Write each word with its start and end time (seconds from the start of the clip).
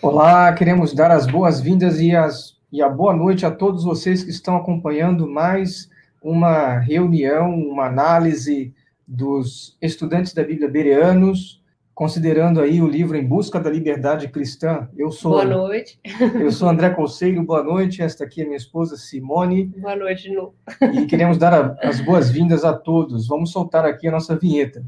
Olá, 0.00 0.52
queremos 0.52 0.94
dar 0.94 1.10
as 1.10 1.26
boas-vindas 1.26 2.00
e, 2.00 2.14
as, 2.14 2.56
e 2.70 2.80
a 2.80 2.88
boa 2.88 3.12
noite 3.12 3.44
a 3.44 3.50
todos 3.50 3.82
vocês 3.82 4.22
que 4.22 4.30
estão 4.30 4.56
acompanhando 4.56 5.28
mais 5.28 5.90
uma 6.22 6.78
reunião, 6.78 7.52
uma 7.52 7.86
análise 7.86 8.72
dos 9.04 9.76
estudantes 9.82 10.32
da 10.32 10.44
Bíblia 10.44 10.68
bereanos, 10.68 11.60
considerando 11.96 12.60
aí 12.60 12.80
o 12.80 12.86
livro 12.86 13.16
Em 13.16 13.26
Busca 13.26 13.58
da 13.58 13.68
Liberdade 13.68 14.28
Cristã. 14.28 14.88
Eu 14.96 15.10
sou 15.10 15.32
Boa 15.32 15.44
noite. 15.44 15.98
Eu 16.40 16.52
sou 16.52 16.68
André 16.68 16.90
Conceiro, 16.90 17.42
boa 17.42 17.64
noite. 17.64 18.00
Esta 18.00 18.22
aqui 18.22 18.42
é 18.42 18.44
minha 18.44 18.56
esposa 18.56 18.96
Simone. 18.96 19.64
Boa 19.78 19.96
noite, 19.96 20.32
Lu. 20.32 20.54
E 20.94 21.06
queremos 21.06 21.38
dar 21.38 21.52
a, 21.52 21.76
as 21.82 22.00
boas-vindas 22.00 22.64
a 22.64 22.72
todos. 22.72 23.26
Vamos 23.26 23.50
soltar 23.50 23.84
aqui 23.84 24.06
a 24.06 24.12
nossa 24.12 24.36
vinheta. 24.36 24.84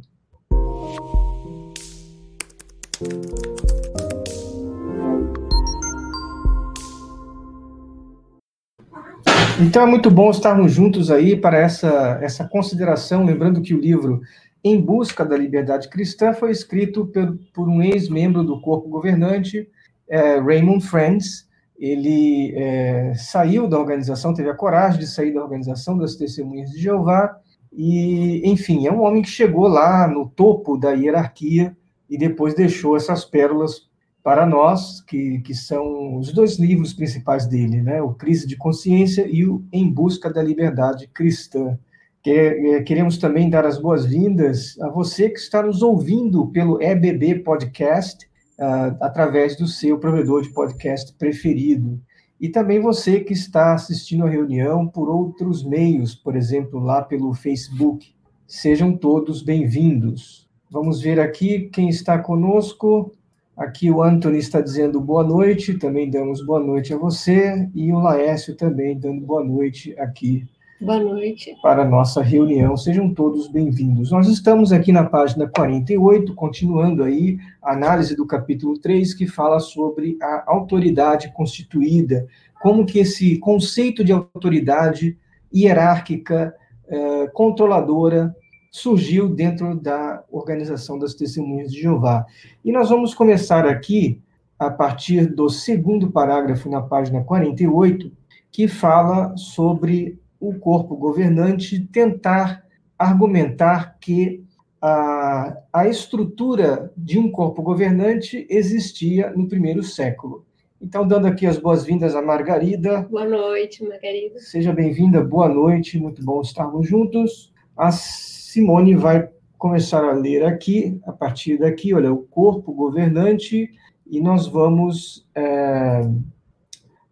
Então 9.62 9.82
é 9.82 9.86
muito 9.86 10.10
bom 10.10 10.30
estarmos 10.30 10.72
juntos 10.72 11.10
aí 11.10 11.36
para 11.36 11.58
essa, 11.58 12.18
essa 12.22 12.48
consideração, 12.48 13.26
lembrando 13.26 13.60
que 13.60 13.74
o 13.74 13.80
livro 13.80 14.22
Em 14.64 14.80
Busca 14.80 15.22
da 15.22 15.36
Liberdade 15.36 15.90
Cristã 15.90 16.32
foi 16.32 16.50
escrito 16.50 17.06
por, 17.06 17.38
por 17.52 17.68
um 17.68 17.82
ex-membro 17.82 18.42
do 18.42 18.58
corpo 18.62 18.88
governante, 18.88 19.68
é, 20.08 20.40
Raymond 20.40 20.86
Friends. 20.86 21.46
Ele 21.78 22.54
é, 22.56 23.12
saiu 23.14 23.68
da 23.68 23.78
organização, 23.78 24.32
teve 24.32 24.48
a 24.48 24.54
coragem 24.54 25.00
de 25.00 25.06
sair 25.06 25.32
da 25.34 25.42
organização 25.42 25.98
das 25.98 26.16
Testemunhas 26.16 26.70
de 26.70 26.80
Jeová, 26.80 27.36
e, 27.70 28.40
enfim, 28.50 28.86
é 28.86 28.92
um 28.92 29.02
homem 29.02 29.20
que 29.20 29.28
chegou 29.28 29.68
lá 29.68 30.08
no 30.08 30.26
topo 30.26 30.78
da 30.78 30.92
hierarquia 30.92 31.76
e 32.08 32.16
depois 32.16 32.54
deixou 32.54 32.96
essas 32.96 33.26
pérolas 33.26 33.89
para 34.22 34.44
nós, 34.44 35.00
que, 35.00 35.40
que 35.40 35.54
são 35.54 36.16
os 36.18 36.32
dois 36.32 36.58
livros 36.58 36.92
principais 36.92 37.46
dele, 37.46 37.82
né? 37.82 38.02
O 38.02 38.14
Crise 38.14 38.46
de 38.46 38.56
Consciência 38.56 39.26
e 39.26 39.46
o 39.46 39.64
Em 39.72 39.90
Busca 39.90 40.32
da 40.32 40.42
Liberdade 40.42 41.08
Cristã. 41.08 41.78
É, 42.26 42.82
queremos 42.82 43.16
também 43.16 43.48
dar 43.48 43.64
as 43.64 43.80
boas-vindas 43.80 44.78
a 44.80 44.90
você 44.90 45.30
que 45.30 45.38
está 45.38 45.62
nos 45.62 45.82
ouvindo 45.82 46.46
pelo 46.48 46.80
EBB 46.82 47.36
Podcast, 47.36 48.30
uh, 48.60 48.96
através 49.00 49.56
do 49.56 49.66
seu 49.66 49.98
provedor 49.98 50.42
de 50.42 50.50
podcast 50.50 51.14
preferido. 51.14 51.98
E 52.38 52.48
também 52.48 52.80
você 52.80 53.20
que 53.20 53.32
está 53.32 53.74
assistindo 53.74 54.26
a 54.26 54.30
reunião 54.30 54.86
por 54.86 55.08
outros 55.08 55.64
meios, 55.64 56.14
por 56.14 56.36
exemplo, 56.36 56.78
lá 56.78 57.02
pelo 57.02 57.34
Facebook. 57.34 58.14
Sejam 58.46 58.96
todos 58.96 59.42
bem-vindos. 59.42 60.48
Vamos 60.70 61.00
ver 61.00 61.18
aqui 61.18 61.70
quem 61.72 61.88
está 61.88 62.18
conosco. 62.18 63.12
Aqui 63.60 63.90
o 63.90 64.02
Anthony 64.02 64.38
está 64.38 64.58
dizendo 64.62 64.98
boa 64.98 65.22
noite, 65.22 65.74
também 65.74 66.08
damos 66.08 66.42
boa 66.42 66.58
noite 66.58 66.94
a 66.94 66.96
você, 66.96 67.68
e 67.74 67.92
o 67.92 67.98
Laércio 67.98 68.56
também 68.56 68.98
dando 68.98 69.20
boa 69.20 69.44
noite 69.44 69.94
aqui. 69.98 70.48
Boa 70.80 70.98
noite. 70.98 71.54
Para 71.60 71.82
a 71.82 71.84
nossa 71.84 72.22
reunião. 72.22 72.74
Sejam 72.74 73.12
todos 73.12 73.48
bem-vindos. 73.48 74.12
Nós 74.12 74.28
estamos 74.28 74.72
aqui 74.72 74.92
na 74.92 75.04
página 75.04 75.46
48, 75.46 76.34
continuando 76.34 77.04
aí 77.04 77.36
a 77.62 77.74
análise 77.74 78.16
do 78.16 78.26
capítulo 78.26 78.78
3, 78.78 79.12
que 79.12 79.26
fala 79.26 79.60
sobre 79.60 80.16
a 80.22 80.44
autoridade 80.46 81.30
constituída, 81.34 82.26
como 82.62 82.86
que 82.86 82.98
esse 82.98 83.36
conceito 83.40 84.02
de 84.02 84.10
autoridade 84.10 85.18
hierárquica, 85.54 86.54
eh, 86.88 87.26
controladora, 87.34 88.34
surgiu 88.70 89.28
dentro 89.28 89.74
da 89.74 90.22
organização 90.30 90.98
das 90.98 91.14
Testemunhas 91.14 91.72
de 91.72 91.80
Jeová. 91.80 92.24
E 92.64 92.70
nós 92.70 92.88
vamos 92.88 93.14
começar 93.14 93.66
aqui 93.66 94.20
a 94.58 94.70
partir 94.70 95.26
do 95.26 95.48
segundo 95.48 96.10
parágrafo 96.10 96.68
na 96.68 96.82
página 96.82 97.24
48, 97.24 98.12
que 98.52 98.68
fala 98.68 99.34
sobre 99.36 100.18
o 100.38 100.54
corpo 100.54 100.94
governante 100.96 101.80
tentar 101.80 102.64
argumentar 102.98 103.96
que 103.98 104.44
a, 104.80 105.56
a 105.72 105.88
estrutura 105.88 106.92
de 106.96 107.18
um 107.18 107.30
corpo 107.30 107.62
governante 107.62 108.46
existia 108.48 109.30
no 109.30 109.48
primeiro 109.48 109.82
século. 109.82 110.44
Então, 110.80 111.06
dando 111.06 111.26
aqui 111.26 111.46
as 111.46 111.58
boas-vindas 111.58 112.14
a 112.14 112.22
Margarida. 112.22 113.02
Boa 113.10 113.26
noite, 113.26 113.84
Margarida. 113.86 114.38
Seja 114.38 114.72
bem-vinda, 114.72 115.22
boa 115.22 115.48
noite, 115.48 115.98
muito 115.98 116.24
bom 116.24 116.40
estarmos 116.40 116.88
juntos. 116.88 117.52
As 117.76 118.29
Simone 118.50 118.96
vai 118.96 119.28
começar 119.56 120.02
a 120.02 120.12
ler 120.12 120.44
aqui, 120.44 121.00
a 121.06 121.12
partir 121.12 121.56
daqui, 121.56 121.94
olha, 121.94 122.12
o 122.12 122.18
corpo 122.18 122.72
governante, 122.72 123.70
e 124.04 124.20
nós 124.20 124.48
vamos, 124.48 125.24
é, 125.36 126.00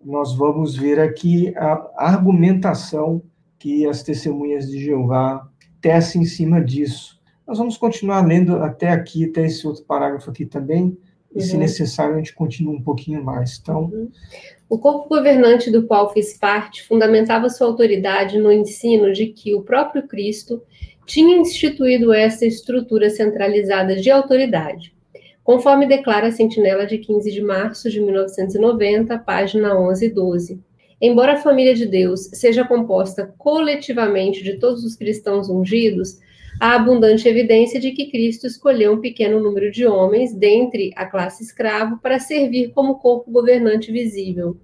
nós 0.05 0.35
vamos 0.35 0.75
ver 0.75 0.99
aqui 0.99 1.57
a 1.57 1.91
argumentação 1.97 3.23
que 3.57 3.87
as 3.87 4.03
testemunhas 4.03 4.69
de 4.69 4.81
Jeová 4.81 5.49
tecem 5.81 6.23
em 6.23 6.25
cima 6.25 6.61
disso. 6.61 7.21
Nós 7.47 7.59
vamos 7.59 7.77
continuar 7.77 8.27
lendo 8.27 8.57
até 8.57 8.91
aqui, 8.91 9.27
até 9.27 9.47
esse 9.47 9.65
outro 9.65 9.85
parágrafo 9.85 10.31
aqui 10.31 10.45
também, 10.45 10.99
e, 11.33 11.41
se 11.41 11.53
uhum. 11.53 11.61
necessário, 11.61 12.15
a 12.15 12.19
gente 12.19 12.35
continua 12.35 12.75
um 12.75 12.83
pouquinho 12.83 13.23
mais. 13.23 13.61
Então. 13.63 13.85
Uhum. 13.85 14.11
O 14.69 14.77
corpo 14.77 15.09
governante 15.09 15.71
do 15.71 15.87
qual 15.87 16.13
fiz 16.13 16.37
parte 16.37 16.83
fundamentava 16.83 17.49
sua 17.49 17.69
autoridade 17.69 18.39
no 18.39 18.51
ensino 18.51 19.13
de 19.13 19.27
que 19.27 19.55
o 19.55 19.63
próprio 19.63 20.09
Cristo 20.09 20.63
tinha 21.09 21.39
instituído 21.39 22.13
essa 22.13 22.45
estrutura 22.45 23.09
centralizada 23.09 23.97
de 23.97 24.11
autoridade, 24.11 24.93
conforme 25.43 25.87
declara 25.87 26.27
a 26.27 26.31
Sentinela 26.31 26.87
de 26.87 26.99
15 26.99 27.33
de 27.33 27.41
março 27.41 27.91
de 27.91 27.99
1990, 27.99 29.19
página 29.21 29.75
11 29.75 30.05
e 30.05 30.11
12. 30.11 30.61
Embora 31.01 31.33
a 31.33 31.37
família 31.39 31.75
de 31.75 31.87
Deus 31.87 32.29
seja 32.35 32.63
composta 32.63 33.35
coletivamente 33.39 34.45
de 34.45 34.59
todos 34.59 34.85
os 34.85 34.97
cristãos 34.97 35.49
ungidos, 35.49 36.19
há 36.61 36.75
abundante 36.75 37.27
evidência 37.27 37.81
de 37.81 37.93
que 37.93 38.11
Cristo 38.11 38.47
escolheu 38.47 38.93
um 38.93 39.01
pequeno 39.01 39.41
número 39.41 39.71
de 39.71 39.87
homens 39.87 40.35
dentre 40.35 40.93
a 40.95 41.07
classe 41.07 41.43
escravo 41.43 41.99
para 42.03 42.19
servir 42.19 42.73
como 42.73 42.99
corpo 42.99 43.31
governante 43.31 43.91
visível. 43.91 44.59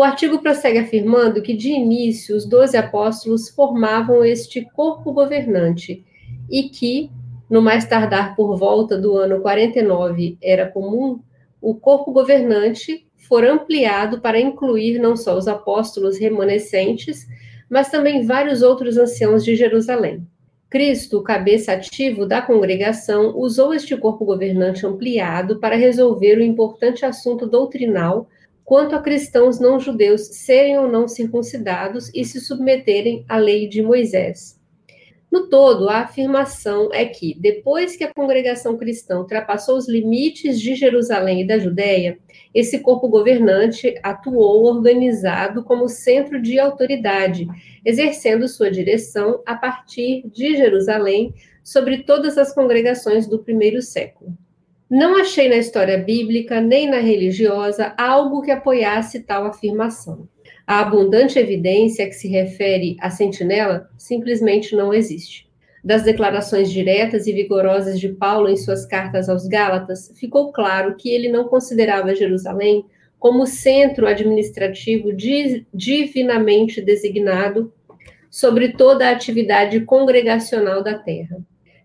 O 0.00 0.02
artigo 0.02 0.38
prossegue 0.38 0.78
afirmando 0.78 1.42
que, 1.42 1.52
de 1.52 1.68
início, 1.68 2.34
os 2.34 2.46
doze 2.46 2.74
apóstolos 2.74 3.50
formavam 3.50 4.24
este 4.24 4.62
corpo 4.72 5.12
governante 5.12 6.02
e 6.50 6.70
que, 6.70 7.10
no 7.50 7.60
mais 7.60 7.84
tardar 7.84 8.34
por 8.34 8.56
volta 8.56 8.96
do 8.96 9.14
ano 9.18 9.42
49 9.42 10.38
era 10.42 10.66
comum, 10.66 11.20
o 11.60 11.74
corpo 11.74 12.12
governante 12.12 13.06
for 13.28 13.44
ampliado 13.44 14.22
para 14.22 14.40
incluir 14.40 14.98
não 14.98 15.18
só 15.18 15.36
os 15.36 15.46
apóstolos 15.46 16.18
remanescentes, 16.18 17.26
mas 17.68 17.90
também 17.90 18.24
vários 18.24 18.62
outros 18.62 18.96
anciãos 18.96 19.44
de 19.44 19.54
Jerusalém. 19.54 20.26
Cristo, 20.70 21.22
cabeça 21.22 21.72
ativo 21.72 22.24
da 22.24 22.40
congregação, 22.40 23.36
usou 23.36 23.74
este 23.74 23.94
corpo 23.98 24.24
governante 24.24 24.86
ampliado 24.86 25.60
para 25.60 25.76
resolver 25.76 26.38
o 26.38 26.42
importante 26.42 27.04
assunto 27.04 27.46
doutrinal 27.46 28.26
quanto 28.70 28.94
a 28.94 29.02
cristãos 29.02 29.58
não 29.58 29.80
judeus 29.80 30.20
serem 30.26 30.78
ou 30.78 30.86
não 30.86 31.08
circuncidados 31.08 32.08
e 32.14 32.24
se 32.24 32.40
submeterem 32.40 33.24
à 33.28 33.36
lei 33.36 33.66
de 33.66 33.82
Moisés. 33.82 34.60
No 35.28 35.48
todo, 35.48 35.88
a 35.88 36.02
afirmação 36.02 36.88
é 36.92 37.04
que, 37.04 37.36
depois 37.36 37.96
que 37.96 38.04
a 38.04 38.14
congregação 38.14 38.76
cristã 38.76 39.18
ultrapassou 39.18 39.76
os 39.76 39.88
limites 39.88 40.60
de 40.60 40.76
Jerusalém 40.76 41.40
e 41.40 41.46
da 41.48 41.58
Judéia, 41.58 42.16
esse 42.54 42.78
corpo 42.78 43.08
governante 43.08 43.98
atuou 44.04 44.62
organizado 44.62 45.64
como 45.64 45.88
centro 45.88 46.40
de 46.40 46.60
autoridade, 46.60 47.48
exercendo 47.84 48.46
sua 48.46 48.70
direção 48.70 49.42
a 49.44 49.56
partir 49.56 50.22
de 50.32 50.56
Jerusalém 50.56 51.34
sobre 51.64 52.04
todas 52.04 52.38
as 52.38 52.54
congregações 52.54 53.26
do 53.26 53.40
primeiro 53.40 53.82
século. 53.82 54.32
Não 54.90 55.20
achei 55.20 55.48
na 55.48 55.54
história 55.54 55.96
bíblica 55.96 56.60
nem 56.60 56.90
na 56.90 56.98
religiosa 56.98 57.94
algo 57.96 58.42
que 58.42 58.50
apoiasse 58.50 59.20
tal 59.20 59.44
afirmação. 59.44 60.28
A 60.66 60.80
abundante 60.80 61.38
evidência 61.38 62.06
que 62.06 62.12
se 62.12 62.26
refere 62.26 62.96
à 63.00 63.08
sentinela 63.08 63.88
simplesmente 63.96 64.74
não 64.74 64.92
existe. 64.92 65.48
Das 65.84 66.02
declarações 66.02 66.72
diretas 66.72 67.28
e 67.28 67.32
vigorosas 67.32 68.00
de 68.00 68.08
Paulo 68.08 68.48
em 68.48 68.56
suas 68.56 68.84
cartas 68.84 69.28
aos 69.28 69.46
Gálatas, 69.46 70.12
ficou 70.16 70.50
claro 70.50 70.96
que 70.96 71.08
ele 71.08 71.28
não 71.28 71.44
considerava 71.44 72.12
Jerusalém 72.12 72.84
como 73.16 73.46
centro 73.46 74.08
administrativo 74.08 75.10
divinamente 75.72 76.82
designado 76.82 77.72
sobre 78.28 78.72
toda 78.72 79.08
a 79.08 79.12
atividade 79.12 79.78
congregacional 79.82 80.82
da 80.82 80.98
terra. 80.98 81.38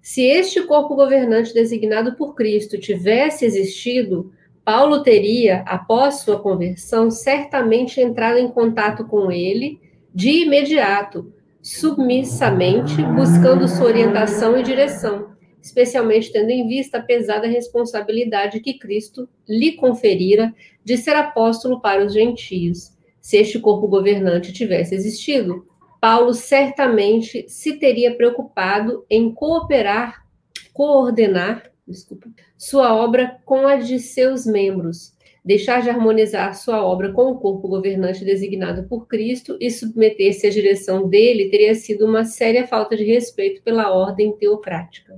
Se 0.05 0.21
este 0.21 0.61
corpo 0.61 0.93
governante 0.93 1.51
designado 1.51 2.15
por 2.15 2.35
Cristo 2.35 2.77
tivesse 2.77 3.43
existido, 3.43 4.31
Paulo 4.63 5.01
teria, 5.01 5.63
após 5.65 6.19
sua 6.19 6.39
conversão, 6.39 7.09
certamente 7.09 7.99
entrado 7.99 8.37
em 8.37 8.47
contato 8.47 9.03
com 9.07 9.31
ele 9.31 9.79
de 10.13 10.43
imediato, 10.43 11.33
submissamente, 11.59 13.01
buscando 13.15 13.67
sua 13.67 13.87
orientação 13.87 14.55
e 14.55 14.61
direção, 14.61 15.31
especialmente 15.59 16.31
tendo 16.31 16.51
em 16.51 16.67
vista 16.67 16.99
a 16.99 17.03
pesada 17.03 17.47
responsabilidade 17.47 18.59
que 18.59 18.77
Cristo 18.77 19.27
lhe 19.49 19.71
conferira 19.71 20.53
de 20.83 20.97
ser 20.97 21.15
apóstolo 21.15 21.81
para 21.81 22.05
os 22.05 22.13
gentios. 22.13 22.91
Se 23.19 23.37
este 23.37 23.57
corpo 23.57 23.87
governante 23.87 24.53
tivesse 24.53 24.93
existido, 24.93 25.65
Paulo 26.05 26.35
certamente 26.35 27.49
se 27.49 27.79
teria 27.79 28.15
preocupado 28.15 29.03
em 29.09 29.33
cooperar, 29.33 30.23
coordenar, 30.71 31.71
desculpa, 31.87 32.29
sua 32.55 32.95
obra 32.95 33.39
com 33.43 33.65
a 33.65 33.77
de 33.77 33.97
seus 33.97 34.45
membros, 34.45 35.15
deixar 35.43 35.81
de 35.81 35.89
harmonizar 35.89 36.53
sua 36.53 36.85
obra 36.85 37.11
com 37.11 37.31
o 37.31 37.39
corpo 37.39 37.67
governante 37.67 38.23
designado 38.23 38.87
por 38.87 39.07
Cristo 39.07 39.57
e 39.59 39.71
submeter-se 39.71 40.45
à 40.45 40.51
direção 40.51 41.09
dele 41.09 41.49
teria 41.49 41.73
sido 41.73 42.05
uma 42.05 42.23
séria 42.23 42.67
falta 42.67 42.95
de 42.95 43.03
respeito 43.03 43.63
pela 43.63 43.91
ordem 43.91 44.31
teocrática. 44.37 45.17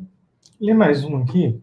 Lê 0.57 0.73
mais 0.73 1.03
um 1.03 1.17
aqui. 1.17 1.59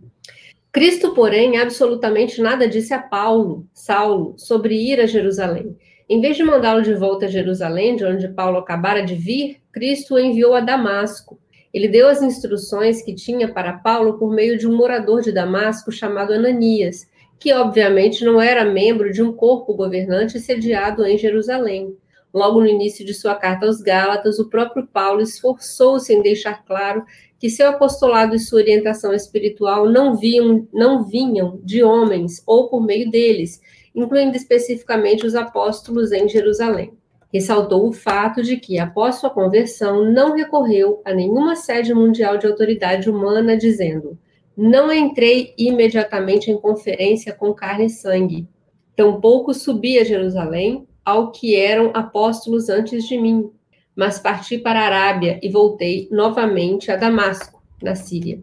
Cristo, 0.71 1.15
porém, 1.15 1.57
absolutamente 1.57 2.43
nada 2.43 2.69
disse 2.69 2.93
a 2.93 3.01
Paulo, 3.01 3.67
Saulo, 3.73 4.35
sobre 4.37 4.75
ir 4.75 5.01
a 5.01 5.07
Jerusalém. 5.07 5.75
Em 6.09 6.21
vez 6.21 6.37
de 6.37 6.45
mandá-lo 6.45 6.83
de 6.83 6.95
volta 6.95 7.25
a 7.25 7.29
Jerusalém, 7.29 7.97
de 7.97 8.05
onde 8.05 8.29
Paulo 8.29 8.59
acabara 8.59 9.03
de 9.03 9.15
vir, 9.15 9.63
Cristo 9.73 10.15
o 10.15 10.19
enviou 10.19 10.55
a 10.55 10.61
Damasco. 10.61 11.39
Ele 11.73 11.89
deu 11.89 12.09
as 12.09 12.21
instruções 12.21 13.03
que 13.03 13.15
tinha 13.15 13.53
para 13.53 13.73
Paulo 13.73 14.19
por 14.19 14.31
meio 14.33 14.59
de 14.59 14.69
um 14.69 14.77
morador 14.77 15.23
de 15.23 15.33
Damasco 15.33 15.91
chamado 15.91 16.33
Ananias, 16.33 17.09
que 17.41 17.53
obviamente 17.53 18.25
não 18.25 18.41
era 18.41 18.65
membro 18.65 19.11
de 19.11 19.23
um 19.23 19.33
corpo 19.33 19.75
governante 19.75 20.39
sediado 20.39 21.05
em 21.07 21.17
Jerusalém. 21.17 21.97
Logo 22.33 22.61
no 22.61 22.67
início 22.67 23.05
de 23.05 23.15
sua 23.15 23.35
carta 23.35 23.65
aos 23.65 23.81
Gálatas, 23.81 24.39
o 24.39 24.51
próprio 24.51 24.87
Paulo 24.87 25.23
esforçou-se 25.23 26.13
em 26.13 26.21
deixar 26.21 26.65
claro 26.65 27.05
que 27.39 27.49
seu 27.49 27.69
apostolado 27.69 28.35
e 28.35 28.39
sua 28.39 28.61
orientação 28.61 29.13
espiritual 29.13 29.89
não, 29.89 30.17
viam, 30.17 30.67
não 30.73 31.05
vinham 31.05 31.61
de 31.63 31.83
homens 31.83 32.43
ou 32.47 32.69
por 32.69 32.85
meio 32.85 33.11
deles, 33.11 33.61
incluindo 33.95 34.37
especificamente 34.37 35.25
os 35.25 35.35
apóstolos 35.35 36.13
em 36.13 36.29
Jerusalém. 36.29 36.93
Ressaltou 37.33 37.89
o 37.89 37.93
fato 37.93 38.43
de 38.43 38.57
que, 38.57 38.79
após 38.79 39.17
sua 39.17 39.31
conversão, 39.31 40.05
não 40.05 40.37
recorreu 40.37 41.03
a 41.05 41.13
nenhuma 41.13 41.57
sede 41.57 41.93
mundial 41.93 42.39
de 42.39 42.47
autoridade 42.47 43.11
humana, 43.11 43.57
dizendo: 43.57 44.19
Não 44.57 44.93
entrei 44.93 45.53
imediatamente 45.59 46.51
em 46.51 46.57
conferência 46.57 47.33
com 47.33 47.53
carne 47.53 47.87
e 47.87 47.91
sangue. 47.91 48.47
Tampouco 48.95 49.53
subi 49.53 49.99
a 49.99 50.05
Jerusalém 50.05 50.87
ao 51.05 51.33
que 51.33 51.57
eram 51.57 51.91
apóstolos 51.93 52.69
antes 52.69 53.05
de 53.07 53.19
mim, 53.19 53.51
mas 53.95 54.19
parti 54.19 54.57
para 54.57 54.81
a 54.81 54.85
Arábia 54.85 55.39
e 55.43 55.49
voltei 55.49 56.09
novamente 56.11 56.91
a 56.91 56.97
Damasco, 56.97 57.63
na 57.83 57.95
Síria. 57.95 58.41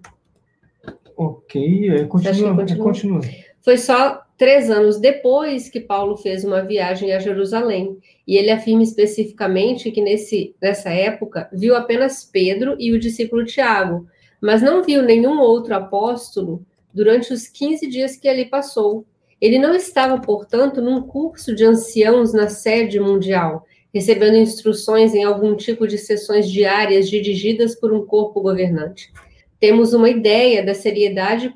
Ok, 1.15 2.07
continua, 2.07 2.55
continua? 2.55 2.83
continua. 2.83 3.21
Foi 3.61 3.77
só 3.77 4.21
três 4.41 4.71
anos 4.71 4.99
depois 4.99 5.69
que 5.69 5.79
Paulo 5.79 6.17
fez 6.17 6.43
uma 6.43 6.63
viagem 6.63 7.13
a 7.13 7.19
Jerusalém. 7.19 7.99
E 8.27 8.35
ele 8.35 8.49
afirma 8.49 8.81
especificamente 8.81 9.91
que 9.91 10.01
nesse, 10.01 10.55
nessa 10.59 10.89
época 10.89 11.47
viu 11.53 11.75
apenas 11.75 12.23
Pedro 12.25 12.75
e 12.79 12.91
o 12.91 12.99
discípulo 12.99 13.45
Tiago, 13.45 14.07
mas 14.41 14.63
não 14.63 14.81
viu 14.81 15.03
nenhum 15.03 15.39
outro 15.39 15.75
apóstolo 15.75 16.65
durante 16.91 17.31
os 17.31 17.45
15 17.47 17.87
dias 17.87 18.17
que 18.17 18.27
ali 18.27 18.45
passou. 18.45 19.05
Ele 19.39 19.59
não 19.59 19.75
estava, 19.75 20.19
portanto, 20.19 20.81
num 20.81 21.03
curso 21.03 21.53
de 21.53 21.63
anciãos 21.63 22.33
na 22.33 22.49
sede 22.49 22.99
mundial, 22.99 23.63
recebendo 23.93 24.37
instruções 24.37 25.13
em 25.13 25.23
algum 25.23 25.55
tipo 25.55 25.87
de 25.87 25.99
sessões 25.99 26.49
diárias 26.49 27.07
dirigidas 27.07 27.75
por 27.75 27.93
um 27.93 28.07
corpo 28.07 28.41
governante. 28.41 29.13
Temos 29.59 29.93
uma 29.93 30.09
ideia 30.09 30.65
da 30.65 30.73
seriedade 30.73 31.53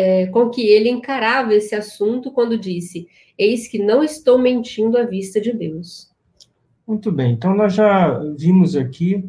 é, 0.00 0.26
com 0.28 0.48
que 0.48 0.66
ele 0.66 0.88
encarava 0.88 1.54
esse 1.54 1.74
assunto 1.74 2.30
quando 2.30 2.58
disse: 2.58 3.06
Eis 3.36 3.68
que 3.68 3.78
não 3.78 4.02
estou 4.02 4.38
mentindo 4.38 4.96
à 4.96 5.04
vista 5.04 5.40
de 5.40 5.52
Deus. 5.52 6.08
Muito 6.86 7.12
bem, 7.12 7.32
então 7.32 7.54
nós 7.54 7.74
já 7.74 8.18
vimos 8.36 8.74
aqui 8.74 9.28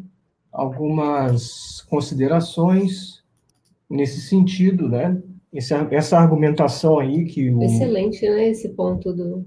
algumas 0.50 1.82
considerações 1.82 3.22
nesse 3.88 4.22
sentido, 4.22 4.88
né? 4.88 5.20
Essa, 5.54 5.86
essa 5.90 6.18
argumentação 6.18 6.98
aí 6.98 7.26
que 7.26 7.50
o. 7.50 7.62
Excelente, 7.62 8.26
né? 8.28 8.48
Esse 8.48 8.70
ponto 8.70 9.12
do. 9.12 9.44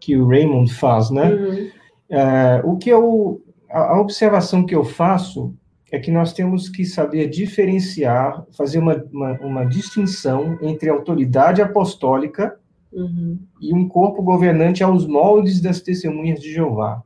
Que 0.00 0.16
o 0.16 0.26
Raymond 0.26 0.72
faz, 0.74 1.10
né? 1.10 1.32
Uhum. 1.32 1.70
É, 2.10 2.62
o 2.64 2.76
que 2.76 2.90
eu. 2.90 3.40
A, 3.70 3.94
a 3.94 4.00
observação 4.00 4.66
que 4.66 4.74
eu 4.74 4.84
faço 4.84 5.54
é 5.90 5.98
que 5.98 6.10
nós 6.10 6.32
temos 6.32 6.68
que 6.68 6.84
saber 6.84 7.28
diferenciar, 7.28 8.44
fazer 8.52 8.78
uma, 8.78 8.94
uma, 9.12 9.32
uma 9.40 9.64
distinção 9.64 10.58
entre 10.60 10.88
autoridade 10.88 11.62
apostólica 11.62 12.58
uhum. 12.92 13.38
e 13.60 13.72
um 13.72 13.88
corpo 13.88 14.22
governante 14.22 14.82
aos 14.82 15.06
moldes 15.06 15.60
das 15.60 15.80
testemunhas 15.80 16.40
de 16.40 16.52
Jeová. 16.52 17.02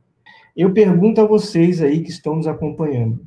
Eu 0.55 0.73
pergunto 0.73 1.21
a 1.21 1.25
vocês 1.25 1.81
aí 1.81 2.01
que 2.01 2.09
estão 2.09 2.35
nos 2.35 2.47
acompanhando: 2.47 3.23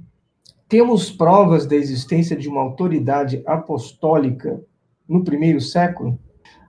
temos 0.68 1.10
provas 1.10 1.66
da 1.66 1.76
existência 1.76 2.36
de 2.36 2.48
uma 2.48 2.60
autoridade 2.60 3.42
apostólica 3.46 4.60
no 5.08 5.22
primeiro 5.22 5.60
século? 5.60 6.18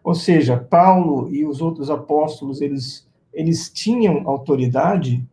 Ou 0.04 0.14
seja, 0.14 0.58
Paulo 0.58 1.34
e 1.34 1.44
os 1.44 1.62
outros 1.62 1.90
apóstolos, 1.90 2.62
eles, 2.62 3.08
eles 3.34 3.70
tinham 3.72 4.30
autoridade 4.30 5.26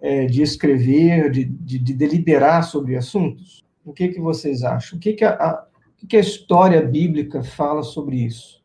é, 0.00 0.26
de 0.26 0.42
escrever, 0.42 1.30
de, 1.30 1.44
de, 1.44 1.78
de, 1.78 1.94
deliberar 1.94 2.64
sobre 2.64 2.96
assuntos? 2.96 3.64
O 3.84 3.92
que, 3.92 4.08
que 4.08 4.20
vocês 4.20 4.62
acham? 4.62 4.98
O 4.98 5.00
que, 5.00 5.14
que, 5.14 5.24
a, 5.24 5.30
a, 5.30 5.66
o 6.02 6.06
que 6.06 6.16
a 6.16 6.20
história 6.20 6.82
bíblica 6.82 7.42
fala 7.42 7.82
sobre 7.82 8.16
isso? 8.16 8.62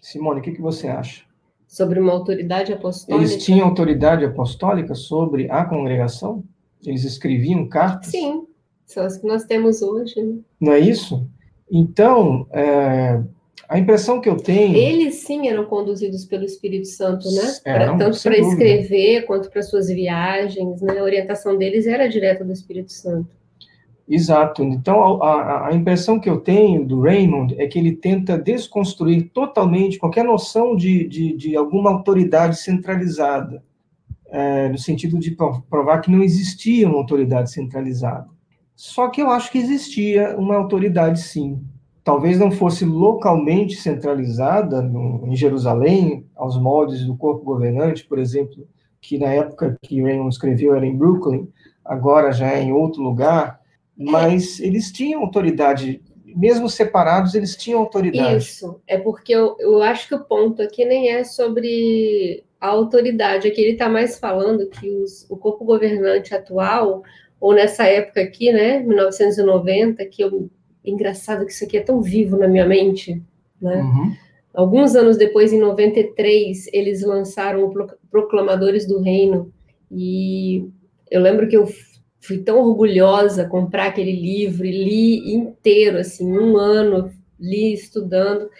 Simone, 0.00 0.40
o 0.40 0.42
que, 0.42 0.52
que 0.52 0.60
você 0.60 0.88
acha? 0.88 1.24
Sobre 1.66 2.00
uma 2.00 2.12
autoridade 2.12 2.72
apostólica? 2.72 3.22
Eles 3.22 3.44
tinham 3.44 3.68
autoridade 3.68 4.24
apostólica 4.24 4.94
sobre 4.94 5.50
a 5.50 5.64
congregação? 5.64 6.44
Eles 6.84 7.04
escreviam 7.04 7.68
cartas? 7.68 8.10
Sim, 8.10 8.46
são 8.86 9.04
as 9.04 9.18
que 9.18 9.26
nós 9.26 9.44
temos 9.44 9.82
hoje. 9.82 10.20
Né? 10.20 10.38
Não 10.60 10.72
é 10.72 10.78
isso? 10.78 11.28
Então, 11.70 12.46
é, 12.50 13.22
a 13.68 13.78
impressão 13.78 14.18
que 14.20 14.28
eu 14.28 14.36
tenho. 14.36 14.74
Eles 14.74 15.16
sim 15.16 15.46
eram 15.46 15.66
conduzidos 15.66 16.24
pelo 16.24 16.44
Espírito 16.44 16.86
Santo, 16.86 17.30
né? 17.30 17.54
Eram, 17.66 17.98
pra, 17.98 18.06
tanto 18.06 18.22
para 18.22 18.38
escrever 18.38 19.26
quanto 19.26 19.50
para 19.50 19.62
suas 19.62 19.88
viagens, 19.88 20.80
né? 20.80 20.98
A 20.98 21.02
orientação 21.02 21.56
deles 21.58 21.86
era 21.86 22.08
direta 22.08 22.42
do 22.42 22.52
Espírito 22.52 22.90
Santo. 22.90 23.28
Exato. 24.08 24.62
Então, 24.62 25.22
a, 25.22 25.68
a, 25.68 25.74
impressão 25.74 26.18
que 26.18 26.30
eu 26.30 26.40
tenho 26.40 26.86
do 26.86 27.02
Raymond 27.02 27.54
é 27.58 27.66
que 27.66 27.78
ele 27.78 27.92
tenta 27.92 28.38
desconstruir 28.38 29.30
totalmente 29.34 29.98
qualquer 29.98 30.24
noção 30.24 30.74
de, 30.74 31.06
de, 31.06 31.36
de 31.36 31.54
alguma 31.54 31.90
autoridade 31.90 32.56
centralizada, 32.58 33.62
é, 34.30 34.70
no 34.70 34.78
sentido 34.78 35.18
de 35.18 35.36
provar 35.68 36.00
que 36.00 36.10
não 36.10 36.22
existia 36.22 36.88
uma 36.88 36.96
autoridade 36.96 37.50
centralizada. 37.50 38.26
Só 38.74 39.08
que 39.08 39.20
eu 39.20 39.30
acho 39.30 39.52
que 39.52 39.58
existia 39.58 40.34
uma 40.38 40.56
autoridade, 40.56 41.20
sim 41.20 41.60
talvez 42.08 42.38
não 42.38 42.50
fosse 42.50 42.86
localmente 42.86 43.76
centralizada 43.76 44.80
no, 44.80 45.26
em 45.26 45.36
Jerusalém, 45.36 46.24
aos 46.34 46.58
moldes 46.58 47.04
do 47.04 47.14
corpo 47.14 47.44
governante, 47.44 48.02
por 48.02 48.18
exemplo, 48.18 48.66
que 48.98 49.18
na 49.18 49.26
época 49.26 49.76
que 49.82 50.00
Raymond 50.00 50.30
escreveu 50.30 50.74
era 50.74 50.86
em 50.86 50.96
Brooklyn, 50.96 51.46
agora 51.84 52.32
já 52.32 52.50
é 52.50 52.62
em 52.62 52.72
outro 52.72 53.02
lugar, 53.02 53.60
mas 53.94 54.58
eles 54.58 54.90
tinham 54.90 55.20
autoridade, 55.20 56.02
mesmo 56.24 56.70
separados, 56.70 57.34
eles 57.34 57.54
tinham 57.54 57.80
autoridade. 57.80 58.42
Isso, 58.42 58.80
é 58.86 58.96
porque 58.96 59.34
eu, 59.34 59.54
eu 59.58 59.82
acho 59.82 60.08
que 60.08 60.14
o 60.14 60.24
ponto 60.24 60.62
aqui 60.62 60.86
nem 60.86 61.10
é 61.10 61.24
sobre 61.24 62.42
a 62.58 62.68
autoridade, 62.68 63.48
aqui 63.48 63.60
ele 63.60 63.72
está 63.72 63.86
mais 63.86 64.18
falando 64.18 64.66
que 64.70 64.88
os, 64.88 65.26
o 65.28 65.36
corpo 65.36 65.62
governante 65.62 66.34
atual, 66.34 67.02
ou 67.38 67.52
nessa 67.52 67.84
época 67.84 68.22
aqui, 68.22 68.50
né, 68.50 68.80
1990, 68.80 70.06
que 70.06 70.22
eu 70.22 70.48
engraçado 70.84 71.44
que 71.44 71.52
isso 71.52 71.64
aqui 71.64 71.76
é 71.76 71.82
tão 71.82 72.00
vivo 72.00 72.36
na 72.36 72.48
minha 72.48 72.66
mente, 72.66 73.22
né? 73.60 73.82
Uhum. 73.82 74.12
Alguns 74.54 74.96
anos 74.96 75.16
depois, 75.16 75.52
em 75.52 75.60
93, 75.60 76.68
eles 76.72 77.02
lançaram 77.02 77.64
o 77.64 77.86
Proclamadores 78.10 78.86
do 78.86 79.00
Reino, 79.00 79.52
e 79.90 80.66
eu 81.10 81.20
lembro 81.20 81.48
que 81.48 81.56
eu 81.56 81.68
fui 82.20 82.38
tão 82.38 82.58
orgulhosa 82.58 83.48
comprar 83.48 83.86
aquele 83.86 84.12
livro 84.12 84.66
e 84.66 84.72
li 84.72 85.34
inteiro, 85.34 85.98
assim, 85.98 86.26
um 86.26 86.56
ano, 86.56 87.10
li 87.38 87.72
estudando, 87.72 88.50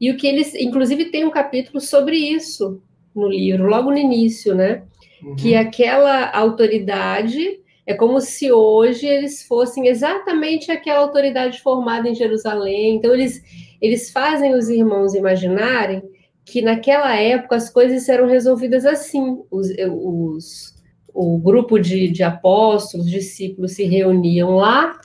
e 0.00 0.10
o 0.10 0.16
que 0.16 0.26
eles, 0.26 0.54
inclusive, 0.54 1.06
tem 1.06 1.24
um 1.24 1.30
capítulo 1.30 1.80
sobre 1.80 2.16
isso 2.16 2.80
no 3.14 3.28
livro, 3.28 3.66
logo 3.66 3.90
no 3.90 3.98
início, 3.98 4.54
né? 4.54 4.84
Uhum. 5.22 5.36
Que 5.36 5.54
aquela 5.54 6.30
autoridade 6.30 7.60
é 7.90 7.94
como 7.94 8.20
se 8.20 8.52
hoje 8.52 9.04
eles 9.04 9.42
fossem 9.42 9.88
exatamente 9.88 10.70
aquela 10.70 11.00
autoridade 11.00 11.60
formada 11.60 12.08
em 12.08 12.14
Jerusalém. 12.14 12.94
Então, 12.94 13.12
eles, 13.12 13.42
eles 13.82 14.12
fazem 14.12 14.54
os 14.54 14.68
irmãos 14.68 15.12
imaginarem 15.12 16.00
que 16.44 16.62
naquela 16.62 17.16
época 17.16 17.56
as 17.56 17.68
coisas 17.68 18.08
eram 18.08 18.28
resolvidas 18.28 18.86
assim. 18.86 19.42
Os, 19.50 19.66
os, 19.90 20.74
o 21.12 21.36
grupo 21.38 21.80
de, 21.80 22.08
de 22.08 22.22
apóstolos, 22.22 23.10
discípulos 23.10 23.72
se 23.72 23.82
reuniam 23.82 24.54
lá 24.54 25.00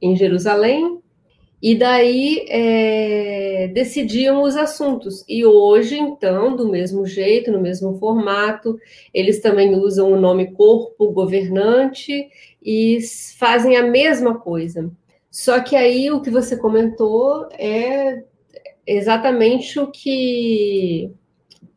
em 0.00 0.16
Jerusalém 0.16 1.00
E 1.64 1.74
daí 1.74 2.44
é, 2.50 3.68
decidiam 3.68 4.42
os 4.42 4.54
assuntos. 4.54 5.24
E 5.26 5.46
hoje, 5.46 5.98
então, 5.98 6.54
do 6.54 6.68
mesmo 6.68 7.06
jeito, 7.06 7.50
no 7.50 7.58
mesmo 7.58 7.98
formato, 7.98 8.78
eles 9.14 9.40
também 9.40 9.74
usam 9.74 10.12
o 10.12 10.20
nome 10.20 10.52
corpo 10.52 11.10
governante 11.10 12.28
e 12.62 12.98
fazem 13.38 13.78
a 13.78 13.82
mesma 13.82 14.38
coisa. 14.38 14.92
Só 15.30 15.58
que 15.58 15.74
aí 15.74 16.10
o 16.10 16.20
que 16.20 16.28
você 16.28 16.54
comentou 16.54 17.48
é 17.52 18.22
exatamente 18.86 19.80
o 19.80 19.90
que 19.90 21.10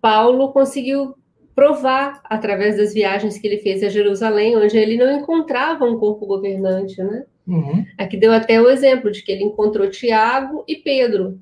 Paulo 0.01 0.51
conseguiu 0.51 1.15
provar 1.55 2.19
através 2.25 2.75
das 2.75 2.93
viagens 2.93 3.39
que 3.39 3.47
ele 3.47 3.59
fez 3.59 3.81
a 3.83 3.87
Jerusalém, 3.87 4.57
onde 4.57 4.77
ele 4.77 4.97
não 4.97 5.17
encontrava 5.17 5.85
um 5.85 5.97
corpo 5.97 6.25
governante, 6.25 7.01
né? 7.01 7.25
Uhum. 7.47 7.85
Aqui 7.97 8.17
deu 8.17 8.33
até 8.33 8.61
o 8.61 8.69
exemplo 8.69 9.09
de 9.09 9.23
que 9.23 9.31
ele 9.31 9.43
encontrou 9.43 9.89
Tiago 9.89 10.65
e 10.67 10.75
Pedro, 10.75 11.39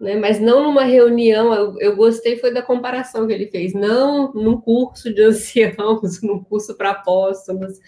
né? 0.00 0.16
Mas 0.16 0.38
não 0.38 0.62
numa 0.62 0.84
reunião. 0.84 1.52
Eu, 1.52 1.78
eu 1.80 1.96
gostei 1.96 2.36
foi 2.36 2.52
da 2.52 2.62
comparação 2.62 3.26
que 3.26 3.32
ele 3.32 3.48
fez, 3.48 3.74
não 3.74 4.32
num 4.32 4.60
curso 4.60 5.12
de 5.12 5.22
anciãos, 5.24 6.22
num 6.22 6.42
curso 6.42 6.76
para 6.76 6.90
apóstolos, 6.90 7.78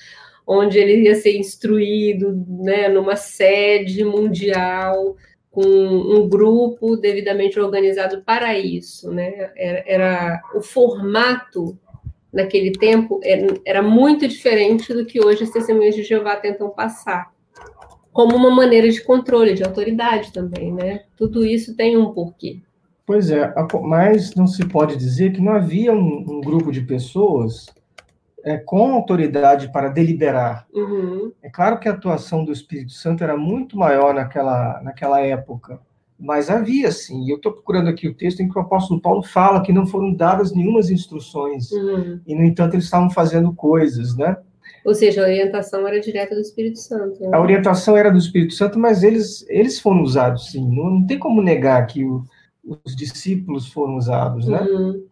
onde 0.46 0.78
ele 0.78 1.04
ia 1.04 1.14
ser 1.14 1.36
instruído, 1.36 2.44
né? 2.48 2.88
Numa 2.88 3.14
sede 3.16 4.04
mundial 4.04 5.16
com 5.50 5.62
um 5.62 6.28
grupo 6.28 6.96
devidamente 6.96 7.58
organizado 7.58 8.22
para 8.22 8.56
isso, 8.58 9.10
né? 9.10 9.52
Era, 9.56 9.84
era 9.86 10.42
o 10.54 10.62
formato 10.62 11.78
naquele 12.32 12.72
tempo 12.72 13.20
era, 13.22 13.54
era, 13.64 13.82
muito 13.82 14.26
diferente 14.28 14.94
do 14.94 15.04
que 15.04 15.20
hoje 15.20 15.42
as 15.42 15.50
testemunhas 15.50 15.96
de 15.96 16.04
Jeová 16.04 16.36
tentam 16.36 16.70
passar, 16.70 17.32
como 18.12 18.36
uma 18.36 18.50
maneira 18.50 18.90
de 18.90 19.02
controle, 19.02 19.54
de 19.54 19.62
autoridade 19.62 20.32
também, 20.32 20.72
né? 20.72 21.04
Tudo 21.16 21.44
isso 21.44 21.76
tem 21.76 21.96
um 21.96 22.12
porquê. 22.12 22.60
Pois 23.06 23.30
é, 23.30 23.52
mas 23.82 24.34
não 24.34 24.46
se 24.46 24.64
pode 24.66 24.96
dizer 24.96 25.32
que 25.32 25.40
não 25.40 25.52
havia 25.52 25.92
um, 25.92 26.24
um 26.28 26.40
grupo 26.40 26.70
de 26.70 26.80
pessoas 26.80 27.66
é, 28.44 28.56
com 28.56 28.92
autoridade 28.92 29.72
para 29.72 29.88
deliberar. 29.88 30.66
Uhum. 30.72 31.32
É 31.42 31.50
claro 31.50 31.78
que 31.78 31.88
a 31.88 31.92
atuação 31.92 32.44
do 32.44 32.52
Espírito 32.52 32.92
Santo 32.92 33.24
era 33.24 33.36
muito 33.36 33.76
maior 33.76 34.14
naquela, 34.14 34.80
naquela 34.82 35.20
época, 35.20 35.80
mas 36.18 36.50
havia 36.50 36.92
sim. 36.92 37.24
E 37.24 37.30
eu 37.30 37.36
estou 37.36 37.52
procurando 37.52 37.88
aqui 37.88 38.08
o 38.08 38.14
texto 38.14 38.40
em 38.40 38.48
que 38.48 38.58
o 38.58 38.62
apóstolo 38.62 39.00
Paulo 39.00 39.22
fala 39.22 39.62
que 39.62 39.72
não 39.72 39.86
foram 39.86 40.14
dadas 40.14 40.52
nenhumas 40.52 40.90
instruções, 40.90 41.70
uhum. 41.72 42.20
e 42.26 42.34
no 42.34 42.44
entanto 42.44 42.74
eles 42.74 42.84
estavam 42.84 43.10
fazendo 43.10 43.52
coisas, 43.52 44.16
né? 44.16 44.36
Ou 44.84 44.94
seja, 44.94 45.22
a 45.22 45.24
orientação 45.24 45.86
era 45.86 46.00
direta 46.00 46.34
do 46.34 46.40
Espírito 46.40 46.78
Santo. 46.78 47.20
Né? 47.20 47.30
A 47.32 47.40
orientação 47.40 47.96
era 47.96 48.10
do 48.10 48.18
Espírito 48.18 48.54
Santo, 48.54 48.78
mas 48.78 49.02
eles, 49.02 49.44
eles 49.48 49.78
foram 49.78 50.02
usados 50.02 50.50
sim. 50.50 50.66
Não, 50.66 50.90
não 50.90 51.06
tem 51.06 51.18
como 51.18 51.42
negar 51.42 51.86
que 51.86 52.04
o, 52.04 52.24
os 52.64 52.96
discípulos 52.96 53.68
foram 53.68 53.96
usados, 53.96 54.46
né? 54.46 54.60
Uhum. 54.62 55.04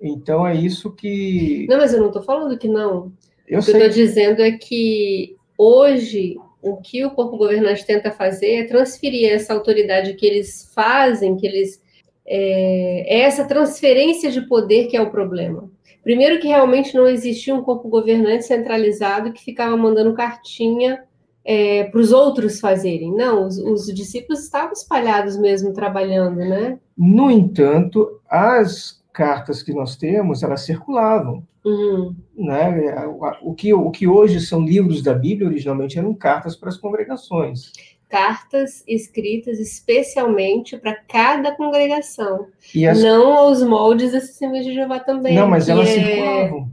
Então 0.00 0.46
é 0.46 0.54
isso 0.54 0.92
que. 0.92 1.66
Não, 1.68 1.78
mas 1.78 1.92
eu 1.92 2.00
não 2.00 2.08
estou 2.08 2.22
falando 2.22 2.58
que 2.58 2.68
não. 2.68 3.12
Eu 3.46 3.60
o 3.60 3.64
que 3.64 3.70
eu 3.70 3.76
estou 3.76 3.88
dizendo 3.88 4.42
é 4.42 4.52
que 4.52 5.36
hoje 5.56 6.36
o 6.62 6.76
que 6.76 7.04
o 7.04 7.10
corpo 7.10 7.36
governante 7.36 7.84
tenta 7.84 8.10
fazer 8.10 8.52
é 8.52 8.64
transferir 8.64 9.30
essa 9.30 9.52
autoridade 9.52 10.14
que 10.14 10.26
eles 10.26 10.70
fazem, 10.74 11.36
que 11.36 11.46
eles. 11.46 11.82
É, 12.30 13.16
é 13.16 13.20
essa 13.20 13.44
transferência 13.46 14.30
de 14.30 14.42
poder 14.42 14.88
que 14.88 14.96
é 14.96 15.00
o 15.00 15.10
problema. 15.10 15.70
Primeiro, 16.08 16.40
que 16.40 16.48
realmente 16.48 16.94
não 16.96 17.06
existia 17.06 17.54
um 17.54 17.62
corpo 17.62 17.86
governante 17.86 18.46
centralizado 18.46 19.30
que 19.30 19.44
ficava 19.44 19.76
mandando 19.76 20.14
cartinha 20.14 21.04
é, 21.44 21.84
para 21.84 22.00
os 22.00 22.12
outros 22.12 22.60
fazerem. 22.60 23.14
Não, 23.14 23.46
os, 23.46 23.58
os, 23.58 23.94
discípulos 23.94 24.42
estavam 24.42 24.72
espalhados 24.72 25.36
mesmo 25.36 25.74
trabalhando, 25.74 26.38
né? 26.38 26.78
No 26.96 27.30
entanto, 27.30 28.22
as 28.26 29.04
cartas 29.12 29.62
que 29.62 29.74
nós 29.74 29.96
temos, 29.96 30.42
elas 30.42 30.62
circulavam. 30.62 31.46
Uhum. 31.62 32.16
Né? 32.34 33.06
O, 33.42 33.52
que, 33.52 33.74
o 33.74 33.90
que 33.90 34.08
hoje 34.08 34.40
são 34.40 34.64
livros 34.64 35.02
da 35.02 35.12
Bíblia, 35.12 35.50
originalmente 35.50 35.98
eram 35.98 36.14
cartas 36.14 36.56
para 36.56 36.70
as 36.70 36.78
congregações. 36.78 37.70
Cartas 38.08 38.82
escritas 38.86 39.58
especialmente 39.58 40.78
para 40.78 40.94
cada 40.94 41.54
congregação. 41.54 42.46
As... 42.88 43.02
Não 43.02 43.32
aos 43.32 43.62
moldes 43.62 44.12
da 44.12 44.18
Assembleia 44.18 44.64
de 44.64 44.74
Jeová 44.74 45.00
também. 45.00 45.34
Não, 45.34 45.46
mas 45.46 45.68
elas 45.68 45.88
é... 45.88 45.92
circulavam. 45.92 46.70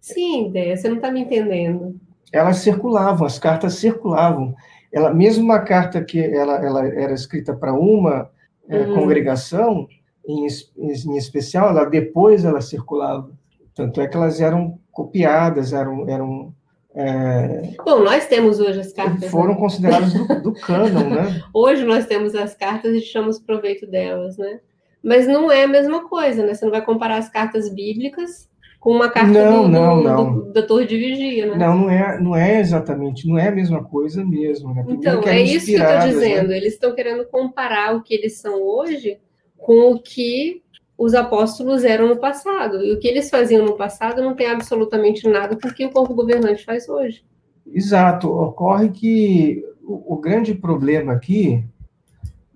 Sim, 0.00 0.48
ideia, 0.48 0.76
você 0.76 0.88
não 0.88 0.96
está 0.96 1.10
me 1.10 1.20
entendendo. 1.20 1.98
Elas 2.32 2.58
circulavam, 2.58 3.26
as 3.26 3.38
cartas 3.38 3.74
circulavam. 3.74 4.54
Ela, 4.92 5.12
mesmo 5.12 5.44
uma 5.44 5.60
carta 5.60 6.02
que 6.02 6.18
ela, 6.18 6.56
ela 6.64 6.86
era 6.86 7.12
escrita 7.12 7.54
para 7.54 7.72
uma 7.72 8.30
é, 8.68 8.78
uhum. 8.80 8.94
congregação, 8.94 9.88
em, 10.26 10.46
em 10.76 11.16
especial, 11.16 11.70
ela, 11.70 11.84
depois 11.84 12.44
ela 12.44 12.60
circulava. 12.60 13.30
Tanto 13.74 14.00
é 14.00 14.06
que 14.06 14.16
elas 14.16 14.40
eram 14.40 14.78
copiadas, 14.90 15.72
eram. 15.72 16.08
eram 16.08 16.54
é, 17.00 17.74
Bom, 17.84 18.02
nós 18.02 18.26
temos 18.26 18.58
hoje 18.58 18.80
as 18.80 18.92
cartas. 18.92 19.30
Foram 19.30 19.54
né? 19.54 19.60
consideradas 19.60 20.12
do, 20.12 20.42
do 20.42 20.52
cânon, 20.52 21.08
né? 21.08 21.42
Hoje 21.54 21.84
nós 21.84 22.06
temos 22.06 22.34
as 22.34 22.56
cartas 22.56 22.92
e 22.92 23.00
tiramos 23.00 23.38
proveito 23.38 23.86
delas, 23.86 24.36
né? 24.36 24.58
Mas 25.00 25.28
não 25.28 25.50
é 25.50 25.62
a 25.62 25.68
mesma 25.68 26.08
coisa, 26.08 26.44
né? 26.44 26.54
Você 26.54 26.64
não 26.64 26.72
vai 26.72 26.84
comparar 26.84 27.18
as 27.18 27.28
cartas 27.28 27.72
bíblicas 27.72 28.48
com 28.80 28.90
uma 28.90 29.08
carta 29.08 29.30
não, 29.30 29.62
do, 29.62 29.68
não, 29.68 30.02
não. 30.02 30.34
Do, 30.34 30.52
da 30.52 30.62
Torre 30.62 30.86
de 30.86 30.96
Vigia, 30.96 31.46
né? 31.46 31.56
Não, 31.56 31.78
não 31.78 31.90
é, 31.90 32.20
não 32.20 32.36
é 32.36 32.58
exatamente, 32.58 33.28
não 33.28 33.38
é 33.38 33.46
a 33.46 33.52
mesma 33.52 33.84
coisa 33.84 34.24
mesmo. 34.24 34.74
Né? 34.74 34.84
Então, 34.88 35.22
é 35.22 35.40
isso 35.40 35.66
que 35.66 35.74
eu 35.74 35.80
estou 35.80 35.98
né? 35.98 36.08
dizendo. 36.08 36.48
Né? 36.48 36.56
Eles 36.56 36.72
estão 36.72 36.92
querendo 36.96 37.24
comparar 37.26 37.94
o 37.94 38.02
que 38.02 38.12
eles 38.12 38.38
são 38.38 38.60
hoje 38.60 39.18
com 39.56 39.92
o 39.92 40.00
que 40.00 40.62
os 40.98 41.14
apóstolos 41.14 41.84
eram 41.84 42.08
no 42.08 42.16
passado. 42.16 42.84
E 42.84 42.92
o 42.92 42.98
que 42.98 43.06
eles 43.06 43.30
faziam 43.30 43.64
no 43.64 43.76
passado 43.76 44.20
não 44.20 44.34
tem 44.34 44.48
absolutamente 44.48 45.28
nada 45.28 45.56
com 45.56 45.68
o 45.68 45.72
que 45.72 45.86
o 45.86 45.92
corpo 45.92 46.12
governante 46.12 46.64
faz 46.64 46.88
hoje. 46.88 47.24
Exato. 47.64 48.28
Ocorre 48.28 48.88
que 48.88 49.64
o, 49.80 50.14
o 50.14 50.16
grande 50.16 50.54
problema 50.54 51.12
aqui, 51.12 51.64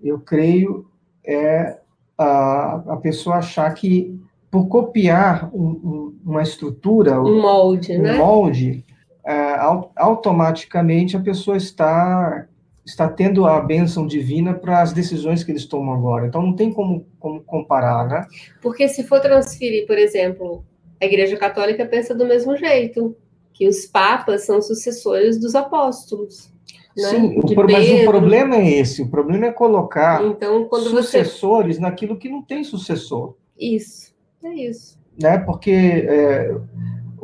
eu 0.03 0.19
creio, 0.19 0.85
é 1.25 1.79
a, 2.17 2.83
a 2.89 2.97
pessoa 2.97 3.37
achar 3.37 3.73
que 3.73 4.19
por 4.51 4.67
copiar 4.67 5.49
um, 5.55 5.65
um, 5.65 6.19
uma 6.25 6.43
estrutura, 6.43 7.19
um 7.21 7.41
molde, 7.41 7.97
um 7.97 8.01
né? 8.01 8.17
molde, 8.17 8.85
é, 9.25 9.55
automaticamente 9.95 11.15
a 11.15 11.21
pessoa 11.21 11.55
está 11.55 12.45
está 12.85 13.07
tendo 13.07 13.45
a 13.45 13.59
bênção 13.61 14.05
divina 14.05 14.53
para 14.53 14.81
as 14.81 14.91
decisões 14.91 15.43
que 15.43 15.51
eles 15.51 15.65
tomam 15.65 15.93
agora. 15.93 16.27
Então 16.27 16.41
não 16.41 16.55
tem 16.55 16.71
como, 16.71 17.05
como 17.19 17.41
comparar, 17.41 18.07
né? 18.07 18.27
Porque 18.61 18.87
se 18.89 19.03
for 19.03 19.19
transferir, 19.19 19.87
por 19.87 19.97
exemplo, 19.97 20.65
a 21.01 21.05
Igreja 21.05 21.37
Católica 21.37 21.85
pensa 21.85 22.13
do 22.13 22.25
mesmo 22.25 22.57
jeito, 22.57 23.15
que 23.53 23.67
os 23.67 23.85
papas 23.85 24.45
são 24.45 24.61
sucessores 24.61 25.39
dos 25.39 25.55
apóstolos. 25.55 26.51
Né? 26.95 27.09
Sim, 27.09 27.39
o, 27.39 27.71
mas 27.71 27.89
o 27.89 28.05
problema 28.05 28.55
é 28.55 28.69
esse, 28.69 29.01
o 29.01 29.09
problema 29.09 29.47
é 29.47 29.51
colocar 29.51 30.23
então, 30.23 30.69
sucessores 30.71 31.77
você... 31.77 31.81
naquilo 31.81 32.17
que 32.17 32.29
não 32.29 32.41
tem 32.41 32.63
sucessor. 32.63 33.35
Isso, 33.57 34.13
é 34.43 34.53
isso. 34.53 34.99
Né? 35.19 35.39
Porque 35.39 35.71
é, 35.71 36.55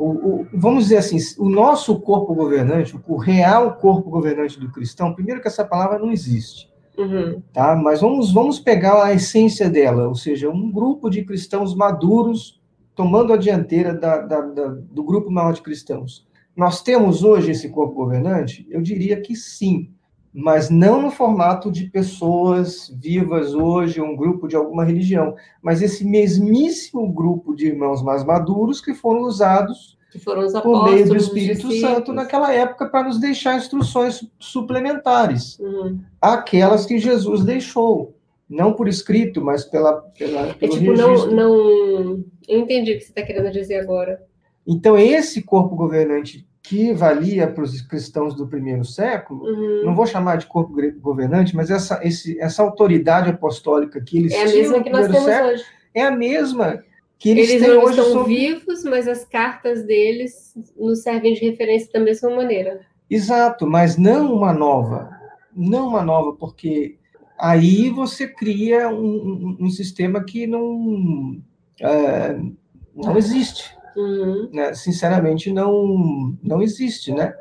o, 0.00 0.40
o, 0.40 0.46
vamos 0.54 0.84
dizer 0.84 0.96
assim, 0.96 1.18
o 1.38 1.48
nosso 1.48 2.00
corpo 2.00 2.34
governante, 2.34 2.98
o 3.06 3.16
real 3.16 3.74
corpo 3.74 4.08
governante 4.08 4.58
do 4.58 4.72
cristão, 4.72 5.14
primeiro 5.14 5.42
que 5.42 5.48
essa 5.48 5.64
palavra 5.64 5.98
não 5.98 6.10
existe, 6.10 6.70
uhum. 6.96 7.42
tá? 7.52 7.76
Mas 7.76 8.00
vamos, 8.00 8.32
vamos 8.32 8.58
pegar 8.58 9.04
a 9.04 9.12
essência 9.12 9.68
dela, 9.68 10.08
ou 10.08 10.14
seja, 10.14 10.48
um 10.48 10.72
grupo 10.72 11.10
de 11.10 11.22
cristãos 11.22 11.74
maduros 11.74 12.58
tomando 12.94 13.32
a 13.32 13.36
dianteira 13.36 13.92
da, 13.92 14.18
da, 14.22 14.40
da, 14.40 14.68
do 14.68 15.04
grupo 15.04 15.30
maior 15.30 15.52
de 15.52 15.60
cristãos. 15.60 16.26
Nós 16.56 16.82
temos 16.82 17.22
hoje 17.22 17.50
esse 17.50 17.68
corpo 17.68 17.94
governante? 17.94 18.66
Eu 18.70 18.80
diria 18.80 19.20
que 19.20 19.36
sim, 19.36 19.90
mas 20.32 20.70
não 20.70 21.02
no 21.02 21.10
formato 21.10 21.70
de 21.70 21.86
pessoas 21.86 22.88
vivas 22.96 23.52
hoje, 23.52 24.00
um 24.00 24.14
grupo 24.14 24.46
de 24.46 24.54
alguma 24.54 24.84
religião, 24.84 25.34
mas 25.60 25.82
esse 25.82 26.04
mesmíssimo 26.04 27.12
grupo 27.12 27.54
de 27.54 27.66
irmãos 27.66 28.02
mais 28.02 28.24
maduros 28.24 28.80
que 28.80 28.94
foram 28.94 29.22
usados 29.22 29.98
que 30.10 30.18
foram 30.18 30.44
os 30.44 30.52
por 30.60 30.90
meio 30.90 31.06
do 31.06 31.16
Espírito 31.16 31.70
Santo 31.80 32.12
naquela 32.12 32.52
época 32.52 32.88
para 32.88 33.04
nos 33.04 33.20
deixar 33.20 33.56
instruções 33.56 34.28
suplementares, 34.38 35.58
uhum. 35.60 36.00
aquelas 36.20 36.84
que 36.84 36.98
Jesus 36.98 37.44
deixou, 37.44 38.16
não 38.48 38.72
por 38.72 38.88
escrito, 38.88 39.40
mas 39.40 39.64
pela, 39.64 40.00
pela 40.18 40.48
é 40.48 40.52
pelo 40.54 40.74
é 40.74 40.78
tipo 40.78 40.90
registro. 40.92 41.30
não 41.30 41.54
não 41.54 42.24
eu 42.48 42.58
entendi 42.58 42.92
o 42.92 42.98
que 42.98 43.02
você 43.02 43.10
está 43.10 43.22
querendo 43.22 43.52
dizer 43.52 43.76
agora. 43.76 44.20
Então 44.66 44.98
esse 44.98 45.42
corpo 45.42 45.76
governante 45.76 46.44
que 46.70 46.92
valia 46.92 47.48
para 47.48 47.64
os 47.64 47.80
cristãos 47.80 48.32
do 48.32 48.46
primeiro 48.46 48.84
século, 48.84 49.44
uhum. 49.44 49.86
não 49.86 49.92
vou 49.92 50.06
chamar 50.06 50.36
de 50.36 50.46
corpo 50.46 50.72
governante, 51.00 51.56
mas 51.56 51.68
essa, 51.68 51.98
esse, 52.04 52.40
essa 52.40 52.62
autoridade 52.62 53.28
apostólica 53.28 54.00
que 54.00 54.18
eles 54.18 54.32
é 54.32 54.44
tinham. 54.44 54.46
É 54.46 54.52
a 54.52 54.62
mesma 54.62 54.82
que 54.84 54.90
nós 54.90 55.06
temos 55.08 55.24
século, 55.24 55.52
hoje. 55.52 55.64
É 55.92 56.02
a 56.04 56.12
mesma 56.12 56.84
que 57.18 57.30
eles, 57.30 57.50
eles 57.50 57.62
têm 57.62 57.74
não 57.74 57.82
hoje. 57.82 57.98
estão 57.98 58.12
sobre... 58.12 58.36
vivos, 58.36 58.84
mas 58.84 59.08
as 59.08 59.24
cartas 59.24 59.84
deles 59.84 60.54
nos 60.78 61.02
servem 61.02 61.34
de 61.34 61.40
referência 61.40 61.90
da 61.92 61.98
mesma 61.98 62.30
maneira. 62.30 62.82
Exato, 63.10 63.66
mas 63.66 63.96
não 63.96 64.32
uma 64.32 64.52
nova. 64.52 65.10
Não 65.52 65.88
uma 65.88 66.04
nova, 66.04 66.36
porque 66.36 66.98
aí 67.36 67.90
você 67.90 68.28
cria 68.28 68.88
um, 68.88 69.56
um, 69.58 69.64
um 69.66 69.70
sistema 69.70 70.22
que 70.22 70.46
não, 70.46 71.42
é, 71.80 72.38
não 72.94 73.18
existe. 73.18 73.76
Uhum. 73.96 74.50
Né? 74.52 74.74
Sinceramente, 74.74 75.52
não, 75.52 76.36
não 76.42 76.62
existe, 76.62 77.12
né? 77.12 77.34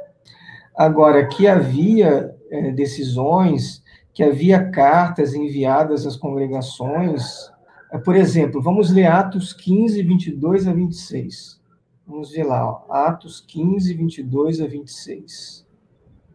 Agora, 0.75 1.27
que 1.27 1.47
havia 1.47 2.33
é, 2.49 2.71
decisões, 2.71 3.83
que 4.13 4.23
havia 4.23 4.69
cartas 4.69 5.33
enviadas 5.33 6.05
às 6.05 6.15
congregações, 6.15 7.51
é, 7.91 7.97
por 7.97 8.15
exemplo, 8.15 8.61
vamos 8.61 8.91
ler 8.91 9.07
Atos 9.07 9.53
15, 9.53 10.01
22 10.03 10.67
a 10.67 10.73
26. 10.73 11.59
Vamos 12.05 12.31
ver 12.31 12.43
lá, 12.43 12.65
ó, 12.65 12.91
Atos 12.91 13.41
15, 13.41 13.93
22 13.93 14.61
a 14.61 14.67
26. 14.67 15.65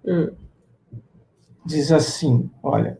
Hum. 0.06 0.30
Diz 1.66 1.90
assim, 1.90 2.50
olha, 2.62 2.98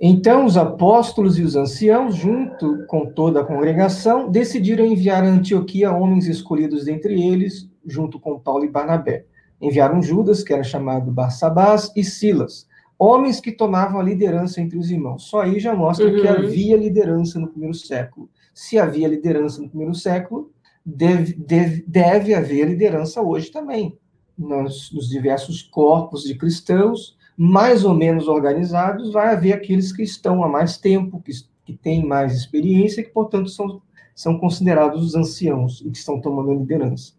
então 0.00 0.44
os 0.44 0.56
apóstolos 0.56 1.38
e 1.38 1.42
os 1.42 1.56
anciãos, 1.56 2.14
junto 2.14 2.86
com 2.86 3.06
toda 3.06 3.40
a 3.40 3.44
congregação, 3.44 4.30
decidiram 4.30 4.86
enviar 4.86 5.24
a 5.24 5.28
Antioquia 5.28 5.90
homens 5.90 6.28
escolhidos 6.28 6.84
dentre 6.84 7.20
eles, 7.20 7.68
junto 7.84 8.20
com 8.20 8.38
Paulo 8.38 8.64
e 8.64 8.68
Barnabé. 8.68 9.24
Enviaram 9.60 10.00
Judas, 10.00 10.44
que 10.44 10.52
era 10.52 10.62
chamado 10.62 11.10
Barsabás, 11.10 11.90
e 11.96 12.04
Silas, 12.04 12.68
homens 12.96 13.40
que 13.40 13.50
tomavam 13.50 14.00
a 14.00 14.04
liderança 14.04 14.60
entre 14.60 14.78
os 14.78 14.88
irmãos. 14.88 15.24
Só 15.24 15.40
aí 15.40 15.58
já 15.58 15.74
mostra 15.74 16.06
uhum. 16.06 16.20
que 16.20 16.28
havia 16.28 16.76
liderança 16.76 17.40
no 17.40 17.48
primeiro 17.48 17.74
século. 17.74 18.30
Se 18.54 18.78
havia 18.78 19.08
liderança 19.08 19.60
no 19.60 19.68
primeiro 19.68 19.96
século, 19.96 20.52
deve, 20.86 21.34
deve, 21.34 21.84
deve 21.88 22.34
haver 22.34 22.68
liderança 22.68 23.20
hoje 23.20 23.50
também, 23.50 23.98
nos, 24.38 24.92
nos 24.92 25.08
diversos 25.08 25.60
corpos 25.60 26.22
de 26.22 26.36
cristãos, 26.36 27.17
mais 27.40 27.84
ou 27.84 27.94
menos 27.94 28.26
organizados, 28.26 29.12
vai 29.12 29.32
haver 29.32 29.52
aqueles 29.52 29.92
que 29.92 30.02
estão 30.02 30.42
há 30.42 30.48
mais 30.48 30.76
tempo, 30.76 31.22
que, 31.22 31.30
que 31.64 31.72
têm 31.72 32.04
mais 32.04 32.34
experiência, 32.34 33.00
que, 33.00 33.10
portanto, 33.10 33.48
são, 33.48 33.80
são 34.12 34.36
considerados 34.36 35.04
os 35.04 35.14
anciãos 35.14 35.80
e 35.80 35.88
que 35.88 35.96
estão 35.96 36.20
tomando 36.20 36.50
a 36.50 36.54
liderança. 36.56 37.12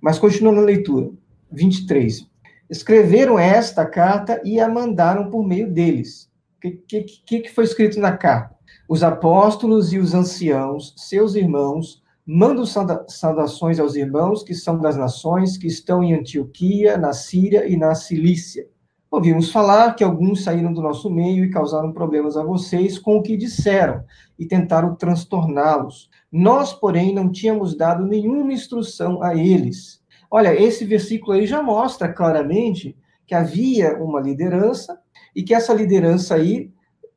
Mas, 0.00 0.18
continuando 0.18 0.58
a 0.58 0.64
leitura, 0.64 1.12
23. 1.52 2.28
Escreveram 2.68 3.38
esta 3.38 3.86
carta 3.86 4.42
e 4.44 4.58
a 4.58 4.68
mandaram 4.68 5.30
por 5.30 5.46
meio 5.46 5.72
deles. 5.72 6.28
O 6.56 6.60
que, 6.60 7.02
que, 7.24 7.40
que 7.42 7.52
foi 7.52 7.62
escrito 7.62 8.00
na 8.00 8.16
carta? 8.16 8.56
Os 8.88 9.04
apóstolos 9.04 9.92
e 9.92 9.98
os 9.98 10.12
anciãos, 10.12 10.92
seus 10.96 11.36
irmãos, 11.36 12.02
mandam 12.26 12.64
saudações 12.66 13.78
aos 13.78 13.94
irmãos 13.94 14.42
que 14.42 14.54
são 14.54 14.76
das 14.80 14.96
nações, 14.96 15.56
que 15.56 15.68
estão 15.68 16.02
em 16.02 16.14
Antioquia, 16.14 16.98
na 16.98 17.12
Síria 17.12 17.64
e 17.68 17.76
na 17.76 17.94
Cilícia 17.94 18.66
Ouvimos 19.12 19.52
falar 19.52 19.94
que 19.94 20.02
alguns 20.02 20.42
saíram 20.42 20.72
do 20.72 20.80
nosso 20.80 21.10
meio 21.10 21.44
e 21.44 21.50
causaram 21.50 21.92
problemas 21.92 22.34
a 22.34 22.42
vocês 22.42 22.98
com 22.98 23.18
o 23.18 23.22
que 23.22 23.36
disseram 23.36 24.02
e 24.38 24.46
tentaram 24.46 24.94
transtorná-los. 24.94 26.08
Nós, 26.32 26.72
porém, 26.72 27.14
não 27.14 27.30
tínhamos 27.30 27.76
dado 27.76 28.06
nenhuma 28.06 28.54
instrução 28.54 29.22
a 29.22 29.34
eles. 29.34 30.00
Olha, 30.30 30.58
esse 30.58 30.86
versículo 30.86 31.32
aí 31.32 31.46
já 31.46 31.62
mostra 31.62 32.10
claramente 32.10 32.96
que 33.26 33.34
havia 33.34 34.02
uma 34.02 34.18
liderança 34.18 34.98
e 35.36 35.42
que 35.42 35.52
essa 35.52 35.74
liderança 35.74 36.36
aí 36.36 36.72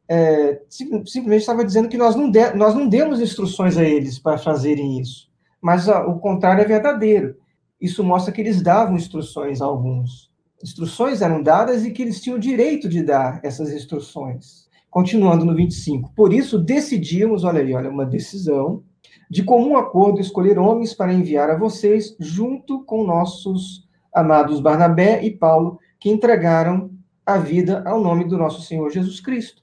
é, 0.09 0.59
simplesmente 0.67 1.39
estava 1.39 1.63
dizendo 1.63 1.87
que 1.87 1.97
nós 1.97 2.13
não, 2.13 2.29
de, 2.29 2.53
nós 2.55 2.75
não 2.75 2.89
demos 2.89 3.21
instruções 3.21 3.77
a 3.77 3.85
eles 3.85 4.19
para 4.19 4.37
fazerem 4.37 4.99
isso. 4.99 5.29
Mas 5.61 5.87
ó, 5.87 6.07
o 6.07 6.19
contrário 6.19 6.61
é 6.61 6.67
verdadeiro. 6.67 7.37
Isso 7.79 8.03
mostra 8.03 8.33
que 8.33 8.41
eles 8.41 8.61
davam 8.61 8.97
instruções 8.97 9.61
a 9.61 9.65
alguns 9.65 10.34
instruções 10.65 11.21
eram 11.21 11.43
dadas 11.43 11.85
e 11.85 11.91
que 11.91 12.01
eles 12.01 12.19
tinham 12.19 12.37
o 12.37 12.41
direito 12.41 12.89
de 12.89 13.03
dar 13.03 13.39
essas 13.43 13.71
instruções. 13.71 14.67
Continuando 14.89 15.45
no 15.45 15.53
25. 15.53 16.11
Por 16.15 16.33
isso, 16.33 16.57
decidimos, 16.57 17.43
olha 17.43 17.59
ali, 17.59 17.75
olha, 17.75 17.89
uma 17.89 18.05
decisão, 18.05 18.83
de 19.29 19.43
comum 19.43 19.77
acordo, 19.77 20.19
escolher 20.19 20.57
homens 20.57 20.91
para 20.91 21.13
enviar 21.13 21.51
a 21.51 21.57
vocês, 21.57 22.15
junto 22.19 22.83
com 22.83 23.05
nossos 23.05 23.87
amados 24.11 24.59
Barnabé 24.59 25.23
e 25.23 25.29
Paulo, 25.29 25.79
que 25.99 26.09
entregaram 26.09 26.89
a 27.23 27.37
vida 27.37 27.83
ao 27.85 28.01
nome 28.01 28.25
do 28.25 28.35
nosso 28.35 28.63
Senhor 28.63 28.89
Jesus 28.89 29.19
Cristo. 29.19 29.61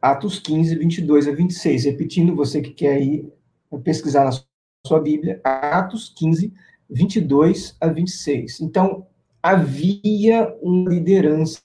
Atos 0.00 0.38
15, 0.38 0.76
22 0.76 1.26
a 1.26 1.32
26. 1.32 1.84
Repetindo, 1.84 2.36
você 2.36 2.60
que 2.60 2.70
quer 2.70 3.00
ir 3.02 3.32
pesquisar 3.82 4.24
na 4.24 4.30
sua 4.86 5.00
Bíblia, 5.00 5.40
Atos 5.42 6.12
15, 6.16 6.52
22 6.88 7.76
a 7.80 7.88
26. 7.88 8.60
Então, 8.60 9.06
havia 9.42 10.54
uma 10.62 10.90
liderança. 10.90 11.60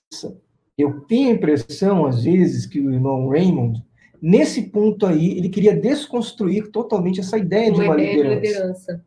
Eu 0.76 1.00
tenho 1.02 1.30
a 1.30 1.32
impressão, 1.32 2.06
às 2.06 2.24
vezes, 2.24 2.66
que 2.66 2.80
o 2.80 2.92
irmão 2.92 3.28
Raymond, 3.28 3.82
nesse 4.20 4.62
ponto 4.62 5.06
aí, 5.06 5.38
ele 5.38 5.48
queria 5.48 5.74
desconstruir 5.74 6.70
totalmente 6.70 7.20
essa 7.20 7.38
ideia 7.38 7.72
uma 7.72 7.82
de 7.82 7.88
uma 7.88 7.94
ideia 7.94 8.12
liderança. 8.12 8.40
De 8.40 8.46
liderança. 8.46 9.04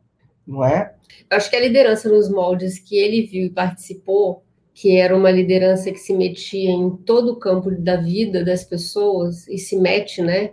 Não 0.47 0.63
é? 0.63 0.93
Eu 1.29 1.37
acho 1.37 1.49
que 1.49 1.55
a 1.55 1.61
liderança 1.61 2.09
nos 2.09 2.29
moldes 2.29 2.79
que 2.79 2.97
ele 2.97 3.23
viu 3.23 3.45
e 3.45 3.49
participou, 3.49 4.43
que 4.73 4.97
era 4.97 5.15
uma 5.15 5.31
liderança 5.31 5.91
que 5.91 5.99
se 5.99 6.13
metia 6.13 6.71
em 6.71 6.89
todo 6.89 7.33
o 7.33 7.35
campo 7.35 7.69
da 7.71 7.97
vida 7.97 8.43
das 8.43 8.63
pessoas 8.63 9.47
e 9.47 9.57
se 9.57 9.77
mete, 9.77 10.21
né? 10.21 10.51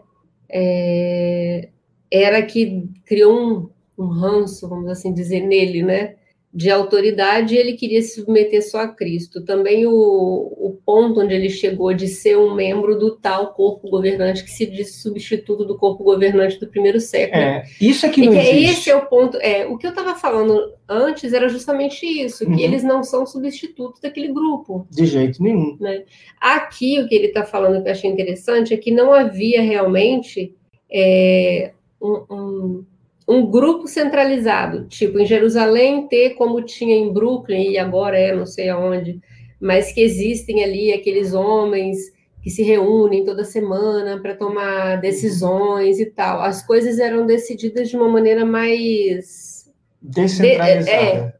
É, 0.48 1.68
era 2.10 2.42
que 2.42 2.88
criou 3.04 3.38
um, 3.38 3.70
um 3.98 4.06
ranço, 4.06 4.68
vamos 4.68 4.90
assim 4.90 5.12
dizer, 5.12 5.40
nele, 5.40 5.82
né? 5.82 6.16
De 6.52 6.70
autoridade 6.70 7.54
e 7.54 7.58
ele 7.58 7.74
queria 7.74 8.00
se 8.00 8.14
submeter 8.14 8.66
só 8.66 8.80
a 8.80 8.88
Cristo. 8.88 9.44
Também 9.44 9.86
o, 9.86 9.92
o 9.92 10.78
ponto 10.84 11.20
onde 11.20 11.34
ele 11.34 11.50
chegou 11.50 11.92
de 11.92 12.08
ser 12.08 12.38
um 12.38 12.54
membro 12.54 12.98
do 12.98 13.14
tal 13.16 13.52
corpo 13.52 13.88
governante 13.90 14.42
que 14.42 14.50
se 14.50 14.64
diz 14.64 14.96
substituto 14.96 15.64
do 15.64 15.76
corpo 15.76 16.02
governante 16.02 16.58
do 16.58 16.66
primeiro 16.66 17.00
século. 17.00 17.42
É, 17.42 17.64
isso 17.80 18.06
é 18.06 18.08
que 18.08 18.24
não 18.24 18.32
e 18.32 18.36
que 18.36 18.48
existe. 18.48 18.80
esse 18.80 18.90
é 18.90 18.96
o 18.96 19.06
ponto. 19.06 19.36
É, 19.38 19.66
o 19.66 19.76
que 19.76 19.86
eu 19.86 19.90
estava 19.90 20.14
falando 20.14 20.72
antes 20.88 21.34
era 21.34 21.48
justamente 21.50 22.06
isso, 22.06 22.46
que 22.46 22.52
uhum. 22.52 22.58
eles 22.58 22.82
não 22.82 23.02
são 23.02 23.26
substitutos 23.26 24.00
daquele 24.00 24.32
grupo. 24.32 24.86
De 24.90 25.04
jeito 25.04 25.42
nenhum. 25.42 25.76
Né? 25.78 26.04
Aqui, 26.40 26.98
o 26.98 27.06
que 27.06 27.14
ele 27.14 27.26
está 27.26 27.44
falando 27.44 27.82
que 27.82 27.88
eu 27.88 27.92
achei 27.92 28.10
interessante 28.10 28.72
é 28.72 28.76
que 28.78 28.90
não 28.90 29.12
havia 29.12 29.60
realmente 29.60 30.56
é, 30.90 31.72
um, 32.00 32.24
um 32.30 32.84
um 33.28 33.44
grupo 33.50 33.86
centralizado, 33.86 34.86
tipo 34.86 35.18
em 35.18 35.26
Jerusalém 35.26 36.08
ter 36.08 36.30
como 36.30 36.62
tinha 36.62 36.96
em 36.96 37.12
Brooklyn 37.12 37.72
e 37.72 37.78
agora 37.78 38.18
é 38.18 38.34
não 38.34 38.46
sei 38.46 38.70
aonde, 38.70 39.20
mas 39.60 39.92
que 39.92 40.00
existem 40.00 40.64
ali 40.64 40.92
aqueles 40.92 41.34
homens 41.34 41.98
que 42.42 42.48
se 42.48 42.62
reúnem 42.62 43.24
toda 43.24 43.44
semana 43.44 44.18
para 44.20 44.34
tomar 44.34 44.96
decisões 45.00 46.00
e 46.00 46.06
tal. 46.06 46.40
As 46.40 46.64
coisas 46.66 46.98
eram 46.98 47.26
decididas 47.26 47.90
de 47.90 47.96
uma 47.96 48.08
maneira 48.08 48.44
mais 48.46 49.58
Descentralizada. 50.00 50.84
De, 50.84 50.90
é, 50.90 51.34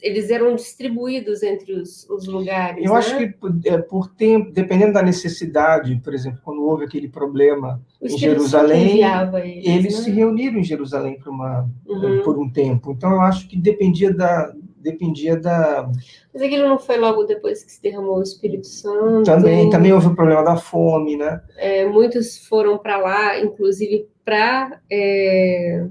eles 0.00 0.30
eram 0.30 0.54
distribuídos 0.54 1.42
entre 1.42 1.72
os, 1.74 2.08
os 2.10 2.26
lugares. 2.26 2.84
Eu 2.84 2.92
né? 2.92 2.98
acho 2.98 3.16
que 3.16 3.34
é, 3.68 3.78
por 3.78 4.08
tempo, 4.08 4.50
dependendo 4.50 4.92
da 4.92 5.02
necessidade, 5.02 6.00
por 6.02 6.12
exemplo, 6.12 6.40
quando 6.44 6.62
houve 6.62 6.84
aquele 6.84 7.08
problema 7.08 7.80
em 8.00 8.18
Jerusalém, 8.18 9.02
eles, 9.02 9.66
eles 9.66 9.98
né? 9.98 10.04
se 10.04 10.10
reuniram 10.10 10.58
em 10.58 10.64
Jerusalém 10.64 11.18
por, 11.18 11.28
uma, 11.30 11.68
uhum. 11.86 12.22
por 12.22 12.38
um 12.38 12.50
tempo. 12.50 12.92
Então 12.92 13.12
eu 13.12 13.20
acho 13.20 13.48
que 13.48 13.56
dependia 13.56 14.12
da, 14.12 14.52
dependia 14.82 15.36
da. 15.36 15.88
Mas 16.34 16.42
aquilo 16.42 16.68
não 16.68 16.78
foi 16.78 16.98
logo 16.98 17.24
depois 17.24 17.62
que 17.62 17.70
se 17.70 17.80
derramou 17.80 18.18
o 18.18 18.22
Espírito 18.22 18.66
Santo. 18.66 19.24
Também, 19.24 19.70
também 19.70 19.92
houve 19.92 20.08
o 20.08 20.14
problema 20.14 20.42
da 20.42 20.56
fome, 20.56 21.16
né? 21.16 21.40
É, 21.56 21.86
muitos 21.86 22.44
foram 22.46 22.76
para 22.78 22.98
lá, 22.98 23.38
inclusive 23.38 24.08
para 24.24 24.80
é, 24.90 25.86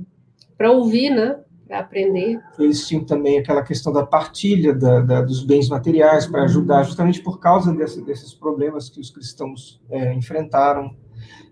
para 0.58 0.72
ouvir, 0.72 1.10
né? 1.10 1.40
Para 1.72 1.80
aprender. 1.80 2.38
Eles 2.60 2.86
tinham 2.86 3.06
também 3.06 3.40
aquela 3.40 3.64
questão 3.64 3.94
da 3.94 4.06
partilha 4.06 4.76
da, 4.76 5.00
da, 5.00 5.22
dos 5.22 5.42
bens 5.42 5.70
materiais 5.70 6.28
para 6.28 6.44
ajudar, 6.44 6.84
justamente 6.84 7.22
por 7.22 7.40
causa 7.40 7.74
desse, 7.74 8.04
desses 8.04 8.34
problemas 8.34 8.90
que 8.90 9.00
os 9.00 9.10
cristãos 9.10 9.82
é, 9.90 10.14
enfrentaram. 10.14 10.88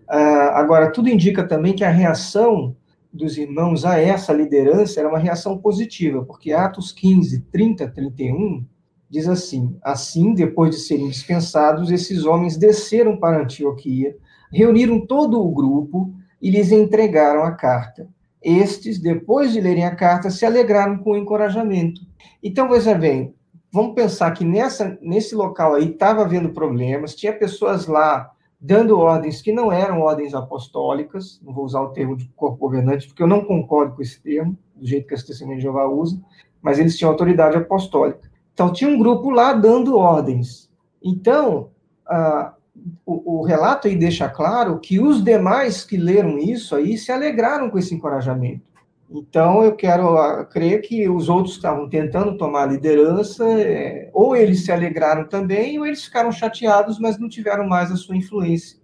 Uh, 0.10 0.52
agora, 0.56 0.92
tudo 0.92 1.08
indica 1.08 1.48
também 1.48 1.74
que 1.74 1.86
a 1.86 1.90
reação 1.90 2.76
dos 3.14 3.38
irmãos 3.38 3.86
a 3.86 3.98
essa 3.98 4.34
liderança 4.34 5.00
era 5.00 5.08
uma 5.08 5.18
reação 5.18 5.58
positiva, 5.58 6.26
porque 6.26 6.52
Atos 6.52 6.92
15, 6.92 7.40
30, 7.50 7.88
31 7.88 8.66
diz 9.10 9.26
assim: 9.26 9.78
Assim, 9.82 10.34
depois 10.34 10.76
de 10.76 10.82
serem 10.82 11.08
dispensados, 11.08 11.90
esses 11.92 12.26
homens 12.26 12.58
desceram 12.58 13.18
para 13.18 13.42
Antioquia, 13.42 14.18
reuniram 14.52 15.00
todo 15.00 15.42
o 15.42 15.50
grupo 15.50 16.14
e 16.42 16.52
lhes 16.52 16.74
entregaram 16.74 17.44
a 17.44 17.54
carta. 17.54 18.10
Estes, 18.42 19.00
depois 19.00 19.52
de 19.52 19.60
lerem 19.60 19.86
a 19.86 19.96
carta, 19.96 20.30
se 20.30 20.46
alegraram 20.46 20.98
com 20.98 21.12
o 21.12 21.18
encorajamento. 21.18 22.02
Então, 22.42 22.70
veja 22.70 22.96
bem, 22.96 23.34
vamos 23.72 23.94
pensar 23.94 24.32
que 24.32 24.46
nessa, 24.46 24.98
nesse 25.02 25.36
local 25.36 25.76
aí 25.76 25.92
estava 25.92 26.22
havendo 26.22 26.50
problemas, 26.50 27.16
tinha 27.16 27.34
pessoas 27.34 27.86
lá 27.88 28.32
dando 28.60 29.00
ordens 29.00 29.42
que 29.42 29.52
não 29.52 29.72
eram 29.72 30.02
ordens 30.02 30.34
apostólicas, 30.34 31.40
não 31.44 31.54
vou 31.54 31.64
usar 31.64 31.82
o 31.82 31.90
termo 31.90 32.16
de 32.16 32.28
corpo 32.36 32.58
governante, 32.58 33.08
porque 33.08 33.24
eu 33.24 33.28
não 33.28 33.46
concordo 33.46 33.96
com 33.96 34.02
esse 34.02 34.22
termo, 34.22 34.58
do 34.76 34.86
jeito 34.86 35.08
que 35.08 35.14
as 35.14 35.24
testemunhas 35.24 35.60
de 35.60 35.64
Jeová 35.64 35.88
usam, 35.88 36.22
mas 36.62 36.80
eles 36.80 36.98
tinham 36.98 37.12
autoridade 37.12 37.56
apostólica. 37.56 38.30
Então, 38.54 38.74
tinha 38.74 38.90
um 38.90 39.00
grupo 39.00 39.30
lá 39.30 39.54
dando 39.54 39.98
ordens. 39.98 40.70
Então, 41.02 41.70
ah, 42.06 42.54
o, 43.06 43.40
o, 43.40 43.44
relato 43.44 43.88
aí 43.88 43.96
deixa 43.96 44.30
claro 44.30 44.80
que 44.80 45.00
os 45.00 45.24
demais 45.24 45.84
que 45.84 45.98
leram 45.98 46.38
isso 46.38 46.76
aí 46.76 46.98
se 46.98 47.12
alegraram 47.12 47.70
com 47.70 47.78
esse 47.78 47.94
encorajamento. 47.94 48.62
Então, 49.12 49.64
eu 49.64 49.76
quero 49.76 50.14
uh, 50.14 50.46
crer 50.46 50.82
que 50.82 51.10
os 51.10 51.30
outros 51.30 51.54
que 51.54 51.60
estavam 51.60 51.90
tentando 51.90 52.38
tomar 52.38 52.64
a 52.64 52.68
liderança, 52.68 53.44
é, 53.44 54.10
ou 54.14 54.36
eles 54.36 54.64
se 54.64 54.72
alegraram 54.72 55.28
também, 55.28 55.80
ou 55.80 55.86
eles 55.86 56.04
ficaram 56.04 56.32
chateados, 56.32 57.00
mas 57.00 57.18
não 57.18 57.28
tiveram 57.28 57.68
mais 57.68 57.92
a 57.92 57.96
sua 57.96 58.16
influência 58.16 58.80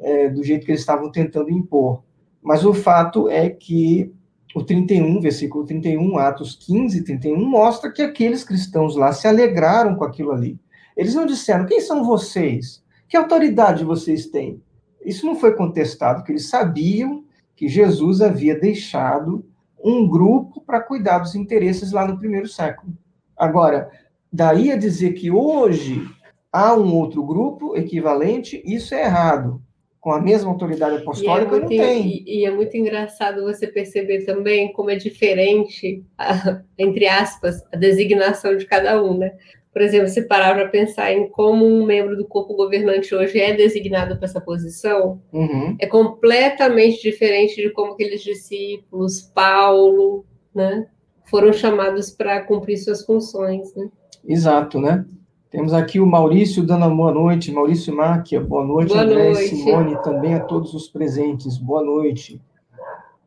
é, 0.00 0.30
do 0.30 0.42
jeito 0.42 0.64
que 0.64 0.72
eles 0.72 0.80
estavam 0.80 1.10
tentando 1.10 1.50
impor. 1.50 2.02
Mas 2.42 2.64
o 2.64 2.72
fato 2.72 3.28
é 3.28 3.50
que 3.50 4.10
o 4.54 4.62
31, 4.62 5.20
versículo 5.20 5.64
31, 5.64 6.18
Atos 6.18 6.56
15, 6.56 7.04
31, 7.04 7.44
mostra 7.44 7.90
que 7.90 8.02
aqueles 8.02 8.44
cristãos 8.44 8.96
lá 8.96 9.12
se 9.12 9.28
alegraram 9.28 9.94
com 9.96 10.04
aquilo 10.04 10.32
ali. 10.32 10.58
Eles 10.96 11.14
não 11.14 11.24
disseram, 11.24 11.64
quem 11.64 11.80
são 11.80 12.04
vocês? 12.04 12.81
Que 13.12 13.16
autoridade 13.18 13.84
vocês 13.84 14.24
têm? 14.24 14.62
Isso 15.04 15.26
não 15.26 15.34
foi 15.34 15.54
contestado, 15.54 16.20
porque 16.20 16.32
eles 16.32 16.48
sabiam 16.48 17.26
que 17.54 17.68
Jesus 17.68 18.22
havia 18.22 18.58
deixado 18.58 19.44
um 19.84 20.08
grupo 20.08 20.62
para 20.62 20.80
cuidar 20.80 21.18
dos 21.18 21.34
interesses 21.34 21.92
lá 21.92 22.08
no 22.08 22.18
primeiro 22.18 22.48
século. 22.48 22.90
Agora, 23.36 23.90
daí 24.32 24.72
a 24.72 24.78
dizer 24.78 25.12
que 25.12 25.30
hoje 25.30 26.08
há 26.50 26.74
um 26.74 26.94
outro 26.94 27.22
grupo 27.22 27.76
equivalente, 27.76 28.62
isso 28.64 28.94
é 28.94 29.02
errado. 29.02 29.60
Com 30.00 30.10
a 30.10 30.18
mesma 30.18 30.50
autoridade 30.50 30.96
apostólica, 30.96 31.54
é 31.54 31.60
muito, 31.60 31.62
não 31.64 31.68
tem. 31.68 32.08
E, 32.08 32.40
e, 32.40 32.46
é 32.46 32.50
muito 32.50 32.74
engraçado 32.78 33.42
você 33.42 33.66
perceber 33.66 34.24
também 34.24 34.72
como 34.72 34.88
é 34.88 34.96
diferente, 34.96 36.02
a, 36.16 36.62
entre 36.78 37.06
aspas, 37.06 37.62
a 37.70 37.76
designação 37.76 38.56
de 38.56 38.64
cada 38.64 39.02
um, 39.02 39.18
né? 39.18 39.36
Por 39.72 39.80
exemplo, 39.80 40.08
se 40.08 40.22
parar 40.22 40.54
para 40.54 40.68
pensar 40.68 41.12
em 41.12 41.28
como 41.28 41.64
um 41.64 41.84
membro 41.86 42.14
do 42.14 42.26
corpo 42.26 42.54
governante 42.54 43.14
hoje 43.14 43.40
é 43.40 43.54
designado 43.54 44.16
para 44.16 44.26
essa 44.26 44.40
posição, 44.40 45.20
uhum. 45.32 45.74
é 45.80 45.86
completamente 45.86 47.00
diferente 47.00 47.56
de 47.56 47.70
como 47.70 47.92
aqueles 47.92 48.22
discípulos, 48.22 49.22
Paulo, 49.34 50.26
né, 50.54 50.86
foram 51.24 51.52
chamados 51.54 52.10
para 52.10 52.42
cumprir 52.42 52.76
suas 52.76 53.02
funções. 53.02 53.74
Né? 53.74 53.88
Exato, 54.26 54.78
né? 54.78 55.06
Temos 55.50 55.72
aqui 55.72 56.00
o 56.00 56.06
Maurício 56.06 56.62
dando 56.62 56.86
uma 56.86 56.94
boa 56.94 57.12
noite, 57.12 57.52
Maurício 57.52 57.94
Máquia, 57.94 58.40
boa 58.40 58.64
noite, 58.64 58.88
boa 58.88 59.02
André 59.02 59.32
noite. 59.32 59.56
Simone, 59.56 60.02
também 60.02 60.34
a 60.34 60.40
todos 60.40 60.72
os 60.74 60.88
presentes, 60.88 61.56
boa 61.58 61.82
noite. 61.82 62.40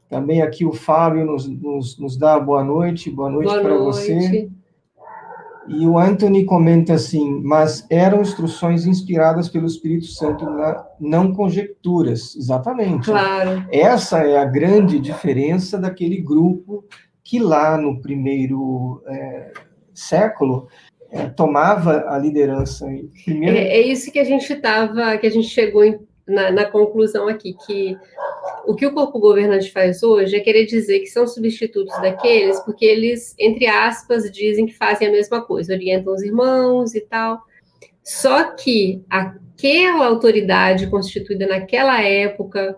Também 0.09 0.41
aqui 0.41 0.65
o 0.65 0.71
Fábio 0.71 1.25
nos, 1.25 1.47
nos, 1.47 1.99
nos 1.99 2.17
dá 2.17 2.39
boa 2.39 2.63
noite, 2.63 3.09
boa 3.11 3.29
noite 3.29 3.53
para 3.59 3.77
você. 3.77 4.49
E 5.67 5.87
o 5.87 5.97
Anthony 5.97 6.45
comenta 6.45 6.93
assim: 6.93 7.41
mas 7.43 7.85
eram 7.89 8.21
instruções 8.21 8.85
inspiradas 8.85 9.49
pelo 9.49 9.65
Espírito 9.65 10.05
Santo, 10.05 10.45
na, 10.45 10.85
não 10.99 11.33
conjecturas. 11.33 12.35
Exatamente. 12.35 13.05
Claro. 13.05 13.65
Essa 13.71 14.19
é 14.19 14.37
a 14.37 14.45
grande 14.45 14.99
diferença 14.99 15.77
daquele 15.77 16.21
grupo 16.21 16.85
que 17.23 17.39
lá 17.39 17.77
no 17.77 17.99
primeiro 17.99 19.01
é, 19.07 19.51
século 19.93 20.67
é, 21.11 21.27
tomava 21.27 22.05
a 22.09 22.17
liderança. 22.17 22.85
Primeiro... 23.23 23.57
É, 23.57 23.77
é, 23.77 23.81
isso 23.81 24.11
que 24.11 24.19
a 24.19 24.23
gente 24.23 24.51
estava, 24.51 25.17
que 25.17 25.25
a 25.25 25.31
gente 25.31 25.47
chegou 25.47 25.83
em, 25.83 25.99
na, 26.27 26.51
na 26.51 26.65
conclusão 26.65 27.27
aqui, 27.27 27.55
que 27.65 27.97
o 28.67 28.75
que 28.75 28.85
o 28.85 28.93
corpo 28.93 29.19
governante 29.19 29.71
faz 29.71 30.03
hoje 30.03 30.35
é 30.35 30.39
querer 30.39 30.65
dizer 30.65 30.99
que 30.99 31.07
são 31.07 31.27
substitutos 31.27 31.95
daqueles, 32.01 32.59
porque 32.61 32.85
eles, 32.85 33.35
entre 33.39 33.67
aspas, 33.67 34.29
dizem 34.31 34.65
que 34.65 34.73
fazem 34.73 35.07
a 35.07 35.11
mesma 35.11 35.41
coisa, 35.41 35.73
orientam 35.73 36.13
os 36.13 36.21
irmãos 36.21 36.95
e 36.95 37.01
tal. 37.01 37.41
Só 38.03 38.51
que 38.51 39.03
aquela 39.09 40.05
autoridade 40.05 40.87
constituída 40.87 41.47
naquela 41.47 42.01
época 42.01 42.77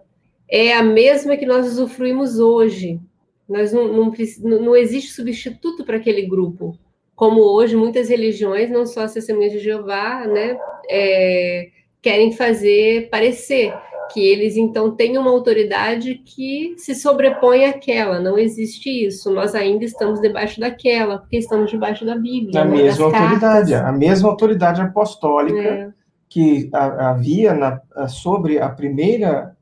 é 0.49 0.73
a 0.73 0.83
mesma 0.83 1.35
que 1.35 1.45
nós 1.45 1.67
usufruímos 1.67 2.39
hoje. 2.39 2.99
Nós 3.47 3.71
não, 3.71 3.87
não, 3.87 4.13
não 4.61 4.75
existe 4.75 5.11
substituto 5.11 5.83
para 5.83 5.97
aquele 5.97 6.23
grupo. 6.23 6.77
Como 7.15 7.41
hoje, 7.41 7.75
muitas 7.75 8.09
religiões, 8.09 8.69
não 8.69 8.85
só 8.85 9.01
as 9.01 9.13
testemunhas 9.13 9.51
de 9.51 9.59
Jeová, 9.59 10.27
né, 10.27 10.57
é, 10.89 11.69
querem 12.01 12.31
fazer 12.31 13.09
parecer 13.09 13.73
que 14.11 14.19
eles 14.19 14.55
então 14.57 14.91
têm 14.91 15.17
uma 15.17 15.31
autoridade 15.31 16.15
que 16.15 16.75
se 16.77 16.95
sobrepõe 16.95 17.65
àquela. 17.65 18.19
Não 18.19 18.37
existe 18.37 18.89
isso. 18.89 19.31
Nós 19.31 19.55
ainda 19.55 19.85
estamos 19.85 20.19
debaixo 20.19 20.59
daquela, 20.59 21.19
porque 21.19 21.37
estamos 21.37 21.69
debaixo 21.69 22.05
da 22.05 22.15
Bíblia. 22.15 22.61
A 22.61 22.65
né, 22.65 22.77
mesma 22.77 23.05
autoridade, 23.05 23.71
cartas. 23.71 23.89
a 23.89 23.91
mesma 23.91 24.29
autoridade 24.29 24.81
apostólica 24.81 25.59
é. 25.59 25.89
que 26.29 26.69
havia 26.73 27.53
na, 27.53 27.81
sobre 28.07 28.59
a 28.59 28.69
primeira, 28.69 29.55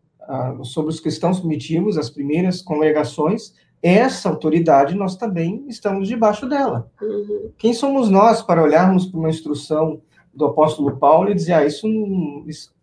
sobre 0.64 0.92
os 0.92 1.00
cristãos 1.00 1.40
primitivos, 1.40 1.98
as 1.98 2.10
primeiras 2.10 2.62
congregações. 2.62 3.54
Essa 3.82 4.30
autoridade 4.30 4.96
nós 4.96 5.16
também 5.16 5.66
estamos 5.68 6.08
debaixo 6.08 6.48
dela. 6.48 6.90
Uhum. 7.02 7.52
Quem 7.58 7.74
somos 7.74 8.10
nós 8.10 8.42
para 8.42 8.64
olharmos 8.64 9.06
para 9.06 9.20
uma 9.20 9.30
instrução 9.30 10.02
do 10.34 10.46
apóstolo 10.46 10.98
Paulo 10.98 11.30
e 11.30 11.36
dizer, 11.36 11.54
ah, 11.54 11.66
isso 11.66 11.88
não, 11.88 12.44
isso 12.48 12.75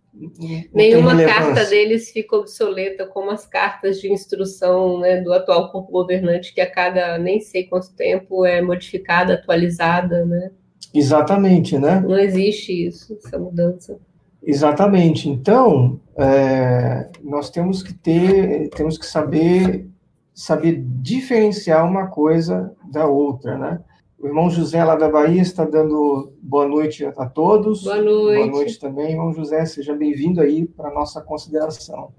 Nenhuma 0.73 1.17
carta 1.25 1.65
deles 1.65 2.11
fica 2.11 2.37
obsoleta, 2.37 3.07
como 3.07 3.31
as 3.31 3.47
cartas 3.47 4.01
de 4.01 4.13
instrução 4.13 5.01
né, 5.01 5.21
do 5.21 5.33
atual 5.33 5.71
corpo 5.73 5.91
governante, 5.91 6.53
que 6.53 6.61
a 6.61 6.71
cada 6.71 7.17
nem 7.17 7.41
sei 7.41 7.65
quanto 7.65 7.93
tempo 7.95 8.45
é 8.45 8.61
modificada, 8.61 9.35
atualizada, 9.35 10.25
né? 10.27 10.51
Exatamente, 10.93 11.79
né? 11.79 12.01
Não 12.01 12.19
existe 12.19 12.87
isso, 12.87 13.19
essa 13.25 13.39
mudança. 13.39 13.99
Exatamente. 14.43 15.29
Então, 15.29 15.99
é, 16.17 17.09
nós 17.23 17.49
temos 17.49 17.83
que 17.83 17.95
ter, 17.95 18.69
temos 18.71 18.99
que 18.99 19.07
saber, 19.07 19.89
saber 20.35 20.83
diferenciar 21.01 21.89
uma 21.89 22.09
coisa 22.09 22.75
da 22.91 23.07
outra, 23.07 23.57
né? 23.57 23.81
O 24.23 24.29
irmão 24.29 24.49
José, 24.49 24.85
lá 24.85 24.95
da 24.95 25.09
Bahia, 25.09 25.43
está 25.43 25.65
dando 25.65 26.33
boa 26.41 26.65
noite 26.69 27.05
a 27.05 27.27
todos. 27.27 27.83
Boa 27.83 28.01
noite. 28.01 28.37
Boa 28.37 28.47
noite 28.47 28.79
também, 28.79 29.11
irmão 29.11 29.33
José. 29.33 29.67
Seja 29.67 29.97
bem-vindo 29.97 30.41
aí 30.41 30.65
para 30.65 30.91
a 30.91 30.95
nossa 30.95 31.21
consideração. 31.21 32.13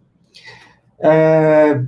É, 1.00 1.82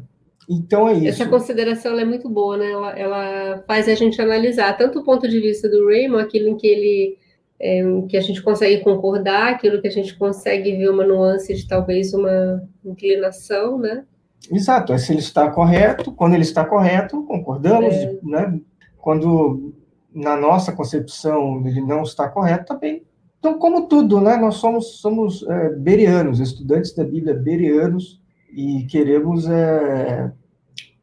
então 0.49 0.87
é 0.87 0.93
isso. 0.93 1.21
Essa 1.21 1.27
consideração 1.27 1.99
é 1.99 2.05
muito 2.05 2.29
boa, 2.29 2.55
né? 2.55 2.71
Ela, 2.71 2.97
ela, 2.97 3.63
faz 3.67 3.89
a 3.89 3.93
gente 3.93 4.21
analisar 4.21 4.77
tanto 4.77 4.99
o 4.99 5.03
ponto 5.03 5.27
de 5.27 5.37
vista 5.41 5.67
do 5.67 5.85
Raymond, 5.85 6.23
aquilo 6.23 6.47
em 6.47 6.55
que 6.55 6.67
ele 6.67 7.17
é, 7.59 7.83
que 8.07 8.15
a 8.15 8.21
gente 8.21 8.41
consegue 8.41 8.81
concordar, 8.85 9.49
aquilo 9.49 9.81
que 9.81 9.87
a 9.89 9.91
gente 9.91 10.17
consegue 10.17 10.77
ver 10.77 10.89
uma 10.91 11.05
nuance 11.05 11.53
de 11.53 11.67
talvez 11.67 12.13
uma 12.13 12.63
inclinação, 12.85 13.77
né? 13.77 14.05
Exato, 14.49 14.93
é 14.93 14.97
se 14.97 15.11
ele 15.11 15.19
está 15.19 15.51
correto, 15.51 16.13
quando 16.13 16.35
ele 16.35 16.43
está 16.43 16.63
correto, 16.63 17.21
concordamos, 17.23 17.93
é. 17.93 18.17
né? 18.23 18.61
Quando 18.97 19.73
na 20.15 20.37
nossa 20.37 20.71
concepção, 20.71 21.61
ele 21.67 21.81
não 21.81 22.01
está 22.01 22.29
correto 22.29 22.73
também. 22.73 23.03
Então, 23.37 23.59
como 23.59 23.87
tudo, 23.87 24.21
né, 24.21 24.37
nós 24.37 24.55
somos, 24.55 25.01
somos 25.01 25.43
é, 25.43 25.69
berianos, 25.69 26.39
estudantes 26.39 26.95
da 26.95 27.03
Bíblia 27.03 27.33
berianos, 27.33 28.19
e 28.49 28.85
queremos, 28.85 29.47
é, 29.47 30.31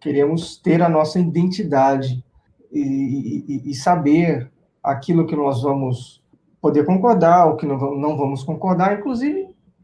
queremos 0.00 0.56
ter 0.56 0.82
a 0.82 0.88
nossa 0.88 1.20
identidade 1.20 2.24
e, 2.72 3.44
e, 3.46 3.70
e, 3.70 3.74
saber 3.74 4.50
aquilo 4.82 5.26
que 5.26 5.36
nós 5.36 5.62
vamos 5.62 6.22
poder 6.60 6.86
concordar, 6.86 7.46
o 7.46 7.56
que 7.56 7.66
não, 7.66 7.76
não 7.94 8.16
vamos 8.16 8.42
concordar, 8.42 8.98
inclusive 8.98 9.41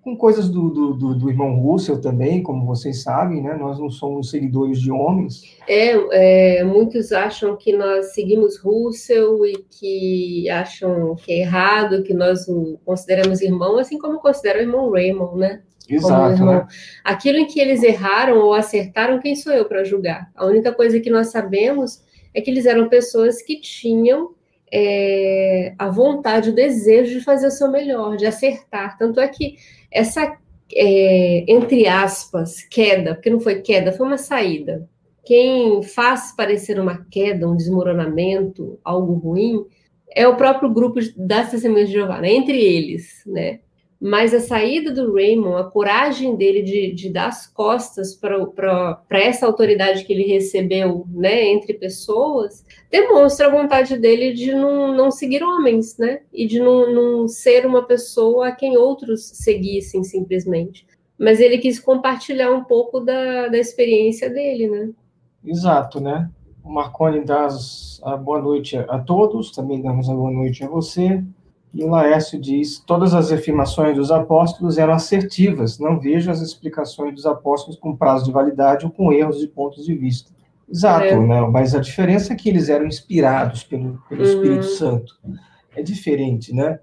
com 0.09 0.17
coisas 0.17 0.49
do, 0.49 0.71
do, 0.71 0.95
do, 0.95 1.15
do, 1.15 1.29
irmão 1.29 1.61
Russell 1.61 2.01
também, 2.01 2.43
como 2.43 2.65
vocês 2.65 3.03
sabem, 3.03 3.43
né? 3.43 3.55
Nós 3.55 3.79
não 3.79 3.91
somos 3.91 4.31
seguidores 4.31 4.81
de 4.81 4.91
homens. 4.91 5.43
É, 5.69 6.61
é, 6.61 6.65
muitos 6.65 7.13
acham 7.13 7.57
que 7.57 7.77
nós 7.77 8.15
seguimos 8.15 8.59
Russell 8.59 9.45
e 9.45 9.65
que 9.69 10.49
acham 10.49 11.15
que 11.17 11.33
é 11.33 11.41
errado, 11.41 12.03
que 12.03 12.15
nós 12.15 12.49
o 12.49 12.79
consideramos 12.85 13.43
irmão, 13.43 13.77
assim 13.77 13.99
como 13.99 14.19
consideram 14.21 14.61
o 14.61 14.63
irmão 14.63 14.91
Raymond, 14.91 15.39
né? 15.39 15.63
Exato. 15.89 16.45
Né? 16.45 16.67
Aquilo 17.05 17.39
em 17.39 17.47
que 17.47 17.61
eles 17.61 17.83
erraram 17.83 18.39
ou 18.39 18.55
acertaram, 18.55 19.21
quem 19.21 19.37
sou 19.37 19.53
eu 19.53 19.67
para 19.67 19.85
julgar? 19.85 20.31
A 20.35 20.47
única 20.47 20.73
coisa 20.73 21.01
que 21.01 21.11
nós 21.11 21.29
sabemos 21.29 22.03
é 22.33 22.41
que 22.41 22.51
eles 22.51 22.65
eram 22.67 22.89
pessoas 22.89 23.43
que 23.43 23.61
tinham 23.61 24.31
é, 24.73 25.75
a 25.79 25.89
vontade, 25.89 26.51
o 26.51 26.55
desejo 26.55 27.19
de 27.19 27.25
fazer 27.25 27.47
o 27.47 27.51
seu 27.51 27.71
melhor, 27.71 28.17
de 28.17 28.27
acertar. 28.27 28.97
Tanto 28.99 29.21
é 29.21 29.29
que 29.29 29.57
essa, 29.91 30.37
é, 30.75 31.45
entre 31.49 31.87
aspas, 31.87 32.63
queda, 32.63 33.15
porque 33.15 33.31
não 33.31 33.41
foi 33.41 33.61
queda, 33.61 33.93
foi 33.93 34.07
uma 34.07 34.19
saída. 34.19 34.89
Quem 35.25 35.83
faz 35.83 36.35
parecer 36.35 36.81
uma 36.81 37.07
queda, 37.11 37.49
um 37.49 37.57
desmoronamento, 37.57 38.79
algo 38.83 39.15
ruim, 39.15 39.65
é 40.15 40.27
o 40.27 40.37
próprio 40.37 40.71
grupo 40.73 41.01
das 41.17 41.51
testemunhas 41.51 41.89
de 41.89 41.95
Jeová, 41.95 42.21
né? 42.21 42.33
entre 42.33 42.59
eles, 42.59 43.23
né? 43.27 43.61
Mas 44.01 44.33
a 44.33 44.39
saída 44.39 44.93
do 44.93 45.13
Raymond, 45.13 45.61
a 45.61 45.65
coragem 45.65 46.37
dele 46.37 46.63
de, 46.63 46.93
de 46.93 47.11
dar 47.11 47.29
as 47.29 47.49
costas 47.49 48.15
para 48.15 49.03
essa 49.11 49.45
autoridade 49.45 50.05
que 50.05 50.13
ele 50.13 50.23
recebeu 50.23 51.05
né, 51.11 51.49
entre 51.49 51.75
pessoas, 51.75 52.65
demonstra 52.91 53.49
a 53.49 53.51
vontade 53.51 53.99
dele 53.99 54.33
de 54.33 54.53
não, 54.53 54.95
não 54.95 55.11
seguir 55.11 55.43
homens, 55.43 55.99
né? 55.99 56.21
E 56.33 56.47
de 56.47 56.61
não, 56.61 56.93
não 56.93 57.29
ser 57.29 57.67
uma 57.67 57.83
pessoa 57.83 58.49
a 58.49 58.53
quem 58.53 58.77
outros 58.77 59.25
seguissem 59.35 60.05
simplesmente. 60.05 60.87
Mas 61.19 61.41
ele 61.41 61.59
quis 61.59 61.81
compartilhar 61.81 62.53
um 62.53 62.63
pouco 62.63 63.01
da, 63.01 63.49
da 63.49 63.59
experiência 63.59 64.31
dele, 64.31 64.69
né? 64.69 64.91
Exato, 65.45 66.01
né? 66.01 66.31
O 66.63 66.71
Marconi 66.71 67.25
dá 67.25 67.49
a 68.03 68.17
boa 68.17 68.41
noite 68.41 68.77
a 68.77 68.99
todos, 69.01 69.51
também 69.51 69.83
damos 69.83 70.09
a 70.09 70.15
boa 70.15 70.31
noite 70.31 70.63
a 70.63 70.69
você. 70.69 71.25
E 71.73 71.85
o 71.85 71.91
Laércio 71.91 72.41
diz: 72.41 72.79
todas 72.81 73.15
as 73.15 73.31
afirmações 73.31 73.97
dos 73.97 74.11
apóstolos 74.11 74.79
eram 74.79 74.95
assertivas, 74.95 75.79
não 75.79 76.01
vejo 76.01 76.31
as 76.31 76.41
explicações 76.41 77.15
dos 77.15 77.27
apóstolos 77.27 77.79
com 77.79 77.97
prazo 77.97 78.25
de 78.25 78.33
validade 78.33 78.87
ou 78.87 78.91
com 78.91 79.13
erros 79.13 79.39
de 79.39 79.49
pontos 79.49 79.85
de 79.85 79.95
vista. 79.95 80.33
Exato, 80.71 81.05
é. 81.05 81.27
né? 81.27 81.41
mas 81.51 81.75
a 81.75 81.81
diferença 81.81 82.33
é 82.33 82.37
que 82.37 82.49
eles 82.49 82.69
eram 82.69 82.87
inspirados 82.87 83.65
pelo, 83.65 84.03
pelo 84.09 84.23
uhum. 84.23 84.29
Espírito 84.29 84.65
Santo. 84.65 85.15
É 85.75 85.83
diferente, 85.83 86.55
né? 86.55 86.81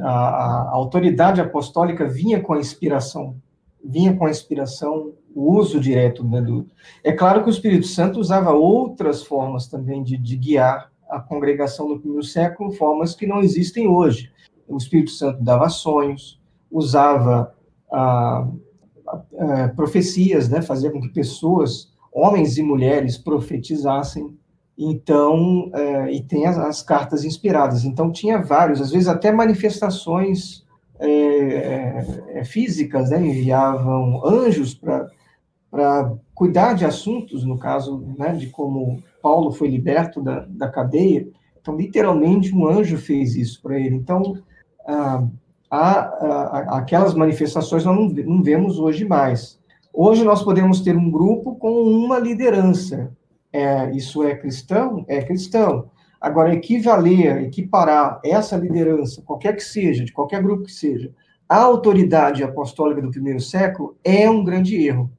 A, 0.00 0.10
a, 0.10 0.70
autoridade 0.70 1.40
apostólica 1.40 2.06
vinha 2.06 2.40
com 2.40 2.52
a 2.52 2.58
inspiração, 2.58 3.36
vinha 3.82 4.14
com 4.14 4.26
a 4.26 4.30
inspiração, 4.30 5.12
o 5.34 5.54
uso 5.54 5.80
direto. 5.80 6.24
Né, 6.24 6.40
do... 6.40 6.66
É 7.02 7.12
claro 7.12 7.42
que 7.42 7.48
o 7.48 7.50
Espírito 7.50 7.86
Santo 7.86 8.20
usava 8.20 8.52
outras 8.52 9.22
formas 9.22 9.66
também 9.66 10.02
de, 10.02 10.16
de 10.16 10.36
guiar 10.36 10.91
a 11.12 11.20
congregação 11.20 11.88
no 11.88 12.00
primeiro 12.00 12.24
século, 12.24 12.72
formas 12.72 13.14
que 13.14 13.26
não 13.26 13.40
existem 13.40 13.86
hoje. 13.86 14.32
O 14.66 14.76
Espírito 14.78 15.10
Santo 15.10 15.42
dava 15.42 15.68
sonhos, 15.68 16.40
usava 16.70 17.54
ah, 17.92 18.48
ah, 19.38 19.68
profecias, 19.76 20.48
né, 20.48 20.62
fazia 20.62 20.90
com 20.90 21.00
que 21.00 21.10
pessoas, 21.10 21.92
homens 22.10 22.56
e 22.56 22.62
mulheres, 22.62 23.18
profetizassem. 23.18 24.36
Então, 24.76 25.70
eh, 25.74 26.12
e 26.14 26.22
tem 26.22 26.46
as, 26.46 26.56
as, 26.56 26.82
cartas 26.82 27.24
inspiradas. 27.24 27.84
Então, 27.84 28.10
tinha 28.10 28.42
vários, 28.42 28.80
às 28.80 28.90
vezes 28.90 29.06
até 29.06 29.30
manifestações 29.30 30.64
eh, 30.98 32.42
físicas, 32.46 33.10
né, 33.10 33.20
enviavam 33.20 34.26
anjos 34.26 34.74
para 34.74 36.12
cuidar 36.34 36.74
de 36.74 36.84
assuntos, 36.84 37.44
no 37.44 37.58
caso 37.58 38.04
né, 38.18 38.32
de 38.32 38.48
como 38.48 39.02
Paulo 39.22 39.52
foi 39.52 39.68
liberto 39.68 40.20
da, 40.20 40.46
da 40.48 40.68
cadeia, 40.68 41.28
então, 41.62 41.76
literalmente, 41.76 42.54
um 42.54 42.66
anjo 42.66 42.98
fez 42.98 43.36
isso 43.36 43.62
para 43.62 43.78
ele. 43.78 43.94
Então, 43.94 44.36
ah, 44.84 45.24
aquelas 46.76 47.14
manifestações 47.14 47.84
nós 47.84 47.96
não, 47.96 48.08
não 48.08 48.42
vemos 48.42 48.80
hoje 48.80 49.04
mais. 49.04 49.60
Hoje 49.94 50.24
nós 50.24 50.42
podemos 50.42 50.80
ter 50.80 50.96
um 50.96 51.10
grupo 51.10 51.54
com 51.54 51.70
uma 51.84 52.18
liderança. 52.18 53.12
É, 53.52 53.90
isso 53.92 54.24
é 54.24 54.34
cristão? 54.34 55.04
É 55.06 55.22
cristão. 55.22 55.88
Agora, 56.20 56.52
equivaler, 56.52 57.44
equiparar 57.44 58.20
essa 58.24 58.56
liderança, 58.56 59.22
qualquer 59.22 59.54
que 59.54 59.62
seja, 59.62 60.04
de 60.04 60.12
qualquer 60.12 60.42
grupo 60.42 60.64
que 60.64 60.72
seja, 60.72 61.12
à 61.48 61.58
autoridade 61.58 62.42
apostólica 62.42 63.02
do 63.02 63.10
primeiro 63.10 63.40
século, 63.40 63.96
é 64.02 64.28
um 64.28 64.42
grande 64.42 64.76
erro, 64.84 65.10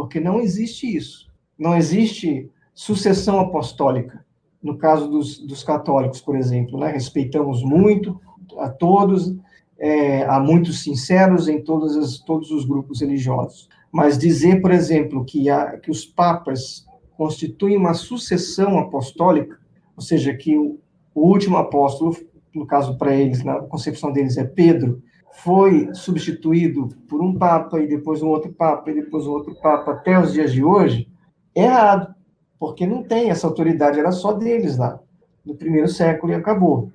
porque 0.00 0.18
não 0.18 0.40
existe 0.40 0.96
isso. 0.96 1.30
Não 1.58 1.76
existe 1.76 2.50
sucessão 2.72 3.38
apostólica. 3.38 4.24
No 4.62 4.78
caso 4.78 5.10
dos, 5.10 5.38
dos 5.40 5.62
católicos, 5.62 6.22
por 6.22 6.36
exemplo, 6.36 6.80
né? 6.80 6.90
respeitamos 6.90 7.62
muito 7.62 8.18
a 8.56 8.70
todos, 8.70 9.36
é, 9.78 10.24
há 10.24 10.40
muitos 10.40 10.82
sinceros 10.82 11.48
em 11.48 11.60
todos, 11.60 11.98
as, 11.98 12.16
todos 12.16 12.50
os 12.50 12.64
grupos 12.64 13.02
religiosos. 13.02 13.68
Mas 13.92 14.16
dizer, 14.16 14.62
por 14.62 14.70
exemplo, 14.70 15.22
que, 15.22 15.50
há, 15.50 15.76
que 15.76 15.90
os 15.90 16.06
papas 16.06 16.86
constituem 17.14 17.76
uma 17.76 17.92
sucessão 17.92 18.78
apostólica, 18.78 19.58
ou 19.94 20.02
seja, 20.02 20.32
que 20.32 20.56
o, 20.56 20.78
o 21.14 21.28
último 21.28 21.58
apóstolo, 21.58 22.16
no 22.54 22.66
caso 22.66 22.96
para 22.96 23.14
eles, 23.14 23.44
na 23.44 23.60
concepção 23.60 24.10
deles 24.10 24.38
é 24.38 24.44
Pedro, 24.44 25.02
foi 25.32 25.88
substituído 25.94 26.88
por 27.08 27.22
um 27.22 27.34
papa 27.34 27.80
e 27.80 27.86
depois 27.86 28.22
um 28.22 28.28
outro 28.28 28.52
papa 28.52 28.90
e 28.90 28.94
depois 28.94 29.26
um 29.26 29.32
outro 29.32 29.54
papa 29.54 29.92
até 29.92 30.18
os 30.18 30.32
dias 30.32 30.52
de 30.52 30.62
hoje, 30.62 31.08
é 31.54 31.64
errado 31.64 32.14
porque 32.58 32.86
não 32.86 33.02
tem 33.02 33.30
essa 33.30 33.46
autoridade, 33.46 33.98
era 33.98 34.12
só 34.12 34.32
deles 34.32 34.76
lá, 34.76 35.00
no 35.44 35.54
primeiro 35.54 35.88
século 35.88 36.32
e 36.32 36.36
acabou. 36.36 36.90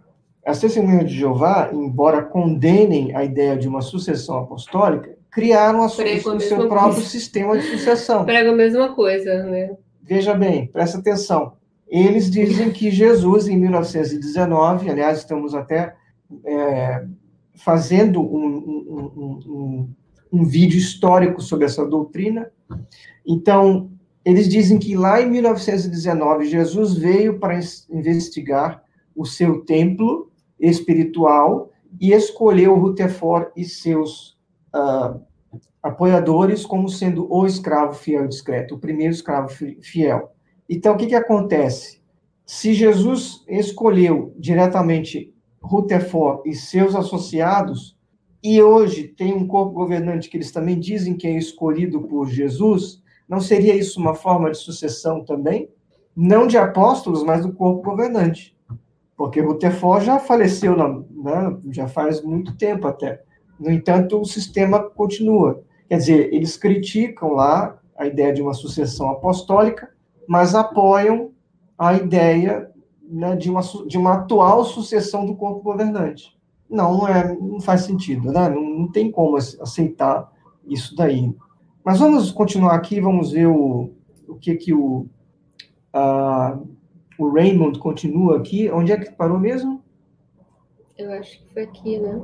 As 0.45 0.59
testemunhas 0.59 1.09
de 1.09 1.17
Jeová, 1.17 1.71
embora 1.73 2.21
condenem 2.21 3.15
a 3.15 3.23
ideia 3.23 3.57
de 3.57 3.67
uma 3.67 3.81
sucessão 3.81 4.37
apostólica, 4.37 5.15
criaram 5.31 5.81
a, 5.81 5.87
o 5.87 5.89
seu 5.89 6.67
próprio 6.67 6.93
coisa. 6.93 7.01
sistema 7.01 7.57
de 7.57 7.63
sucessão. 7.63 8.23
Prega 8.25 8.51
a 8.51 8.55
mesma 8.55 8.93
coisa, 8.93 9.43
né? 9.43 9.75
Veja 10.03 10.35
bem, 10.35 10.67
presta 10.67 10.99
atenção. 10.99 11.53
Eles 11.87 12.29
dizem 12.29 12.69
que 12.71 12.91
Jesus, 12.91 13.47
em 13.47 13.57
1919, 13.57 14.89
aliás, 14.89 15.17
estamos 15.17 15.55
até 15.55 15.95
é, 16.45 17.05
fazendo 17.55 18.21
um, 18.21 18.57
um, 18.57 19.39
um, 19.47 19.89
um 20.31 20.45
vídeo 20.45 20.77
histórico 20.77 21.41
sobre 21.41 21.65
essa 21.65 21.85
doutrina. 21.85 22.51
Então, 23.25 23.91
eles 24.23 24.49
dizem 24.49 24.79
que 24.79 24.95
lá 24.95 25.21
em 25.21 25.29
1919 25.29 26.45
Jesus 26.45 26.97
veio 26.97 27.39
para 27.39 27.59
investigar 27.89 28.83
o 29.15 29.25
seu 29.25 29.63
templo 29.63 30.31
espiritual 30.59 31.71
e 32.01 32.11
escolheu 32.11 32.75
Rutherford 32.75 33.51
e 33.55 33.63
seus 33.63 34.37
uh, 34.75 35.21
apoiadores 35.81 36.65
como 36.65 36.89
sendo 36.89 37.31
o 37.31 37.45
escravo 37.45 37.93
fiel 37.93 38.25
e 38.25 38.29
discreto, 38.29 38.75
o 38.75 38.79
primeiro 38.79 39.13
escravo 39.13 39.49
fiel. 39.81 40.31
Então, 40.67 40.95
o 40.95 40.97
que, 40.97 41.05
que 41.05 41.15
acontece? 41.15 42.01
Se 42.45 42.73
Jesus 42.73 43.43
escolheu 43.47 44.33
diretamente 44.37 45.34
Rutherford 45.65 46.47
e 46.47 46.53
seus 46.53 46.95
associados, 46.95 47.97
e 48.43 48.61
hoje 48.61 49.07
tem 49.07 49.33
um 49.33 49.47
corpo 49.47 49.73
governante 49.73 50.29
que 50.29 50.37
eles 50.37 50.51
também 50.51 50.79
dizem 50.79 51.15
que 51.15 51.27
é 51.27 51.35
escolhido 51.35 52.01
por 52.01 52.27
Jesus, 52.27 53.01
não 53.27 53.41
seria 53.41 53.75
isso 53.75 53.99
uma 53.99 54.13
forma 54.13 54.51
de 54.51 54.57
sucessão 54.57 55.25
também? 55.25 55.67
Não 56.15 56.45
de 56.45 56.57
apóstolos, 56.57 57.23
mas 57.23 57.43
do 57.43 57.51
corpo 57.51 57.81
governante. 57.81 58.55
Porque 59.17 59.41
Rutherford 59.41 60.05
já 60.05 60.19
faleceu, 60.19 60.77
né, 60.77 61.57
já 61.71 61.87
faz 61.87 62.21
muito 62.21 62.55
tempo 62.55 62.87
até. 62.87 63.23
No 63.59 63.71
entanto, 63.71 64.19
o 64.19 64.25
sistema 64.25 64.79
continua. 64.79 65.63
Quer 65.89 65.97
dizer, 65.97 66.33
eles 66.33 66.55
criticam 66.55 67.33
lá 67.33 67.79
a 67.97 68.05
ideia 68.05 68.31
de 68.31 68.41
uma 68.41 68.53
sucessão 68.53 69.09
apostólica, 69.09 69.89
mas 70.27 70.53
apoiam 70.53 71.31
a 71.77 71.95
ideia 71.95 72.69
né, 73.09 73.35
de, 73.35 73.49
uma, 73.49 73.61
de 73.87 73.97
uma 73.97 74.13
atual 74.13 74.65
sucessão 74.65 75.25
do 75.25 75.35
corpo 75.35 75.61
governante. 75.61 76.35
Não, 76.69 76.97
não, 76.97 77.07
é, 77.07 77.35
não 77.35 77.59
faz 77.59 77.81
sentido, 77.81 78.31
né? 78.31 78.49
não, 78.49 78.61
não 78.61 78.91
tem 78.91 79.11
como 79.11 79.37
aceitar 79.37 80.31
isso 80.65 80.95
daí. 80.95 81.33
Mas 81.83 81.99
vamos 81.99 82.31
continuar 82.31 82.73
aqui, 82.73 82.99
vamos 82.99 83.31
ver 83.31 83.47
o, 83.47 83.91
o 84.27 84.35
que 84.35 84.55
que 84.55 84.73
o, 84.73 85.05
uh, 85.93 86.67
o 87.19 87.29
Raymond 87.29 87.77
continua 87.77 88.37
aqui. 88.37 88.69
Onde 88.71 88.91
é 88.91 88.97
que 88.97 89.11
parou 89.11 89.39
mesmo? 89.39 89.83
Eu 90.97 91.11
acho 91.11 91.39
que 91.39 91.53
foi 91.53 91.63
aqui, 91.63 91.99
né? 91.99 92.19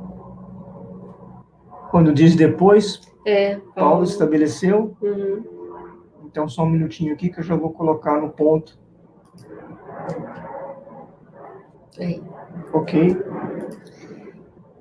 Quando 1.90 2.12
diz 2.12 2.34
depois, 2.34 3.00
é, 3.24 3.56
Paulo, 3.56 3.72
Paulo 3.74 4.04
estabeleceu. 4.04 4.96
Uhum. 5.00 5.44
Então, 6.24 6.48
só 6.48 6.64
um 6.64 6.70
minutinho 6.70 7.12
aqui 7.12 7.28
que 7.28 7.38
eu 7.38 7.44
já 7.44 7.54
vou 7.54 7.70
colocar 7.70 8.20
no 8.20 8.30
ponto. 8.30 8.81
Aí. 11.98 12.20
Ok. 12.72 13.16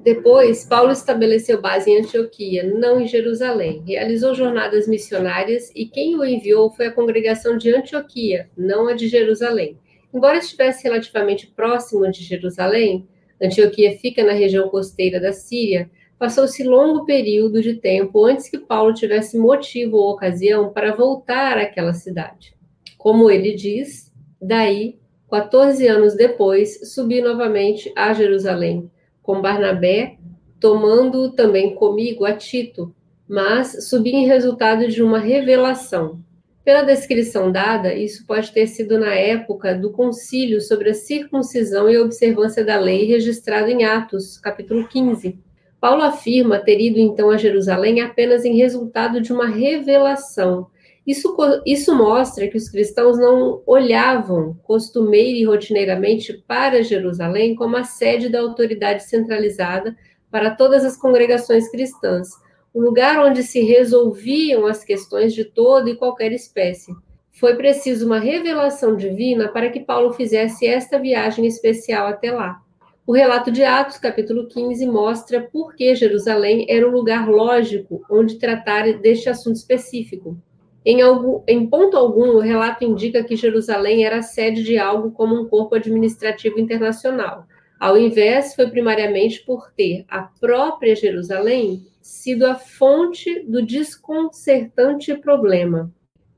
Depois, 0.04 0.65
Paulo 0.65 0.91
estabeleceu 0.91 1.62
base 1.62 1.91
em 1.91 2.00
Antioquia, 2.00 2.63
não 2.63 3.00
em 3.00 3.08
Jerusalém. 3.08 3.84
Realizou 3.86 4.34
jornadas 4.34 4.88
missionárias 4.88 5.71
e 5.76 5.86
quem 5.86 6.17
o 6.17 6.26
enviou 6.26 6.71
foi 6.71 6.88
a 6.88 6.91
congregação 6.91 7.56
de 7.56 7.74
Antioquia, 7.74 8.50
não 8.58 8.88
a 8.88 8.93
de 8.93 9.08
Jerusalém. 9.08 9.78
Embora 10.12 10.39
estivesse 10.39 10.84
relativamente 10.84 11.47
próximo 11.47 12.10
de 12.10 12.24
Jerusalém, 12.24 13.08
Antioquia 13.41 13.97
fica 14.00 14.24
na 14.24 14.34
região 14.34 14.69
costeira 14.69 15.19
da 15.19 15.32
Síria, 15.32 15.89
passou-se 16.17 16.63
longo 16.63 17.06
período 17.06 17.62
de 17.62 17.76
tempo 17.76 18.26
antes 18.26 18.50
que 18.50 18.60
Paulo 18.60 18.93
tivesse 18.93 19.38
motivo 19.38 19.97
ou 19.97 20.12
ocasião 20.12 20.71
para 20.71 20.95
voltar 20.95 21.58
àquela 21.58 21.93
cidade. 21.93 22.56
Como 22.97 23.30
ele 23.30 23.56
diz, 23.56 24.12
daí, 24.39 25.00
14 25.32 25.88
anos 25.88 26.13
depois, 26.13 26.94
subi 26.94 27.22
novamente 27.22 27.91
a 27.96 28.13
Jerusalém 28.13 28.91
com 29.24 29.41
Barnabé, 29.41 30.17
tomando 30.60 31.32
também 31.32 31.74
comigo 31.74 32.26
a 32.26 32.34
Tito, 32.34 32.94
mas 33.28 33.88
subi 33.88 34.12
em 34.12 34.28
resultado 34.28 34.88
de 34.89 35.02
uma 35.02 35.20
revelação. 35.20 36.20
Pela 36.65 36.84
descrição 36.84 37.50
dada, 37.50 37.94
isso 37.94 38.26
pode 38.28 38.52
ter 38.52 38.67
sido 38.67 39.00
na 39.00 39.15
época 39.15 39.74
do 39.74 39.91
concílio 39.91 40.60
sobre 40.60 40.89
a 40.89 40.94
circuncisão 40.94 41.89
e 41.89 41.98
observância 41.98 42.63
da 42.63 42.78
lei 42.78 43.06
registrado 43.06 43.70
em 43.70 43.86
Atos, 43.86 44.38
capítulo 44.38 44.88
15, 44.88 45.39
Paulo 45.82 46.04
afirma 46.04 46.60
ter 46.60 46.80
ido 46.80 47.00
então 47.00 47.32
a 47.32 47.38
Jerusalém 47.38 48.02
apenas 48.02 48.46
em 48.46 48.56
resultado 48.56 49.20
de 49.20 49.34
uma 49.34 49.48
revelação. 49.48 50.67
Isso, 51.05 51.35
isso 51.65 51.95
mostra 51.95 52.47
que 52.47 52.57
os 52.57 52.69
cristãos 52.69 53.17
não 53.17 53.63
olhavam 53.65 54.55
costumeira 54.63 55.37
e 55.37 55.43
rotineiramente 55.43 56.33
para 56.47 56.83
Jerusalém 56.83 57.55
como 57.55 57.75
a 57.75 57.83
sede 57.83 58.29
da 58.29 58.39
autoridade 58.39 59.03
centralizada 59.03 59.95
para 60.29 60.51
todas 60.51 60.85
as 60.85 60.95
congregações 60.95 61.69
cristãs, 61.69 62.29
o 62.73 62.79
lugar 62.79 63.19
onde 63.19 63.43
se 63.43 63.61
resolviam 63.61 64.65
as 64.65 64.83
questões 64.83 65.33
de 65.33 65.43
toda 65.43 65.89
e 65.89 65.95
qualquer 65.95 66.31
espécie. 66.31 66.93
Foi 67.31 67.55
preciso 67.55 68.05
uma 68.05 68.19
revelação 68.19 68.95
divina 68.95 69.47
para 69.47 69.69
que 69.69 69.79
Paulo 69.79 70.13
fizesse 70.13 70.67
esta 70.67 70.99
viagem 70.99 71.47
especial 71.47 72.07
até 72.07 72.31
lá. 72.31 72.61
O 73.05 73.13
relato 73.13 73.51
de 73.51 73.63
Atos, 73.63 73.97
capítulo 73.97 74.47
15, 74.47 74.85
mostra 74.85 75.41
por 75.41 75.75
que 75.75 75.95
Jerusalém 75.95 76.67
era 76.69 76.87
o 76.87 76.91
lugar 76.91 77.27
lógico 77.27 78.01
onde 78.09 78.37
tratar 78.37 78.93
deste 78.99 79.27
assunto 79.27 79.55
específico. 79.55 80.37
Em, 80.86 81.00
em 81.48 81.67
ponto 81.67 81.96
algum, 81.96 82.32
o 82.32 82.39
relato 82.39 82.84
indica 82.84 83.24
que 83.24 83.36
Jerusalém 83.36 84.06
era 84.06 84.22
sede 84.22 84.63
de 84.63 84.78
algo 84.78 85.12
como 85.12 85.39
um 85.39 85.48
corpo 85.48 85.76
administrativo 85.76 86.60
internacional. 86.60 87.46
Ao 87.80 87.98
invés, 87.98 88.56
foi 88.56 88.67
primariamente 88.67 89.44
por 89.46 89.72
ter 89.72 90.06
a 90.08 90.22
própria 90.22 90.96
Jerusalém 90.96 91.86
sido 92.02 92.46
a 92.46 92.56
fonte 92.56 93.41
do 93.41 93.62
desconcertante 93.62 95.15
problema 95.15 95.91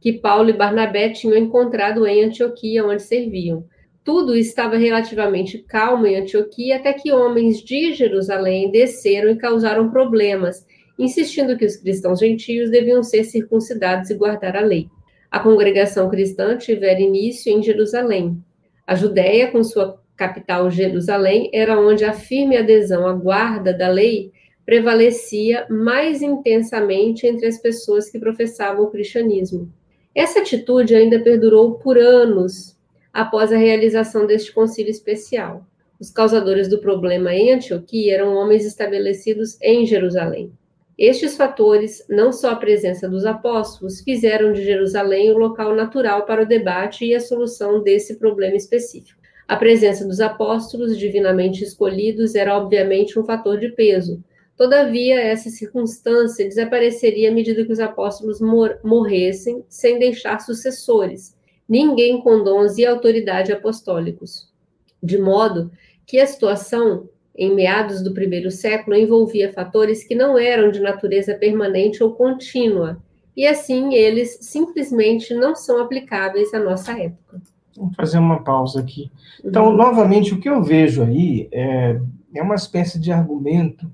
que 0.04 0.12
Paulo 0.12 0.50
e 0.50 0.54
Barnabé 0.54 1.08
tinham 1.08 1.38
encontrado 1.38 2.06
em 2.06 2.26
Antioquia, 2.26 2.86
onde 2.86 3.02
serviam. 3.02 3.66
Tudo 4.04 4.36
estava 4.36 4.76
relativamente 4.76 5.60
calmo 5.60 6.06
em 6.06 6.18
Antioquia 6.18 6.76
até 6.76 6.92
que 6.92 7.14
homens 7.14 7.64
de 7.64 7.94
Jerusalém 7.94 8.70
desceram 8.70 9.32
e 9.32 9.38
causaram 9.38 9.90
problemas, 9.90 10.68
insistindo 10.98 11.58
que 11.58 11.66
os 11.66 11.76
cristãos 11.76 12.20
gentios 12.20 12.70
deviam 12.70 13.04
ser 13.04 13.24
circuncidados 13.24 14.10
e 14.10 14.16
guardar 14.16 14.56
a 14.56 14.62
lei. 14.62 14.90
A 15.32 15.40
congregação 15.40 16.10
cristã 16.10 16.58
tivera 16.58 17.00
início 17.00 17.52
em 17.52 17.64
Jerusalém. 17.64 18.38
A 18.86 18.96
Judéia, 18.96 19.52
com 19.52 19.64
sua 19.64 20.00
capital 20.16 20.70
Jerusalém, 20.70 21.50
era 21.54 21.80
onde 21.80 22.06
a 22.06 22.14
firme 22.14 22.56
adesão 22.56 23.08
à 23.08 23.14
guarda 23.14 23.74
da 23.74 23.88
lei 23.88 24.32
prevalecia 24.66 25.66
mais 25.70 26.22
intensamente 26.22 27.28
entre 27.28 27.48
as 27.48 27.58
pessoas 27.58 28.10
que 28.10 28.20
professavam 28.20 28.86
o 28.86 28.92
cristianismo. 28.92 29.72
Essa 30.16 30.40
atitude 30.40 30.96
ainda 30.96 31.20
perdurou 31.20 31.74
por 31.80 31.98
anos 31.98 32.78
após 33.12 33.52
a 33.52 33.58
realização 33.58 34.26
deste 34.26 34.54
concílio 34.54 34.92
especial. 34.92 35.66
Os 36.00 36.10
causadores 36.10 36.68
do 36.68 36.80
problema 36.80 37.34
em 37.34 37.54
Antioquia 37.54 38.16
eram 38.16 38.36
homens 38.36 38.66
estabelecidos 38.66 39.58
em 39.62 39.86
Jerusalém. 39.86 40.52
Estes 40.98 41.36
fatores, 41.36 42.06
não 42.08 42.32
só 42.32 42.52
a 42.52 42.56
presença 42.56 43.10
dos 43.10 43.26
apóstolos, 43.26 44.02
fizeram 44.02 44.54
de 44.54 44.64
Jerusalém 44.64 45.32
o 45.32 45.38
local 45.38 45.76
natural 45.76 46.26
para 46.26 46.44
o 46.44 46.48
debate 46.48 47.06
e 47.06 47.16
a 47.16 47.20
solução 47.20 47.82
desse 47.82 48.18
problema 48.18 48.56
específico. 48.56 49.20
A 49.48 49.56
presença 49.56 50.06
dos 50.06 50.22
apóstolos 50.22 50.98
divinamente 50.98 51.64
escolhidos 51.64 52.36
era 52.36 52.56
obviamente 52.56 53.20
um 53.20 53.26
fator 53.26 53.60
de 53.60 53.70
peso. 53.70 54.24
Todavia, 54.56 55.20
essa 55.20 55.50
circunstância 55.50 56.48
desapareceria 56.48 57.30
à 57.30 57.34
medida 57.34 57.66
que 57.66 57.72
os 57.72 57.80
apóstolos 57.80 58.40
mor 58.40 58.80
morressem, 58.84 59.66
sem 59.68 59.98
deixar 59.98 60.40
sucessores, 60.40 61.36
ninguém 61.68 62.22
com 62.22 62.44
dons 62.44 62.78
e 62.78 62.86
autoridade 62.86 63.52
apostólicos. 63.52 64.54
De 65.02 65.18
modo 65.18 65.72
que 66.06 66.20
a 66.20 66.28
situação, 66.28 67.10
em 67.36 67.54
meados 67.54 68.04
do 68.04 68.14
primeiro 68.14 68.52
século, 68.52 68.96
envolvia 68.96 69.52
fatores 69.52 70.04
que 70.04 70.16
não 70.16 70.38
eram 70.38 70.72
de 70.72 70.80
natureza 70.80 71.34
permanente 71.34 72.04
ou 72.04 72.14
contínua, 72.14 73.02
e 73.36 73.48
assim 73.48 73.94
eles 73.96 74.38
simplesmente 74.42 75.34
não 75.34 75.56
são 75.56 75.82
aplicáveis 75.82 76.54
à 76.54 76.60
nossa 76.60 76.92
época. 76.92 77.42
Vamos 77.76 77.96
fazer 77.96 78.20
uma 78.20 78.44
pausa 78.44 78.80
aqui. 78.80 79.12
Então, 79.44 79.70
uhum. 79.70 79.76
novamente, 79.76 80.34
o 80.34 80.40
que 80.40 80.48
eu 80.48 80.62
vejo 80.62 81.02
aí 81.02 81.50
é, 81.52 82.00
é 82.36 82.42
uma 82.44 82.54
espécie 82.54 83.00
de 83.00 83.12
argumento 83.12 83.92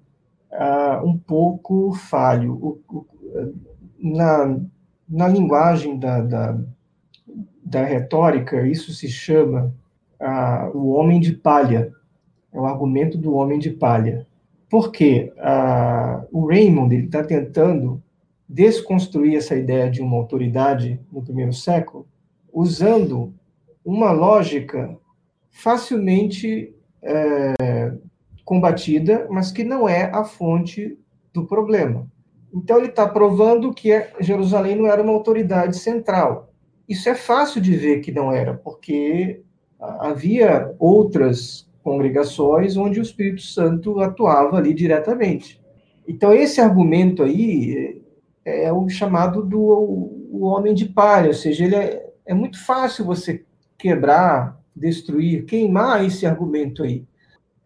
uh, 0.51 1.07
um 1.07 1.17
pouco 1.17 1.93
falho. 1.93 2.53
O, 2.53 2.79
o, 2.93 3.05
na, 3.97 4.59
na 5.07 5.27
linguagem 5.29 5.97
da, 5.97 6.19
da 6.19 6.57
da 7.69 7.83
retórica, 7.83 8.65
isso 8.65 8.91
se 8.91 9.07
chama 9.07 9.71
ah, 10.19 10.71
o 10.73 10.89
homem 10.89 11.19
de 11.19 11.33
palha. 11.33 11.93
É 12.53 12.59
o 12.59 12.65
argumento 12.65 13.17
do 13.17 13.33
homem 13.33 13.59
de 13.59 13.69
palha. 13.69 14.27
Porque 14.69 15.33
ah, 15.39 16.25
o 16.31 16.47
Raymond 16.47 16.95
está 16.95 17.23
tentando 17.23 18.01
desconstruir 18.47 19.35
essa 19.35 19.55
ideia 19.55 19.89
de 19.89 20.01
uma 20.01 20.17
autoridade 20.17 20.99
no 21.11 21.21
primeiro 21.21 21.53
século, 21.53 22.07
usando 22.51 23.33
uma 23.85 24.11
lógica 24.11 24.97
facilmente 25.51 26.73
é, 27.01 27.93
combatida, 28.43 29.27
mas 29.29 29.51
que 29.51 29.63
não 29.63 29.87
é 29.87 30.05
a 30.05 30.23
fonte 30.23 30.97
do 31.31 31.45
problema. 31.45 32.07
Então, 32.51 32.77
ele 32.77 32.87
está 32.87 33.07
provando 33.07 33.71
que 33.71 33.91
Jerusalém 34.19 34.75
não 34.75 34.87
era 34.87 35.03
uma 35.03 35.13
autoridade 35.13 35.77
central, 35.77 36.49
isso 36.89 37.07
é 37.07 37.13
fácil 37.13 37.61
de 37.61 37.75
ver 37.75 37.99
que 37.99 38.11
não 38.11 38.33
era, 38.33 38.55
porque 38.55 39.43
havia 39.79 40.73
outras 40.79 41.68
congregações 41.89 42.77
onde 42.77 42.99
o 42.99 43.01
Espírito 43.01 43.41
Santo 43.41 43.99
atuava 43.99 44.57
ali 44.57 44.75
diretamente. 44.75 45.59
Então, 46.07 46.31
esse 46.31 46.61
argumento 46.61 47.23
aí 47.23 47.99
é, 48.45 48.65
é 48.65 48.73
o 48.73 48.87
chamado 48.87 49.43
do 49.43 49.59
o 50.31 50.45
homem 50.45 50.75
de 50.75 50.85
palha, 50.85 51.29
ou 51.29 51.33
seja, 51.33 51.65
ele 51.65 51.75
é, 51.75 52.05
é 52.27 52.33
muito 52.33 52.63
fácil 52.63 53.03
você 53.03 53.43
quebrar, 53.75 54.61
destruir, 54.75 55.45
queimar 55.45 56.05
esse 56.05 56.27
argumento 56.27 56.83
aí. 56.83 57.03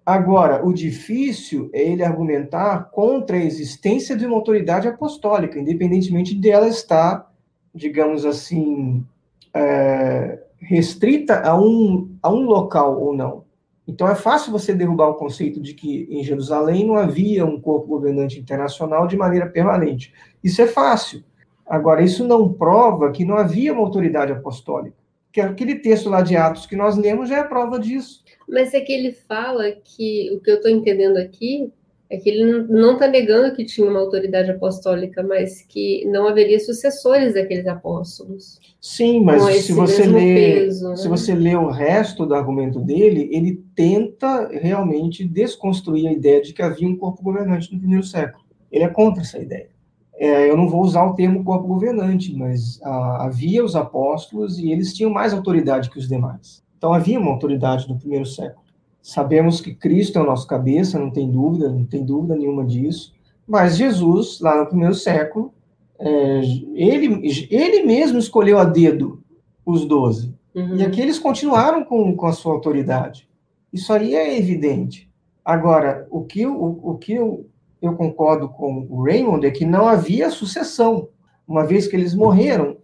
Agora, 0.05 0.65
o 0.65 0.73
difícil 0.73 1.69
é 1.73 1.81
ele 1.81 2.03
argumentar 2.03 2.89
contra 2.91 3.35
a 3.35 3.43
existência 3.43 4.15
de 4.15 4.25
uma 4.25 4.35
autoridade 4.35 4.87
apostólica, 4.87 5.59
independentemente 5.59 6.33
dela 6.33 6.67
estar, 6.67 7.29
digamos 7.75 8.25
assim, 8.25 9.05
é, 9.53 10.39
restrita 10.59 11.41
a 11.41 11.59
um, 11.59 12.15
a 12.21 12.31
um 12.31 12.41
local 12.41 13.01
ou 13.01 13.13
não. 13.15 13.42
Então 13.87 14.07
é 14.07 14.15
fácil 14.15 14.51
você 14.51 14.73
derrubar 14.73 15.09
o 15.09 15.15
conceito 15.15 15.61
de 15.61 15.73
que 15.73 16.07
em 16.09 16.23
Jerusalém 16.23 16.85
não 16.85 16.95
havia 16.95 17.45
um 17.45 17.59
corpo 17.59 17.87
governante 17.87 18.39
internacional 18.39 19.07
de 19.07 19.17
maneira 19.17 19.47
permanente. 19.47 20.13
Isso 20.43 20.61
é 20.61 20.67
fácil. 20.67 21.23
Agora, 21.65 22.01
isso 22.01 22.25
não 22.27 22.51
prova 22.51 23.11
que 23.11 23.25
não 23.25 23.37
havia 23.37 23.73
uma 23.73 23.81
autoridade 23.81 24.31
apostólica. 24.31 24.95
Que 25.31 25.41
aquele 25.41 25.75
texto 25.75 26.09
lá 26.09 26.21
de 26.21 26.35
Atos 26.35 26.65
que 26.65 26.75
nós 26.75 26.95
lemos 26.95 27.29
já 27.29 27.39
é 27.39 27.43
prova 27.43 27.79
disso. 27.79 28.23
Mas 28.47 28.73
é 28.73 28.81
que 28.81 28.91
ele 28.91 29.11
fala 29.11 29.71
que, 29.71 30.31
o 30.33 30.39
que 30.39 30.51
eu 30.51 30.55
estou 30.55 30.69
entendendo 30.69 31.17
aqui, 31.17 31.71
é 32.13 32.17
que 32.17 32.29
ele 32.29 32.67
não 32.69 32.93
está 32.93 33.07
negando 33.07 33.55
que 33.55 33.65
tinha 33.65 33.89
uma 33.89 33.99
autoridade 33.99 34.51
apostólica, 34.51 35.23
mas 35.23 35.63
que 35.63 36.05
não 36.05 36.27
haveria 36.27 36.59
sucessores 36.59 37.33
daqueles 37.33 37.65
apóstolos. 37.65 38.59
Sim, 38.79 39.23
mas 39.23 39.41
se 39.65 39.73
você 39.73 40.05
lê, 40.05 40.35
peso, 40.35 40.89
né? 40.89 40.95
se 40.95 41.07
você 41.07 41.33
lê 41.33 41.55
o 41.55 41.71
resto 41.71 42.23
do 42.27 42.35
argumento 42.35 42.79
dele, 42.79 43.29
ele 43.31 43.63
tenta 43.75 44.47
realmente 44.49 45.27
desconstruir 45.27 46.07
a 46.07 46.13
ideia 46.13 46.39
de 46.39 46.53
que 46.53 46.61
havia 46.61 46.87
um 46.87 46.95
corpo 46.95 47.23
governante 47.23 47.73
no 47.73 47.79
primeiro 47.79 48.03
século. 48.03 48.43
Ele 48.71 48.83
é 48.83 48.89
contra 48.89 49.23
essa 49.23 49.39
ideia. 49.39 49.69
É, 50.15 50.47
eu 50.47 50.55
não 50.55 50.69
vou 50.69 50.83
usar 50.83 51.03
o 51.05 51.15
termo 51.15 51.43
corpo 51.43 51.67
governante, 51.67 52.31
mas 52.35 52.79
ah, 52.83 53.25
havia 53.25 53.65
os 53.65 53.75
apóstolos 53.75 54.59
e 54.59 54.71
eles 54.71 54.93
tinham 54.93 55.09
mais 55.09 55.33
autoridade 55.33 55.89
que 55.89 55.97
os 55.97 56.07
demais. 56.07 56.61
Então 56.77 56.93
havia 56.93 57.19
uma 57.19 57.31
autoridade 57.31 57.89
no 57.89 57.97
primeiro 57.97 58.27
século. 58.27 58.63
Sabemos 59.03 59.59
que 59.59 59.75
Cristo 59.75 60.17
é 60.17 60.21
o 60.21 60.25
nosso 60.25 60.47
cabeça, 60.47 60.97
não 60.97 61.11
tem 61.11 61.29
dúvida, 61.29 61.67
não 61.67 61.83
tem 61.83 62.05
dúvida 62.05 62.37
nenhuma 62.37 62.63
disso. 62.63 63.13
Mas 63.45 63.75
Jesus, 63.75 64.39
lá 64.39 64.57
no 64.57 64.65
primeiro 64.65 64.95
século, 64.95 65.53
é, 65.99 66.41
ele, 66.73 67.21
ele 67.51 67.83
mesmo 67.83 68.17
escolheu 68.17 68.57
a 68.57 68.63
dedo 68.63 69.21
os 69.65 69.85
doze. 69.85 70.33
Uhum. 70.55 70.77
E 70.77 70.83
aqueles 70.83 71.19
continuaram 71.19 71.83
com, 71.83 72.15
com 72.15 72.25
a 72.25 72.31
sua 72.31 72.53
autoridade. 72.53 73.27
Isso 73.73 73.91
aí 73.91 74.15
é 74.15 74.37
evidente. 74.37 75.11
Agora, 75.43 76.07
o 76.09 76.21
que, 76.23 76.45
o, 76.45 76.79
o 76.81 76.97
que 76.97 77.11
eu, 77.11 77.45
eu 77.81 77.95
concordo 77.95 78.47
com 78.47 78.87
o 78.89 79.03
Raymond 79.03 79.45
é 79.45 79.51
que 79.51 79.65
não 79.65 79.85
havia 79.85 80.29
sucessão. 80.29 81.09
Uma 81.45 81.65
vez 81.65 81.87
que 81.87 81.95
eles 81.97 82.15
morreram, 82.15 82.77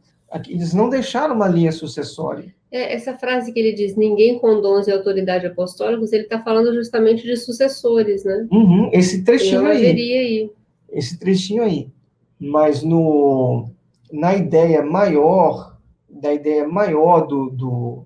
eles 0.48 0.74
não 0.74 0.90
deixaram 0.90 1.36
uma 1.36 1.48
linha 1.48 1.72
sucessória. 1.72 2.54
É, 2.72 2.94
essa 2.94 3.18
frase 3.18 3.52
que 3.52 3.60
ele 3.60 3.74
diz, 3.74 3.96
ninguém 3.96 4.38
com 4.38 4.62
dons 4.62 4.88
e 4.88 4.92
autoridade 4.92 5.48
apostólicos, 5.48 6.14
ele 6.14 6.24
está 6.24 6.40
falando 6.40 6.74
justamente 6.74 7.24
de 7.24 7.36
sucessores, 7.36 8.24
né? 8.24 8.48
Uhum, 8.52 8.90
esse 8.94 9.24
trechinho 9.24 9.66
aí. 9.66 9.86
aí. 9.86 10.52
Esse 10.92 11.20
trechinho 11.20 11.64
aí. 11.64 11.90
Mas 12.40 12.84
no, 12.84 13.70
na 14.12 14.36
ideia 14.36 14.84
maior, 14.84 15.78
da 16.08 16.34
ideia 16.34 16.68
maior 16.68 17.26
do, 17.26 17.50
do, 17.50 18.04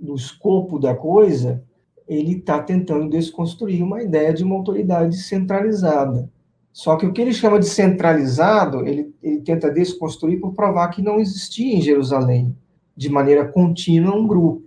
do 0.00 0.14
escopo 0.16 0.78
da 0.78 0.94
coisa, 0.94 1.62
ele 2.08 2.32
está 2.32 2.60
tentando 2.60 3.08
desconstruir 3.08 3.82
uma 3.82 4.02
ideia 4.02 4.34
de 4.34 4.42
uma 4.42 4.56
autoridade 4.56 5.16
centralizada. 5.16 6.28
Só 6.72 6.96
que 6.96 7.06
o 7.06 7.12
que 7.12 7.20
ele 7.20 7.32
chama 7.32 7.58
de 7.58 7.66
centralizado, 7.66 8.86
ele, 8.86 9.12
ele 9.22 9.40
tenta 9.40 9.70
desconstruir 9.70 10.40
por 10.40 10.54
provar 10.54 10.88
que 10.88 11.02
não 11.02 11.18
existia 11.18 11.76
em 11.76 11.80
Jerusalém, 11.80 12.56
de 12.96 13.08
maneira 13.08 13.44
contínua, 13.46 14.14
um 14.14 14.26
grupo. 14.26 14.62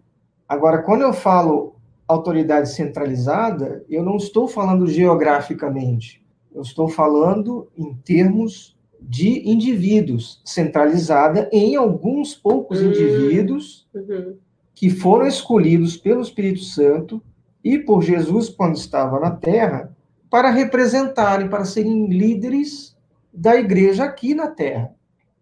Agora, 0.47 0.81
quando 0.81 1.01
eu 1.01 1.13
falo 1.13 1.75
autoridade 2.07 2.69
centralizada, 2.69 3.83
eu 3.89 4.03
não 4.03 4.17
estou 4.17 4.47
falando 4.47 4.87
geograficamente, 4.87 6.23
eu 6.53 6.61
estou 6.61 6.87
falando 6.87 7.67
em 7.77 7.93
termos 7.95 8.77
de 9.01 9.49
indivíduos, 9.49 10.41
centralizada 10.45 11.49
em 11.51 11.75
alguns 11.75 12.35
poucos 12.35 12.79
uhum. 12.79 12.87
indivíduos 12.87 13.87
uhum. 13.93 14.35
que 14.73 14.89
foram 14.89 15.27
escolhidos 15.27 15.97
pelo 15.97 16.21
Espírito 16.21 16.63
Santo 16.63 17.21
e 17.63 17.77
por 17.77 18.01
Jesus 18.01 18.49
quando 18.49 18.75
estava 18.75 19.19
na 19.19 19.31
terra 19.31 19.92
para 20.33 20.49
representarem, 20.49 21.47
para 21.47 21.63
serem 21.63 22.07
líderes 22.07 22.97
da 23.31 23.55
igreja 23.55 24.05
aqui 24.05 24.33
na 24.33 24.47
terra. 24.47 24.91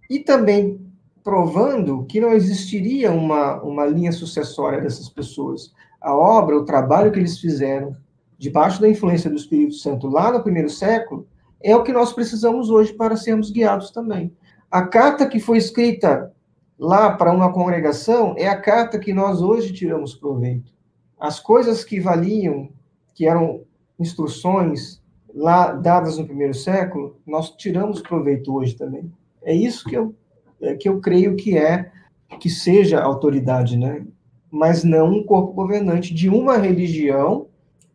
E 0.09 0.19
também 0.19 0.85
provando 1.23 2.03
que 2.07 2.19
não 2.19 2.33
existiria 2.33 3.09
uma, 3.09 3.61
uma 3.63 3.85
linha 3.85 4.11
sucessória 4.11 4.81
dessas 4.81 5.07
pessoas. 5.07 5.73
A 6.01 6.13
obra, 6.13 6.57
o 6.57 6.65
trabalho 6.65 7.09
que 7.09 7.17
eles 7.17 7.39
fizeram, 7.39 7.95
debaixo 8.37 8.81
da 8.81 8.89
influência 8.89 9.29
do 9.29 9.37
Espírito 9.37 9.75
Santo 9.75 10.09
lá 10.09 10.29
no 10.29 10.43
primeiro 10.43 10.69
século, 10.69 11.25
é 11.63 11.73
o 11.73 11.83
que 11.83 11.93
nós 11.93 12.11
precisamos 12.11 12.69
hoje 12.69 12.91
para 12.91 13.15
sermos 13.15 13.49
guiados 13.49 13.91
também. 13.91 14.35
A 14.69 14.81
carta 14.81 15.25
que 15.25 15.39
foi 15.39 15.57
escrita 15.57 16.33
lá 16.77 17.13
para 17.13 17.31
uma 17.31 17.53
congregação 17.53 18.35
é 18.37 18.49
a 18.49 18.59
carta 18.59 18.99
que 18.99 19.13
nós 19.13 19.41
hoje 19.41 19.71
tiramos 19.71 20.13
proveito. 20.15 20.73
As 21.17 21.39
coisas 21.39 21.81
que 21.81 21.97
valiam, 21.97 22.67
que 23.15 23.25
eram 23.25 23.61
instruções 24.01 25.01
lá 25.33 25.71
dadas 25.71 26.17
no 26.17 26.25
primeiro 26.25 26.53
século, 26.53 27.17
nós 27.25 27.51
tiramos 27.51 28.01
proveito 28.01 28.53
hoje 28.53 28.75
também. 28.75 29.11
É 29.43 29.53
isso 29.53 29.87
que 29.87 29.95
eu, 29.95 30.13
é, 30.61 30.75
que 30.75 30.89
eu 30.89 30.99
creio 30.99 31.35
que 31.35 31.57
é 31.57 31.91
que 32.39 32.49
seja 32.49 33.01
autoridade, 33.01 33.77
né? 33.77 34.05
Mas 34.49 34.83
não 34.83 35.09
um 35.09 35.23
corpo 35.23 35.53
governante 35.53 36.13
de 36.13 36.29
uma 36.29 36.57
religião. 36.57 37.47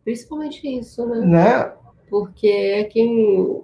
Principalmente 0.03 0.67
isso, 0.67 1.05
né? 1.05 1.25
né? 1.25 1.73
porque 2.09 2.47
é 2.47 2.83
quem 2.85 3.61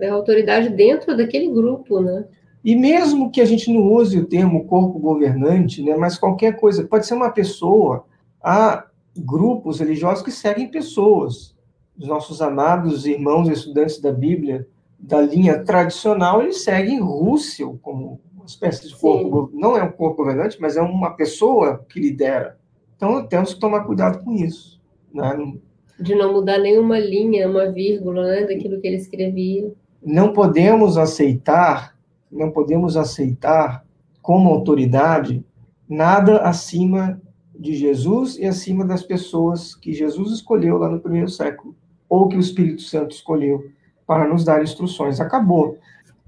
é 0.00 0.08
autoridade 0.08 0.68
dentro 0.68 1.16
daquele 1.16 1.50
grupo, 1.50 2.00
né? 2.00 2.24
E 2.64 2.76
mesmo 2.76 3.30
que 3.30 3.40
a 3.40 3.44
gente 3.44 3.72
não 3.72 3.92
use 3.92 4.18
o 4.18 4.26
termo 4.26 4.66
corpo 4.66 4.98
governante, 4.98 5.82
né, 5.82 5.96
mas 5.96 6.18
qualquer 6.18 6.56
coisa, 6.56 6.86
pode 6.86 7.06
ser 7.06 7.14
uma 7.14 7.30
pessoa, 7.30 8.04
há 8.42 8.86
grupos 9.16 9.80
religiosos 9.80 10.22
que 10.22 10.30
seguem 10.30 10.70
pessoas. 10.70 11.56
Os 11.98 12.06
nossos 12.06 12.40
amados 12.40 13.06
irmãos 13.06 13.48
e 13.48 13.52
estudantes 13.52 14.00
da 14.00 14.12
Bíblia, 14.12 14.66
da 14.98 15.20
linha 15.20 15.62
tradicional, 15.64 16.42
eles 16.42 16.62
seguem 16.62 17.00
Rússio 17.00 17.78
como 17.82 18.20
uma 18.34 18.46
espécie 18.46 18.88
de 18.88 18.96
corpo, 18.96 19.50
Sim. 19.50 19.58
não 19.58 19.76
é 19.76 19.82
um 19.82 19.92
corpo 19.92 20.16
governante, 20.18 20.58
mas 20.60 20.76
é 20.76 20.82
uma 20.82 21.10
pessoa 21.10 21.84
que 21.88 22.00
lidera. 22.00 22.58
Então 22.96 23.26
temos 23.26 23.54
que 23.54 23.60
tomar 23.60 23.84
cuidado 23.84 24.22
com 24.24 24.32
isso. 24.32 24.80
Né? 25.12 25.54
de 25.98 26.14
não 26.14 26.32
mudar 26.32 26.58
nenhuma 26.58 26.98
linha, 26.98 27.48
uma 27.48 27.70
vírgula, 27.70 28.24
né, 28.24 28.46
daquilo 28.46 28.80
que 28.80 28.86
ele 28.86 28.96
escrevia. 28.96 29.72
Não 30.02 30.32
podemos 30.32 30.96
aceitar, 30.96 31.96
não 32.30 32.50
podemos 32.50 32.96
aceitar 32.96 33.84
como 34.22 34.48
autoridade 34.48 35.44
nada 35.88 36.38
acima 36.38 37.20
de 37.58 37.74
Jesus 37.74 38.38
e 38.38 38.44
acima 38.44 38.84
das 38.84 39.02
pessoas 39.02 39.74
que 39.74 39.92
Jesus 39.92 40.32
escolheu 40.32 40.78
lá 40.78 40.88
no 40.88 41.00
primeiro 41.00 41.28
século, 41.28 41.74
ou 42.08 42.28
que 42.28 42.36
o 42.36 42.40
Espírito 42.40 42.82
Santo 42.82 43.14
escolheu 43.14 43.70
para 44.06 44.26
nos 44.26 44.44
dar 44.44 44.62
instruções. 44.62 45.20
Acabou. 45.20 45.78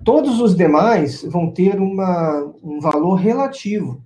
Todos 0.04 0.40
os 0.40 0.54
demais 0.54 1.22
vão 1.22 1.50
ter 1.50 1.78
uma, 1.78 2.52
um 2.62 2.80
valor 2.80 3.14
relativo. 3.14 4.02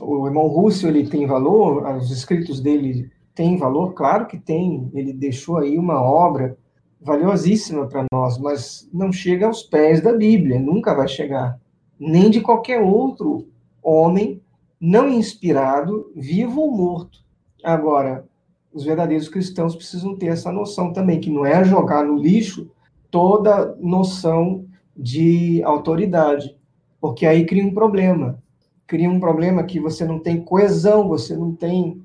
O 0.00 0.26
irmão 0.26 0.48
Russell 0.48 0.90
ele 0.90 1.08
tem 1.08 1.26
valor, 1.26 1.86
os 1.96 2.10
escritos 2.10 2.60
dele 2.60 3.10
tem 3.34 3.56
valor? 3.56 3.94
Claro 3.94 4.26
que 4.26 4.38
tem. 4.38 4.90
Ele 4.94 5.12
deixou 5.12 5.58
aí 5.58 5.78
uma 5.78 6.02
obra 6.02 6.56
valiosíssima 7.00 7.86
para 7.86 8.06
nós, 8.10 8.38
mas 8.38 8.88
não 8.92 9.12
chega 9.12 9.46
aos 9.46 9.62
pés 9.62 10.00
da 10.00 10.12
Bíblia, 10.12 10.58
nunca 10.58 10.94
vai 10.94 11.06
chegar. 11.06 11.60
Nem 11.98 12.30
de 12.30 12.40
qualquer 12.40 12.80
outro 12.80 13.46
homem 13.82 14.40
não 14.80 15.08
inspirado, 15.08 16.10
vivo 16.16 16.62
ou 16.62 16.70
morto. 16.70 17.18
Agora, 17.62 18.26
os 18.74 18.84
verdadeiros 18.84 19.28
cristãos 19.28 19.76
precisam 19.76 20.16
ter 20.16 20.26
essa 20.26 20.50
noção 20.50 20.92
também, 20.92 21.20
que 21.20 21.30
não 21.30 21.46
é 21.46 21.64
jogar 21.64 22.04
no 22.04 22.18
lixo 22.18 22.68
toda 23.08 23.76
noção 23.80 24.66
de 24.96 25.62
autoridade, 25.62 26.56
porque 27.00 27.24
aí 27.24 27.46
cria 27.46 27.64
um 27.64 27.72
problema. 27.72 28.42
Cria 28.84 29.08
um 29.08 29.20
problema 29.20 29.62
que 29.62 29.78
você 29.78 30.04
não 30.04 30.18
tem 30.18 30.40
coesão, 30.40 31.08
você 31.08 31.36
não 31.36 31.54
tem 31.54 32.02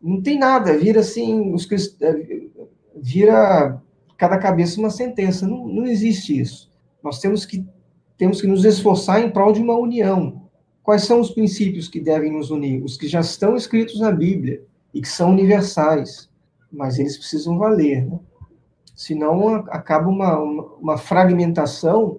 não 0.00 0.20
tem 0.20 0.38
nada, 0.38 0.76
vira 0.76 1.00
assim, 1.00 1.52
os 1.52 1.66
é, 2.00 2.46
vira 2.94 3.82
cada 4.16 4.38
cabeça 4.38 4.78
uma 4.78 4.90
sentença, 4.90 5.46
não, 5.46 5.66
não 5.66 5.84
existe 5.86 6.38
isso. 6.38 6.70
Nós 7.02 7.20
temos 7.20 7.46
que 7.46 7.64
temos 8.16 8.40
que 8.40 8.46
nos 8.48 8.64
esforçar 8.64 9.22
em 9.22 9.30
prol 9.30 9.52
de 9.52 9.62
uma 9.62 9.76
união. 9.76 10.42
Quais 10.82 11.04
são 11.04 11.20
os 11.20 11.30
princípios 11.30 11.86
que 11.86 12.00
devem 12.00 12.32
nos 12.32 12.50
unir? 12.50 12.82
Os 12.82 12.96
que 12.96 13.06
já 13.06 13.20
estão 13.20 13.54
escritos 13.54 14.00
na 14.00 14.10
Bíblia 14.10 14.62
e 14.98 15.00
que 15.00 15.08
são 15.08 15.30
universais, 15.30 16.28
mas 16.72 16.98
eles 16.98 17.16
precisam 17.16 17.56
valer, 17.56 18.04
né? 18.04 18.18
Senão 18.96 19.54
acaba 19.68 20.08
uma, 20.08 20.36
uma, 20.36 20.98
fragmentação 20.98 22.18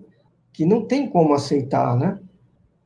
que 0.54 0.66
não 0.66 0.86
tem 0.86 1.10
como 1.10 1.34
aceitar, 1.34 1.98
né? 1.98 2.18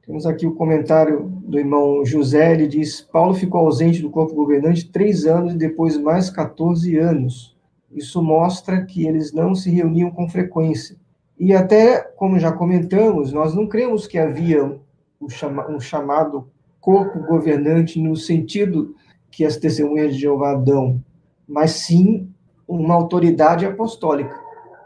Temos 0.03 0.25
aqui 0.25 0.47
o 0.47 0.55
comentário 0.55 1.29
do 1.45 1.59
irmão 1.59 2.03
José, 2.03 2.53
ele 2.53 2.67
diz: 2.67 3.01
Paulo 3.01 3.35
ficou 3.35 3.59
ausente 3.61 4.01
do 4.01 4.09
corpo 4.09 4.33
governante 4.33 4.89
três 4.89 5.27
anos 5.27 5.53
e 5.53 5.57
depois 5.57 5.95
mais 5.95 6.31
14 6.31 6.97
anos. 6.97 7.55
Isso 7.91 8.19
mostra 8.19 8.83
que 8.83 9.05
eles 9.05 9.31
não 9.31 9.53
se 9.53 9.69
reuniam 9.69 10.09
com 10.09 10.27
frequência. 10.27 10.97
E 11.37 11.53
até, 11.53 12.01
como 12.01 12.39
já 12.39 12.51
comentamos, 12.51 13.31
nós 13.31 13.53
não 13.53 13.67
cremos 13.67 14.07
que 14.07 14.17
havia 14.17 14.75
um, 15.21 15.29
chama, 15.29 15.69
um 15.69 15.79
chamado 15.79 16.47
corpo 16.81 17.19
governante 17.19 17.99
no 17.99 18.15
sentido 18.15 18.95
que 19.33 19.45
as 19.45 19.57
testemunhas 19.57 20.13
de 20.13 20.21
Jeová 20.21 20.55
dão, 20.55 21.03
mas 21.47 21.71
sim 21.71 22.29
uma 22.67 22.93
autoridade 22.93 23.65
apostólica, 23.65 24.39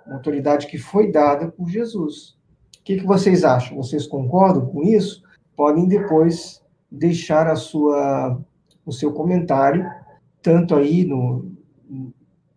uma 0.06 0.16
autoridade 0.16 0.68
que 0.68 0.78
foi 0.78 1.12
dada 1.12 1.48
por 1.50 1.70
Jesus 1.70 2.38
que, 2.88 2.95
que 2.95 3.06
vocês 3.06 3.43
acham? 3.43 3.76
Vocês 3.76 4.08
concordam 4.08 4.66
com 4.66 4.82
isso? 4.82 5.22
Podem 5.58 5.89
depois 5.89 6.64
deixar 6.89 7.45
a 7.45 7.56
sua, 7.58 8.39
o 8.86 8.93
seu 8.93 9.12
comentário, 9.12 9.86
tanto 10.41 10.74
aí 10.74 11.04
no, 11.04 11.52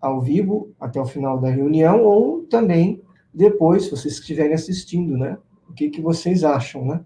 ao 0.01 0.21
vivo, 0.21 0.73
até 0.79 1.01
o 1.01 1.05
final 1.05 1.37
da 1.41 1.51
reunião, 1.51 2.05
ou 2.05 2.45
também 2.45 3.03
depois, 3.35 3.85
se 3.85 3.91
vocês 3.91 4.15
estiverem 4.15 4.55
assistindo, 4.55 5.19
né? 5.19 5.37
O 5.69 5.73
que, 5.73 5.91
que 5.91 6.01
vocês 6.01 6.45
acham, 6.45 6.85
né? 6.85 7.01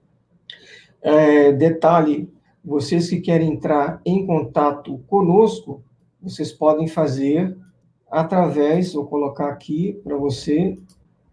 É, 1.00 1.50
detalhe, 1.50 2.30
vocês 2.64 3.10
que 3.10 3.20
querem 3.20 3.52
entrar 3.52 4.00
em 4.06 4.26
contato 4.26 4.98
conosco, 5.06 5.82
vocês 6.22 6.50
podem 6.50 6.88
fazer 6.88 7.56
através, 8.10 8.94
vou 8.94 9.04
colocar 9.04 9.48
aqui 9.48 10.00
para 10.02 10.16
você, 10.16 10.76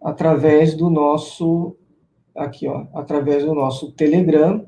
através 0.01 0.73
do 0.75 0.89
nosso 0.89 1.75
aqui, 2.35 2.67
ó, 2.67 2.85
através 2.93 3.45
do 3.45 3.53
nosso 3.53 3.91
Telegram. 3.93 4.65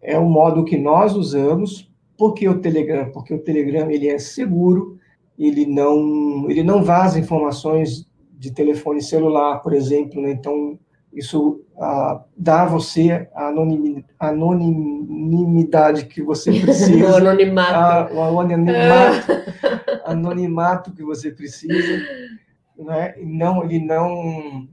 É 0.00 0.18
o 0.18 0.28
modo 0.28 0.64
que 0.64 0.76
nós 0.76 1.14
usamos. 1.14 1.90
Por 2.18 2.34
que 2.34 2.48
o 2.48 2.60
Telegram? 2.60 3.10
Porque 3.12 3.32
o 3.32 3.38
Telegram 3.38 3.90
ele 3.90 4.08
é 4.08 4.18
seguro, 4.18 4.98
ele 5.38 5.64
não, 5.64 6.50
ele 6.50 6.62
não 6.62 6.82
vaza 6.82 7.18
informações 7.18 8.06
de 8.32 8.52
telefone 8.52 9.00
celular, 9.00 9.60
por 9.62 9.72
exemplo, 9.72 10.20
né? 10.20 10.32
então 10.32 10.78
isso 11.12 11.60
ah, 11.78 12.22
dá 12.36 12.62
a 12.62 12.66
você 12.66 13.28
a 13.34 13.48
anonimidade 14.20 16.06
que 16.06 16.22
você 16.22 16.50
precisa. 16.60 17.12
o 17.12 17.16
anonimato. 17.16 17.74
A, 17.74 18.10
o 18.12 18.40
anonimato, 18.40 19.32
anonimato 20.04 20.92
que 20.92 21.02
você 21.02 21.30
precisa. 21.30 22.02
Né? 22.78 23.14
Não, 23.22 23.64
ele 23.64 23.84
não 23.84 24.66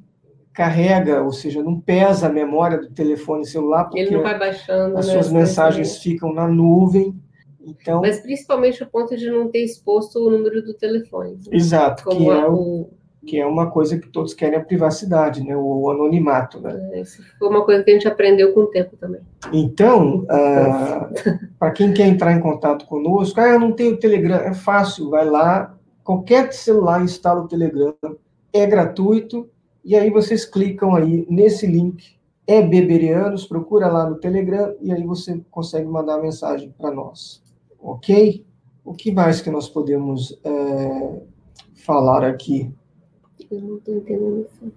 carrega, 0.53 1.21
ou 1.23 1.31
seja, 1.31 1.63
não 1.63 1.79
pesa 1.79 2.27
a 2.27 2.31
memória 2.31 2.79
do 2.79 2.89
telefone 2.89 3.45
celular, 3.45 3.85
porque 3.85 3.99
Ele 3.99 4.11
não 4.11 4.23
vai 4.23 4.37
baixando, 4.37 4.97
as 4.97 5.07
né, 5.07 5.13
suas 5.13 5.31
mensagens 5.31 5.97
ficam 5.97 6.33
na 6.33 6.47
nuvem. 6.47 7.15
Então, 7.61 8.01
Mas 8.01 8.19
principalmente 8.19 8.83
o 8.83 8.87
ponto 8.87 9.15
de 9.15 9.29
não 9.29 9.49
ter 9.49 9.63
exposto 9.63 10.19
o 10.19 10.29
número 10.29 10.61
do 10.63 10.73
telefone. 10.73 11.39
Exato. 11.51 12.03
Como 12.03 12.31
é 12.31 12.49
o, 12.49 12.89
que 13.25 13.39
é 13.39 13.45
uma 13.45 13.69
coisa 13.69 13.97
que 13.99 14.07
todos 14.07 14.33
querem 14.33 14.57
a 14.57 14.63
privacidade, 14.63 15.43
né, 15.43 15.55
o 15.55 15.89
anonimato, 15.89 16.59
né? 16.59 16.89
É, 16.93 17.01
isso 17.01 17.21
foi 17.37 17.49
uma 17.49 17.65
coisa 17.65 17.83
que 17.83 17.91
a 17.91 17.93
gente 17.93 18.07
aprendeu 18.07 18.53
com 18.53 18.61
o 18.61 18.67
tempo 18.67 18.95
também. 18.97 19.21
Então, 19.51 20.25
ah, 20.29 21.09
para 21.59 21.71
quem 21.71 21.93
quer 21.93 22.07
entrar 22.07 22.33
em 22.33 22.39
contato 22.39 22.85
conosco, 22.85 23.39
ah, 23.39 23.49
eu 23.49 23.59
não 23.59 23.71
tenho 23.71 23.97
Telegram, 23.97 24.37
é 24.37 24.53
fácil, 24.53 25.09
vai 25.09 25.25
lá, 25.25 25.75
qualquer 26.03 26.51
celular 26.53 27.03
instala 27.03 27.41
o 27.41 27.47
Telegram, 27.47 27.93
é 28.53 28.65
gratuito, 28.65 29.49
e 29.83 29.95
aí 29.95 30.09
vocês 30.09 30.45
clicam 30.45 30.95
aí 30.95 31.25
nesse 31.29 31.67
link, 31.67 32.17
é 32.47 32.61
Beberianos, 32.61 33.45
procura 33.45 33.87
lá 33.87 34.09
no 34.09 34.15
Telegram, 34.15 34.73
e 34.81 34.91
aí 34.91 35.03
você 35.03 35.39
consegue 35.51 35.87
mandar 35.87 36.19
mensagem 36.19 36.73
para 36.77 36.89
nós, 36.89 37.43
ok? 37.79 38.45
O 38.83 38.93
que 38.93 39.11
mais 39.11 39.39
que 39.39 39.51
nós 39.51 39.69
podemos 39.69 40.39
é, 40.43 41.21
falar 41.75 42.23
aqui? 42.23 42.73
Eu 43.51 43.61
não 43.61 43.77
estou 43.77 43.95
entendendo 43.95 44.45
isso. 44.47 44.71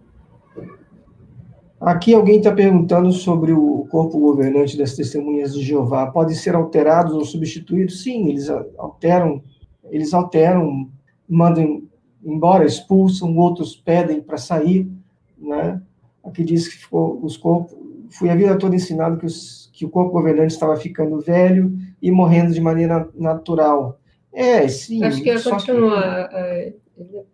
Aqui 1.80 2.14
alguém 2.14 2.38
está 2.38 2.52
perguntando 2.52 3.10
sobre 3.10 3.52
o 3.52 3.86
corpo 3.90 4.18
governante 4.18 4.78
das 4.78 4.94
testemunhas 4.94 5.52
de 5.52 5.62
Jeová. 5.62 6.06
Pode 6.06 6.36
ser 6.36 6.54
alterados 6.54 7.12
ou 7.12 7.24
substituídos? 7.24 8.04
Sim, 8.04 8.28
eles 8.28 8.48
alteram, 8.78 9.42
eles 9.90 10.14
alteram, 10.14 10.88
mandam 11.28 11.82
embora, 12.24 12.64
expulsam, 12.64 13.36
outros 13.36 13.74
pedem 13.74 14.22
para 14.22 14.38
sair, 14.38 14.88
né? 15.36 15.82
Aqui 16.22 16.44
diz 16.44 16.68
que 16.68 16.76
ficou, 16.76 17.18
os 17.20 17.36
corpos, 17.36 17.76
fui 18.10 18.30
a 18.30 18.36
vida 18.36 18.56
toda 18.56 18.76
ensinado 18.76 19.18
que, 19.18 19.26
os, 19.26 19.68
que 19.72 19.84
o 19.84 19.90
corpo 19.90 20.12
governante 20.12 20.52
estava 20.52 20.76
ficando 20.76 21.20
velho 21.20 21.76
e 22.00 22.12
morrendo 22.12 22.52
de 22.52 22.60
maneira 22.60 23.08
natural. 23.12 23.98
É, 24.32 24.68
sim. 24.68 25.02
Acho 25.02 25.20
que 25.20 25.30
ia 25.30 25.42
continuar. 25.42 26.28
Que... 26.28 26.81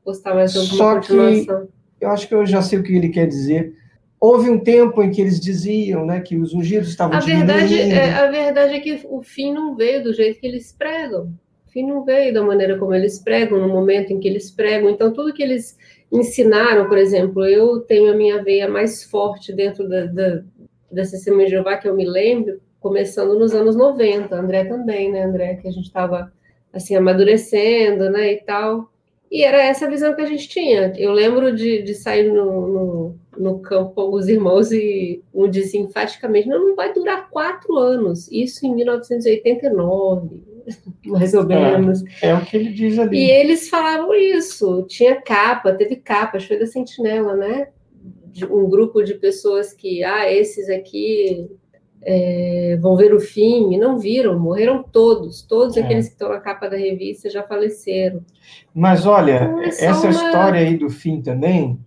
Postar 0.04 0.34
mais 0.34 0.56
alguma 0.56 0.76
Só 0.76 0.94
continuação. 0.96 1.66
Que 1.98 2.04
eu 2.04 2.10
acho 2.10 2.28
que 2.28 2.34
eu 2.34 2.46
já 2.46 2.62
sei 2.62 2.78
o 2.78 2.82
que 2.82 2.94
ele 2.94 3.08
quer 3.08 3.26
dizer. 3.26 3.74
Houve 4.20 4.50
um 4.50 4.58
tempo 4.58 5.02
em 5.02 5.10
que 5.10 5.20
eles 5.20 5.38
diziam 5.38 6.04
né, 6.04 6.20
que 6.20 6.36
os 6.36 6.52
ungidos 6.52 6.88
estavam 6.88 7.16
a 7.16 7.20
verdade 7.20 7.80
é 7.80 8.14
A 8.14 8.30
verdade 8.30 8.74
é 8.74 8.80
que 8.80 9.00
o 9.08 9.22
fim 9.22 9.52
não 9.52 9.76
veio 9.76 10.02
do 10.02 10.12
jeito 10.12 10.40
que 10.40 10.46
eles 10.46 10.72
pregam. 10.72 11.32
O 11.66 11.70
fim 11.70 11.86
não 11.86 12.04
veio 12.04 12.34
da 12.34 12.42
maneira 12.42 12.78
como 12.78 12.94
eles 12.94 13.18
pregam, 13.18 13.60
no 13.60 13.68
momento 13.68 14.12
em 14.12 14.18
que 14.18 14.26
eles 14.26 14.50
pregam. 14.50 14.90
Então, 14.90 15.12
tudo 15.12 15.32
que 15.32 15.42
eles 15.42 15.76
ensinaram, 16.10 16.88
por 16.88 16.98
exemplo, 16.98 17.44
eu 17.44 17.80
tenho 17.80 18.10
a 18.10 18.16
minha 18.16 18.42
veia 18.42 18.68
mais 18.68 19.04
forte 19.04 19.52
dentro 19.52 19.88
da, 19.88 20.06
da, 20.06 20.42
da 20.90 21.02
Testemunha 21.02 21.44
de 21.44 21.52
Jeová, 21.52 21.76
que 21.76 21.86
eu 21.86 21.94
me 21.94 22.06
lembro, 22.06 22.60
começando 22.80 23.38
nos 23.38 23.54
anos 23.54 23.76
90. 23.76 24.34
André 24.34 24.64
também, 24.64 25.12
né, 25.12 25.22
André? 25.22 25.56
Que 25.56 25.68
a 25.68 25.70
gente 25.70 25.86
estava, 25.86 26.32
assim, 26.72 26.96
amadurecendo, 26.96 28.10
né, 28.10 28.32
e 28.32 28.38
tal. 28.38 28.90
E 29.30 29.44
era 29.44 29.62
essa 29.62 29.88
visão 29.88 30.14
que 30.14 30.22
a 30.22 30.26
gente 30.26 30.48
tinha. 30.48 30.92
Eu 30.96 31.12
lembro 31.12 31.54
de, 31.54 31.82
de 31.82 31.94
sair 31.94 32.32
no, 32.32 32.66
no, 32.66 33.18
no, 33.36 33.58
campo 33.60 33.92
com 33.94 34.14
os 34.14 34.26
irmãos 34.26 34.72
e 34.72 35.22
um 35.34 35.48
dizia 35.48 35.80
enfaticamente: 35.80 36.48
não, 36.48 36.68
não 36.68 36.76
vai 36.76 36.92
durar 36.92 37.28
quatro 37.28 37.76
anos. 37.76 38.30
Isso 38.32 38.66
em 38.66 38.74
1989, 38.74 40.42
mais 41.06 41.34
ou 41.34 41.42
é, 41.42 41.46
menos. 41.46 42.02
É, 42.22 42.28
é 42.28 42.34
o 42.34 42.44
que 42.44 42.56
ele 42.56 42.70
diz 42.70 42.98
ali. 42.98 43.18
E 43.18 43.30
eles 43.30 43.68
falavam 43.68 44.14
isso. 44.14 44.84
Tinha 44.88 45.20
capa, 45.20 45.74
teve 45.74 45.96
capa, 45.96 46.40
foi 46.40 46.58
da 46.58 46.66
Sentinela, 46.66 47.36
né? 47.36 47.68
De 48.26 48.46
um 48.46 48.68
grupo 48.68 49.02
de 49.02 49.14
pessoas 49.14 49.74
que, 49.74 50.02
ah, 50.04 50.32
esses 50.32 50.70
aqui 50.70 51.50
é, 52.10 52.78
vão 52.80 52.96
ver 52.96 53.12
o 53.12 53.20
fim, 53.20 53.74
e 53.74 53.76
não 53.76 53.98
viram, 53.98 54.38
morreram 54.38 54.82
todos, 54.82 55.42
todos 55.42 55.76
é. 55.76 55.82
aqueles 55.82 56.06
que 56.06 56.12
estão 56.12 56.30
na 56.30 56.40
capa 56.40 56.66
da 56.66 56.76
revista 56.76 57.28
já 57.28 57.42
faleceram. 57.42 58.24
Mas 58.74 59.04
olha, 59.04 59.44
então, 59.44 59.62
é 59.62 59.68
essa 59.68 60.06
uma... 60.06 60.10
história 60.10 60.60
aí 60.60 60.78
do 60.78 60.88
fim 60.88 61.20
também, 61.20 61.78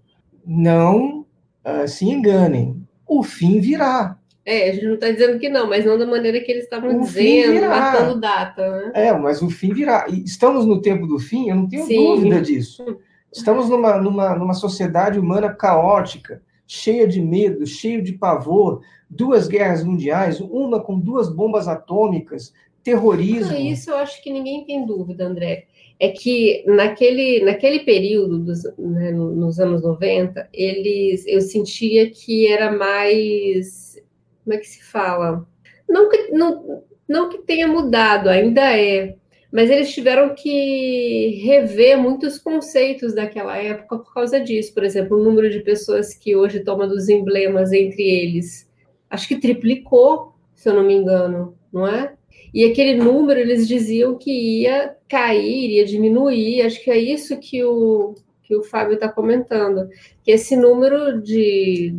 não 0.45 1.25
uh, 1.65 1.87
se 1.87 2.05
enganem, 2.05 2.85
o 3.07 3.23
fim 3.23 3.59
virá. 3.59 4.15
É, 4.45 4.69
a 4.69 4.73
gente 4.73 4.85
não 4.85 4.93
está 4.93 5.09
dizendo 5.09 5.39
que 5.39 5.49
não, 5.49 5.67
mas 5.67 5.85
não 5.85 5.97
da 5.97 6.05
maneira 6.05 6.39
que 6.39 6.51
eles 6.51 6.65
estavam 6.65 6.99
dizendo, 6.99 7.67
matando 7.67 8.19
data, 8.19 8.69
né? 8.69 8.91
É, 8.93 9.13
mas 9.13 9.41
o 9.41 9.49
fim 9.49 9.73
virá. 9.73 10.05
Estamos 10.07 10.67
no 10.67 10.81
tempo 10.81 11.07
do 11.07 11.17
fim, 11.17 11.49
eu 11.49 11.55
não 11.55 11.67
tenho 11.67 11.85
Sim. 11.85 11.95
dúvida 11.95 12.41
disso. 12.41 12.99
Estamos 13.33 13.69
numa, 13.69 13.97
numa, 13.97 14.35
numa 14.35 14.53
sociedade 14.53 15.17
humana 15.17 15.51
caótica, 15.51 16.43
cheia 16.73 17.05
de 17.05 17.21
medo, 17.21 17.67
cheio 17.67 18.01
de 18.01 18.13
pavor, 18.13 18.81
duas 19.09 19.45
guerras 19.45 19.83
mundiais, 19.83 20.39
uma 20.39 20.81
com 20.81 20.97
duas 20.97 21.27
bombas 21.27 21.67
atômicas, 21.67 22.53
terrorismo. 22.81 23.57
Isso 23.57 23.89
eu 23.89 23.97
acho 23.97 24.23
que 24.23 24.31
ninguém 24.31 24.63
tem 24.63 24.85
dúvida, 24.85 25.25
André. 25.25 25.65
É 25.99 26.07
que 26.07 26.63
naquele, 26.65 27.43
naquele 27.43 27.81
período, 27.81 28.39
dos, 28.39 28.63
né, 28.79 29.11
nos 29.11 29.59
anos 29.59 29.83
90, 29.83 30.47
eles, 30.53 31.27
eu 31.27 31.41
sentia 31.41 32.09
que 32.09 32.47
era 32.47 32.71
mais. 32.71 34.01
Como 34.45 34.53
é 34.53 34.57
que 34.57 34.67
se 34.67 34.81
fala? 34.81 35.45
Não 35.89 36.09
que, 36.09 36.29
não, 36.31 36.83
não 37.05 37.27
que 37.27 37.39
tenha 37.39 37.67
mudado, 37.67 38.29
ainda 38.29 38.61
é, 38.61 39.17
mas 39.51 39.69
eles 39.69 39.93
tiveram 39.93 40.33
que 40.33 41.41
rever 41.43 41.97
muitos 41.97 42.37
conceitos 42.39 43.13
daquela 43.13 43.57
época 43.57 43.97
por 43.97 44.13
causa 44.13 44.39
disso. 44.39 44.73
Por 44.73 44.83
exemplo, 44.83 45.17
o 45.17 45.23
número 45.23 45.49
de 45.49 45.59
pessoas 45.59 46.13
que 46.13 46.35
hoje 46.35 46.61
toma 46.61 46.87
dos 46.87 47.09
emblemas 47.09 47.71
entre 47.73 48.03
eles 48.03 48.71
acho 49.11 49.27
que 49.27 49.39
triplicou, 49.39 50.33
se 50.55 50.69
eu 50.69 50.73
não 50.73 50.83
me 50.83 50.93
engano, 50.93 51.53
não 51.71 51.85
é? 51.85 52.13
E 52.53 52.63
aquele 52.63 52.95
número 52.95 53.39
eles 53.39 53.67
diziam 53.67 54.17
que 54.17 54.31
ia 54.31 54.95
cair, 55.07 55.71
ia 55.71 55.85
diminuir. 55.85 56.61
Acho 56.61 56.81
que 56.81 56.89
é 56.89 56.97
isso 56.97 57.37
que 57.37 57.63
o, 57.63 58.15
que 58.43 58.55
o 58.55 58.63
Fábio 58.63 58.95
está 58.95 59.09
comentando. 59.09 59.89
Que 60.23 60.31
esse 60.31 60.55
número 60.55 61.21
de 61.21 61.93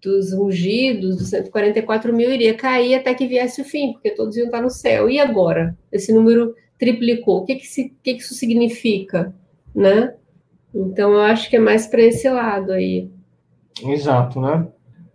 dos 0.00 0.32
ungidos, 0.32 1.16
dos 1.16 1.28
144 1.28 2.12
mil, 2.12 2.28
iria 2.28 2.54
cair 2.54 2.96
até 2.96 3.14
que 3.14 3.28
viesse 3.28 3.62
o 3.62 3.64
fim, 3.64 3.92
porque 3.92 4.10
todos 4.10 4.36
iam 4.36 4.46
estar 4.46 4.60
no 4.60 4.70
céu. 4.70 5.08
E 5.08 5.20
agora? 5.20 5.78
Esse 5.92 6.12
número 6.12 6.56
triplicou. 6.82 7.38
O 7.38 7.44
que, 7.44 7.54
que, 7.54 7.66
se, 7.68 7.94
que, 8.02 8.14
que 8.14 8.20
isso 8.20 8.34
significa? 8.34 9.32
Né? 9.72 10.14
Então, 10.74 11.12
eu 11.12 11.20
acho 11.20 11.48
que 11.48 11.54
é 11.54 11.60
mais 11.60 11.86
para 11.86 12.02
esse 12.02 12.28
lado 12.28 12.72
aí. 12.72 13.08
Exato, 13.84 14.40
né? 14.40 14.66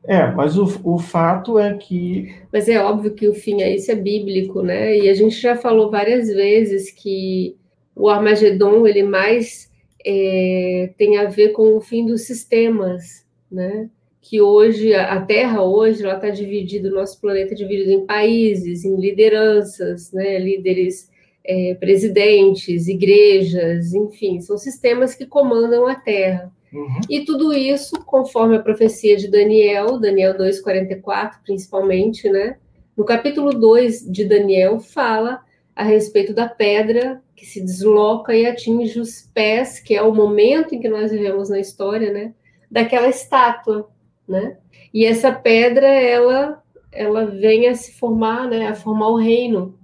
É, 0.05 0.31
mas 0.31 0.57
o, 0.57 0.63
o 0.85 0.97
fato 0.97 1.59
é 1.59 1.73
que. 1.73 2.33
Mas 2.53 2.69
é 2.69 2.81
óbvio 2.81 3.13
que 3.13 3.27
o 3.27 3.33
fim 3.33 3.61
é 3.61 3.75
isso 3.75 3.91
é 3.91 3.95
bíblico, 3.95 4.61
né? 4.61 4.97
E 4.97 5.09
a 5.09 5.13
gente 5.13 5.35
já 5.35 5.57
falou 5.57 5.91
várias 5.91 6.29
vezes 6.29 6.89
que 6.89 7.57
o 7.93 8.07
Armagedon 8.07 8.87
ele 8.87 9.03
mais 9.03 9.69
é, 10.05 10.93
tem 10.97 11.17
a 11.17 11.25
ver 11.25 11.49
com 11.49 11.75
o 11.75 11.81
fim 11.81 12.05
dos 12.05 12.21
sistemas, 12.21 13.27
né? 13.51 13.89
Que 14.21 14.39
hoje 14.39 14.93
a 14.93 15.19
Terra 15.19 15.61
hoje 15.61 16.03
ela 16.03 16.15
está 16.15 16.29
dividida, 16.29 16.87
o 16.87 16.93
nosso 16.93 17.19
planeta 17.19 17.53
é 17.53 17.57
dividido 17.57 17.91
em 17.91 18.05
países, 18.05 18.85
em 18.85 18.95
lideranças, 18.95 20.13
né? 20.13 20.39
Líderes, 20.39 21.09
é, 21.47 21.75
presidentes, 21.75 22.87
igrejas, 22.87 23.93
enfim, 23.93 24.41
são 24.41 24.57
sistemas 24.57 25.15
que 25.15 25.25
comandam 25.25 25.87
a 25.87 25.95
Terra. 25.95 26.51
Uhum. 26.73 26.99
E 27.09 27.23
tudo 27.23 27.53
isso, 27.53 28.03
conforme 28.05 28.57
a 28.57 28.61
profecia 28.61 29.15
de 29.15 29.29
Daniel, 29.29 29.97
Daniel 29.97 30.37
2,44, 30.37 31.35
principalmente, 31.43 32.29
né? 32.29 32.57
No 32.95 33.05
capítulo 33.05 33.51
2 33.51 34.11
de 34.11 34.25
Daniel, 34.25 34.79
fala 34.79 35.41
a 35.73 35.83
respeito 35.83 36.33
da 36.33 36.49
pedra 36.49 37.21
que 37.35 37.45
se 37.45 37.61
desloca 37.61 38.35
e 38.35 38.45
atinge 38.45 38.99
os 38.99 39.21
pés, 39.33 39.79
que 39.79 39.95
é 39.95 40.01
o 40.01 40.13
momento 40.13 40.73
em 40.73 40.79
que 40.79 40.89
nós 40.89 41.11
vivemos 41.11 41.49
na 41.49 41.59
história, 41.59 42.11
né? 42.11 42.33
Daquela 42.69 43.07
estátua, 43.07 43.89
né? 44.27 44.57
E 44.93 45.05
essa 45.05 45.31
pedra, 45.31 45.87
ela, 45.87 46.61
ela 46.91 47.25
vem 47.25 47.67
a 47.67 47.75
se 47.75 47.93
formar, 47.93 48.49
né? 48.49 48.67
A 48.67 48.75
formar 48.75 49.09
o 49.09 49.17
reino. 49.17 49.77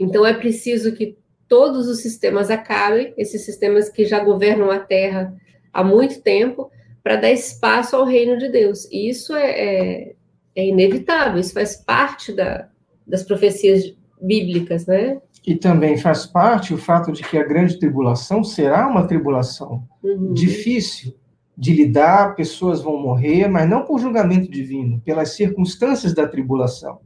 Então 0.00 0.24
é 0.24 0.32
preciso 0.32 0.92
que 0.92 1.18
todos 1.46 1.86
os 1.86 2.00
sistemas 2.00 2.50
acabem, 2.50 3.12
esses 3.18 3.44
sistemas 3.44 3.90
que 3.90 4.06
já 4.06 4.24
governam 4.24 4.70
a 4.70 4.78
Terra 4.78 5.34
há 5.72 5.84
muito 5.84 6.22
tempo 6.22 6.70
para 7.02 7.16
dar 7.16 7.30
espaço 7.30 7.94
ao 7.94 8.06
reino 8.06 8.38
de 8.38 8.48
Deus. 8.48 8.86
E 8.90 9.10
isso 9.10 9.34
é, 9.34 9.50
é, 9.50 10.14
é 10.56 10.66
inevitável, 10.66 11.38
isso 11.38 11.52
faz 11.52 11.76
parte 11.76 12.32
da, 12.32 12.68
das 13.06 13.22
profecias 13.22 13.94
bíblicas, 14.20 14.86
né? 14.86 15.20
E 15.46 15.54
também 15.54 15.96
faz 15.96 16.26
parte 16.26 16.72
o 16.72 16.78
fato 16.78 17.12
de 17.12 17.22
que 17.22 17.36
a 17.36 17.44
grande 17.44 17.78
tribulação 17.78 18.44
será 18.44 18.86
uma 18.86 19.06
tribulação 19.06 19.86
uhum. 20.02 20.32
difícil 20.32 21.14
de 21.56 21.74
lidar, 21.74 22.34
pessoas 22.36 22.80
vão 22.80 22.96
morrer, 22.98 23.48
mas 23.48 23.68
não 23.68 23.84
por 23.84 23.98
julgamento 23.98 24.50
divino, 24.50 25.00
pelas 25.04 25.30
circunstâncias 25.30 26.14
da 26.14 26.26
tribulação. 26.26 27.00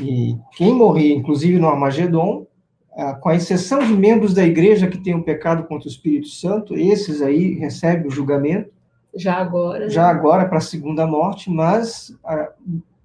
E 0.00 0.36
quem 0.56 0.74
morrer, 0.74 1.14
inclusive 1.14 1.58
no 1.58 1.68
Armagedon, 1.68 2.46
ah, 2.96 3.14
com 3.14 3.28
a 3.28 3.34
exceção 3.34 3.80
de 3.80 3.92
membros 3.92 4.34
da 4.34 4.44
igreja 4.44 4.86
que 4.86 4.98
tenham 4.98 5.22
pecado 5.22 5.64
contra 5.64 5.88
o 5.88 5.90
Espírito 5.90 6.28
Santo, 6.28 6.74
esses 6.74 7.20
aí 7.20 7.54
recebem 7.54 8.06
o 8.06 8.10
julgamento. 8.10 8.70
Já 9.16 9.34
agora. 9.36 9.88
Já 9.88 10.04
né? 10.04 10.18
agora 10.18 10.46
para 10.46 10.58
a 10.58 10.62
segunda 10.62 11.06
morte, 11.06 11.50
mas 11.50 12.16
ah, 12.24 12.52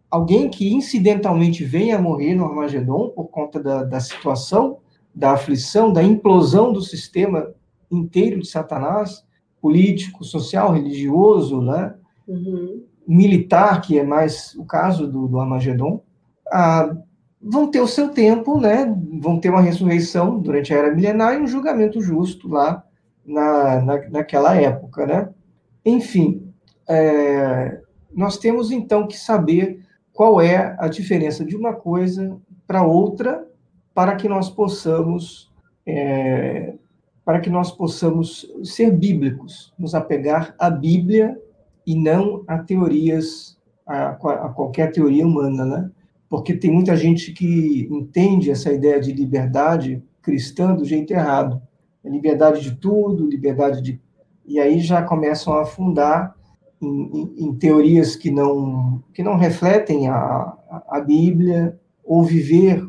alguém 0.10 0.50
que 0.50 0.74
incidentalmente 0.74 1.64
venha 1.64 1.98
a 1.98 2.02
morrer 2.02 2.36
no 2.36 2.46
Armagedon 2.46 3.10
por 3.10 3.26
conta 3.26 3.62
da, 3.62 3.84
da 3.84 4.00
situação, 4.00 4.78
da 5.14 5.32
aflição, 5.32 5.92
da 5.92 6.04
implosão 6.04 6.72
do 6.72 6.82
sistema 6.82 7.52
inteiro 7.92 8.40
de 8.40 8.48
Satanás, 8.48 9.26
político, 9.62 10.24
social, 10.24 10.72
religioso, 10.72 11.62
né? 11.62 11.96
Uhum. 12.28 12.84
militar, 13.08 13.82
que 13.82 13.98
é 13.98 14.04
mais 14.04 14.54
o 14.54 14.64
caso 14.64 15.08
do, 15.08 15.28
do 15.28 15.40
Armagedon, 15.40 16.04
ah, 16.52 16.96
vão 17.42 17.70
ter 17.70 17.80
o 17.80 17.88
seu 17.88 18.10
tempo, 18.10 18.60
né? 18.60 18.94
vão 19.22 19.40
ter 19.40 19.50
uma 19.50 19.62
ressurreição 19.62 20.40
durante 20.40 20.74
a 20.74 20.78
era 20.78 20.94
milenar 20.94 21.36
e 21.36 21.42
um 21.42 21.48
julgamento 21.48 22.02
justo 22.02 22.48
lá 22.48 22.84
na, 23.26 23.82
na, 23.82 24.10
naquela 24.10 24.56
época. 24.56 25.06
Né? 25.06 25.30
Enfim, 25.86 26.52
é, 26.88 27.82
nós 28.14 28.38
temos 28.38 28.72
então 28.72 29.08
que 29.08 29.18
saber 29.18 29.86
qual 30.12 30.42
é 30.42 30.76
a 30.80 30.88
diferença 30.88 31.46
de 31.46 31.56
uma 31.56 31.74
coisa 31.74 32.38
para 32.68 32.84
outra 32.84 33.48
para 33.94 34.16
que 34.16 34.28
nós 34.28 34.50
possamos 34.50 35.50
é, 35.86 36.74
para 37.30 37.40
que 37.40 37.50
nós 37.50 37.72
possamos 37.72 38.52
ser 38.64 38.92
bíblicos, 38.92 39.72
nos 39.78 39.94
apegar 39.94 40.56
à 40.58 40.68
Bíblia 40.68 41.40
e 41.86 41.96
não 41.96 42.44
a 42.48 42.58
teorias, 42.58 43.56
a, 43.86 44.10
a 44.10 44.50
qualquer 44.50 44.92
teoria 44.92 45.28
humana, 45.28 45.64
né? 45.64 45.92
Porque 46.30 46.54
tem 46.54 46.72
muita 46.72 46.96
gente 46.96 47.34
que 47.34 47.88
entende 47.92 48.52
essa 48.52 48.72
ideia 48.72 49.00
de 49.02 49.12
liberdade 49.12 50.04
cristã 50.22 50.76
do 50.76 50.86
jeito 50.86 51.12
errado. 51.12 51.62
É 52.04 52.10
liberdade 52.10 52.62
de 52.62 52.76
tudo, 52.76 53.28
liberdade 53.28 53.82
de. 53.82 54.00
E 54.46 54.60
aí 54.60 54.80
já 54.80 55.02
começam 55.02 55.54
a 55.54 55.64
afundar 55.64 56.36
em, 56.82 56.88
em, 56.88 57.46
em 57.46 57.56
teorias 57.56 58.16
que 58.16 58.32
não, 58.32 59.04
que 59.14 59.24
não 59.24 59.38
refletem 59.38 60.08
a, 60.08 60.54
a, 60.88 61.02
Bíblia, 61.02 61.80
ou 62.04 62.24
viver 62.24 62.84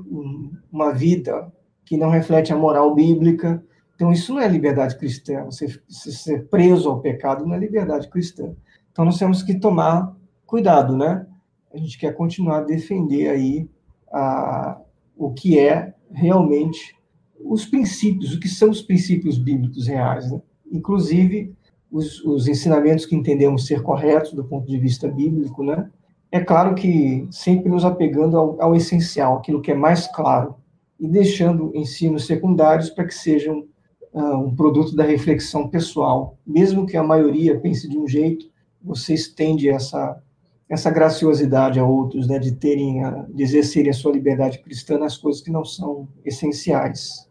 uma 0.72 0.93
vida 0.93 1.53
que 1.84 1.97
não 1.97 2.09
reflete 2.09 2.53
a 2.53 2.57
moral 2.57 2.95
bíblica. 2.95 3.62
Então, 3.95 4.12
isso 4.12 4.32
não 4.32 4.41
é 4.41 4.49
liberdade 4.49 4.97
cristã. 4.97 5.45
Você 5.45 5.66
ser 5.88 6.47
preso 6.49 6.88
ao 6.88 7.01
pecado 7.01 7.45
não 7.45 7.55
é 7.55 7.59
liberdade 7.59 8.09
cristã. 8.09 8.55
Então, 8.93 9.05
nós 9.05 9.18
temos 9.18 9.43
que 9.43 9.59
tomar 9.59 10.14
cuidado, 10.47 10.97
né? 10.97 11.26
A 11.72 11.78
gente 11.78 11.98
quer 11.98 12.14
continuar 12.14 12.58
a 12.58 12.64
defender 12.64 13.28
aí 13.28 13.68
a, 14.12 14.80
o 15.16 15.32
que 15.32 15.58
é 15.58 15.94
realmente 16.12 16.96
os 17.42 17.64
princípios, 17.64 18.34
o 18.34 18.40
que 18.40 18.48
são 18.48 18.70
os 18.70 18.82
princípios 18.82 19.38
bíblicos 19.38 19.86
reais, 19.86 20.30
né? 20.30 20.40
Inclusive, 20.70 21.54
os, 21.90 22.24
os 22.24 22.46
ensinamentos 22.46 23.06
que 23.06 23.16
entendemos 23.16 23.66
ser 23.66 23.82
corretos 23.82 24.32
do 24.32 24.44
ponto 24.44 24.66
de 24.66 24.78
vista 24.78 25.08
bíblico, 25.08 25.62
né? 25.62 25.90
É 26.30 26.38
claro 26.38 26.74
que 26.74 27.26
sempre 27.30 27.68
nos 27.68 27.84
apegando 27.84 28.36
ao, 28.36 28.62
ao 28.62 28.76
essencial, 28.76 29.38
aquilo 29.38 29.60
que 29.60 29.72
é 29.72 29.74
mais 29.74 30.06
claro, 30.06 30.54
e 30.98 31.08
deixando 31.08 31.72
ensinos 31.74 32.26
secundários 32.26 32.90
para 32.90 33.04
que 33.04 33.14
sejam 33.14 33.64
uh, 34.12 34.36
um 34.36 34.54
produto 34.54 34.94
da 34.94 35.02
reflexão 35.02 35.68
pessoal. 35.68 36.38
Mesmo 36.46 36.86
que 36.86 36.96
a 36.96 37.02
maioria 37.02 37.58
pense 37.58 37.88
de 37.88 37.98
um 37.98 38.06
jeito, 38.06 38.46
você 38.82 39.14
estende 39.14 39.68
essa, 39.68 40.22
essa 40.70 40.90
graciosidade 40.90 41.80
a 41.80 41.84
outros, 41.84 42.28
né, 42.28 42.38
de 42.38 42.52
terem, 42.52 43.02
de 43.28 43.42
exercerem 43.42 43.90
a 43.90 43.94
sua 43.94 44.12
liberdade 44.12 44.60
cristã 44.60 44.96
nas 44.96 45.16
coisas 45.16 45.42
que 45.42 45.50
não 45.50 45.64
são 45.64 46.08
essenciais. 46.24 47.28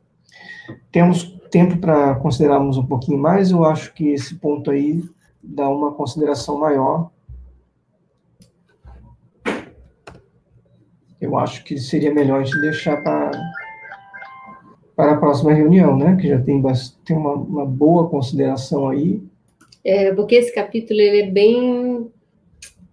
Temos 0.92 1.40
tempo 1.50 1.78
para 1.78 2.16
considerarmos 2.16 2.78
um 2.78 2.86
pouquinho 2.86 3.18
mais, 3.18 3.50
eu 3.50 3.64
acho 3.64 3.94
que 3.94 4.10
esse 4.10 4.36
ponto 4.36 4.70
aí 4.70 5.04
dá 5.42 5.70
uma 5.70 5.94
consideração 5.94 6.60
maior 6.60 7.10
eu 11.22 11.38
acho 11.38 11.64
que 11.64 11.78
seria 11.78 12.14
melhor 12.14 12.40
a 12.40 12.44
gente 12.44 12.60
deixar 12.62 13.04
para, 13.04 13.32
para 14.96 15.14
a 15.14 15.18
próxima 15.18 15.54
reunião, 15.54 15.98
né? 15.98 16.16
Que 16.16 16.30
já 16.30 16.40
tem, 16.40 16.62
tem 17.06 17.18
uma, 17.18 17.34
uma 17.34 17.66
boa 17.66 18.10
consideração 18.10 18.88
aí. 18.88 19.22
É, 19.84 20.14
porque 20.14 20.36
esse 20.36 20.54
capítulo 20.54 21.00
ele 21.00 21.22
é 21.24 21.32
bem. 21.32 22.10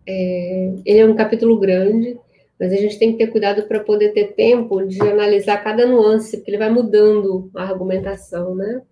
É, 0.07 0.75
ele 0.85 0.99
é 0.99 1.07
um 1.07 1.17
capítulo 1.17 1.59
grande, 1.59 2.19
mas 2.59 2.73
a 2.73 2.77
gente 2.77 2.99
tem 2.99 3.13
que 3.13 3.19
ter 3.19 3.31
cuidado 3.31 3.63
para 3.65 3.81
poder 3.81 4.13
ter 4.13 4.35
tempo 4.35 4.85
de 4.87 5.01
analisar 5.01 5.63
cada 5.63 5.87
nuance, 5.87 6.37
porque 6.37 6.51
ele 6.51 6.59
vai 6.59 6.71
mudando 6.71 7.51
a 7.55 7.65
argumentação, 7.65 8.55
né? 8.55 8.83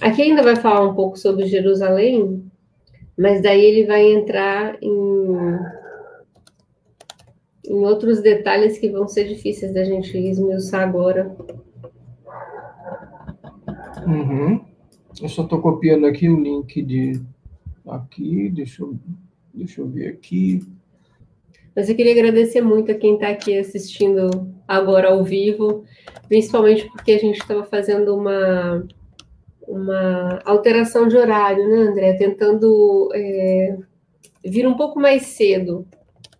Aqui 0.00 0.22
ainda 0.22 0.42
vai 0.42 0.56
falar 0.56 0.88
um 0.88 0.94
pouco 0.94 1.18
sobre 1.18 1.46
Jerusalém, 1.46 2.44
mas 3.16 3.42
daí 3.42 3.64
ele 3.64 3.86
vai 3.86 4.04
entrar 4.12 4.78
em 4.82 4.96
em 7.68 7.84
outros 7.84 8.20
detalhes 8.20 8.78
que 8.78 8.88
vão 8.88 9.08
ser 9.08 9.24
difíceis 9.24 9.74
da 9.74 9.84
gente 9.84 10.16
esmiuçar 10.16 10.82
agora. 10.82 11.36
Uhum. 14.06 14.64
Eu 15.20 15.28
só 15.28 15.42
estou 15.42 15.60
copiando 15.60 16.06
aqui 16.06 16.28
o 16.28 16.40
link 16.40 16.80
de 16.82 17.20
aqui, 17.86 18.50
deixa 18.50 18.82
eu, 18.82 18.96
deixa 19.56 19.80
eu 19.80 19.88
ver 19.88 20.08
aqui. 20.08 20.62
Mas 21.74 21.88
eu 21.88 21.96
queria 21.96 22.12
agradecer 22.12 22.60
muito 22.60 22.90
a 22.90 22.94
quem 22.94 23.14
está 23.14 23.28
aqui 23.28 23.58
assistindo 23.58 24.48
agora 24.66 25.08
ao 25.08 25.22
vivo, 25.22 25.84
principalmente 26.28 26.88
porque 26.90 27.12
a 27.12 27.18
gente 27.18 27.38
estava 27.38 27.64
fazendo 27.64 28.14
uma, 28.16 28.86
uma 29.66 30.40
alteração 30.44 31.06
de 31.06 31.16
horário, 31.16 31.68
né, 31.68 31.76
André? 31.88 32.12
Tentando 32.14 33.10
é, 33.14 33.76
vir 34.44 34.66
um 34.66 34.74
pouco 34.74 34.98
mais 34.98 35.22
cedo 35.22 35.86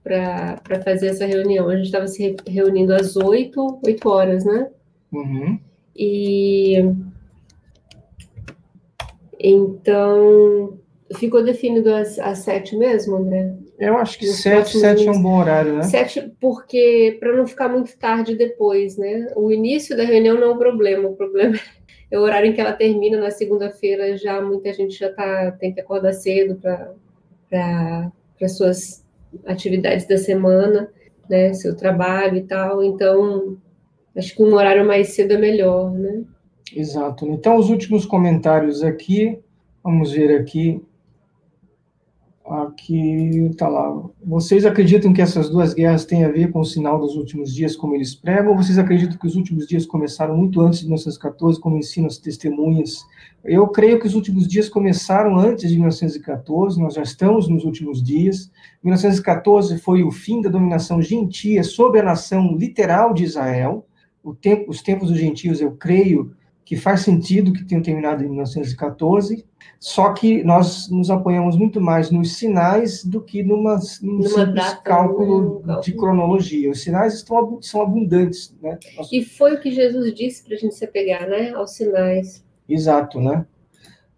para 0.03 0.81
fazer 0.85 1.09
essa 1.09 1.27
reunião. 1.27 1.69
A 1.69 1.77
gente 1.77 1.87
estava 1.87 2.07
se 2.07 2.37
reunindo 2.47 2.95
às 2.95 3.17
oito, 3.17 3.79
oito 3.85 4.09
horas, 4.09 4.45
né? 4.45 4.71
Uhum. 5.13 5.59
E 5.95 6.77
então 9.39 10.79
ficou 11.15 11.43
definido 11.43 11.95
às, 11.95 12.19
às 12.19 12.39
sete 12.39 12.77
mesmo, 12.77 13.17
André? 13.17 13.55
Eu 13.79 13.97
acho 13.97 14.19
que 14.19 14.27
sete, 14.27 14.79
sete 14.79 15.07
é 15.07 15.11
um 15.11 15.23
bom 15.23 15.39
horário, 15.39 15.75
né? 15.75 15.83
Sete, 15.85 16.33
porque 16.41 17.17
para 17.21 17.37
não 17.37 17.47
ficar 17.47 17.69
muito 17.69 17.97
tarde 17.97 18.35
depois, 18.35 18.97
né? 18.97 19.33
O 19.37 19.53
início 19.53 19.97
da 19.97 20.05
reunião 20.05 20.37
não 20.37 20.49
é 20.49 20.51
o 20.51 20.59
problema, 20.59 21.09
o 21.09 21.17
problema 21.17 21.57
é 22.11 22.19
o 22.19 22.23
horário 22.23 22.51
em 22.51 22.53
que 22.53 22.61
ela 22.61 22.73
termina 22.73 23.19
na 23.19 23.31
segunda-feira. 23.31 24.17
Já 24.17 24.41
muita 24.41 24.73
gente 24.73 24.99
já 24.99 25.13
tá 25.13 25.53
tem 25.53 25.73
que 25.73 25.81
acordar 25.81 26.13
cedo 26.13 26.57
para 26.57 26.93
para 27.49 28.49
suas 28.49 29.05
atividades 29.47 30.07
da 30.07 30.17
semana, 30.17 30.91
né, 31.29 31.53
seu 31.53 31.77
trabalho 31.77 32.37
e 32.39 32.43
tal. 32.43 32.83
Então, 32.83 33.57
acho 34.17 34.35
que 34.35 34.43
um 34.43 34.55
horário 34.55 34.87
mais 34.87 35.11
cedo 35.11 35.35
é 35.35 35.39
melhor, 35.39 35.93
né? 35.93 36.25
Exato. 36.75 37.27
Então, 37.29 37.57
os 37.57 37.71
últimos 37.71 38.05
comentários 38.05 38.83
aqui, 38.83 39.39
vamos 39.83 40.13
ver 40.13 40.41
aqui. 40.41 40.83
Aqui 42.49 43.49
está 43.51 43.67
lá. 43.67 44.05
Vocês 44.25 44.65
acreditam 44.65 45.13
que 45.13 45.21
essas 45.21 45.51
duas 45.51 45.75
guerras 45.75 46.05
têm 46.05 46.25
a 46.25 46.31
ver 46.31 46.53
com 46.53 46.61
o 46.61 46.65
sinal 46.65 47.01
dos 47.01 47.17
últimos 47.17 47.53
dias, 47.53 47.75
como 47.75 47.97
eles 47.97 48.15
pregam, 48.15 48.53
ou 48.53 48.57
vocês 48.57 48.79
acreditam 48.79 49.19
que 49.19 49.27
os 49.27 49.35
últimos 49.35 49.67
dias 49.67 49.85
começaram 49.85 50.37
muito 50.37 50.61
antes 50.61 50.81
de 50.81 50.85
1914, 50.85 51.61
como 51.61 51.77
ensinam 51.77 52.07
as 52.07 52.19
testemunhas? 52.19 53.05
Eu 53.45 53.67
creio 53.67 53.99
que 53.99 54.07
os 54.07 54.15
últimos 54.15 54.47
dias 54.47 54.69
começaram 54.69 55.37
antes 55.37 55.71
de 55.71 55.77
1914, 55.77 56.81
nós 56.81 56.95
já 56.95 57.03
estamos 57.03 57.49
nos 57.49 57.65
últimos 57.65 58.01
dias. 58.01 58.49
1914 58.83 59.79
foi 59.79 60.05
o 60.05 60.13
fim 60.13 60.41
da 60.41 60.49
dominação 60.49 61.03
gentia 61.03 61.65
sobre 61.65 61.99
a 61.99 62.05
nação 62.05 62.57
literal 62.57 63.13
de 63.13 63.25
Israel. 63.25 63.85
Tempo, 64.41 64.71
os 64.71 64.83
tempos 64.83 65.09
dos 65.09 65.19
gentios, 65.19 65.61
eu 65.61 65.73
creio, 65.73 66.33
que 66.67 66.75
faz 66.75 67.03
sentido 67.03 67.53
que 67.53 67.65
tenham 67.65 67.81
terminado 67.81 68.25
em 68.25 68.27
1914, 68.27 69.47
só 69.79 70.13
que 70.13 70.43
nós 70.43 70.89
nos 70.91 71.11
apoiamos 71.11 71.57
muito 71.57 71.81
mais 71.81 72.11
nos 72.11 72.37
sinais 72.37 73.05
do 73.05 73.21
que 73.21 73.43
numa, 73.43 73.79
num 74.03 74.19
Numa 74.19 74.29
simples 74.29 74.75
cálculo 74.85 75.63
de 75.83 75.93
cronologia. 75.93 76.71
Os 76.71 76.83
sinais 76.83 77.15
estão, 77.15 77.61
são 77.61 77.83
abundantes. 77.83 78.55
Né? 78.63 78.79
E 79.13 79.25
foi 79.25 79.55
o 79.55 79.61
que 79.61 79.71
Jesus 79.71 80.15
disse 80.15 80.43
para 80.45 80.55
a 80.55 80.59
gente 80.59 80.75
se 80.75 80.85
apegar, 80.85 81.29
né? 81.29 81.51
aos 81.51 81.73
sinais. 81.73 82.45
Exato, 82.69 83.21
né? 83.21 83.47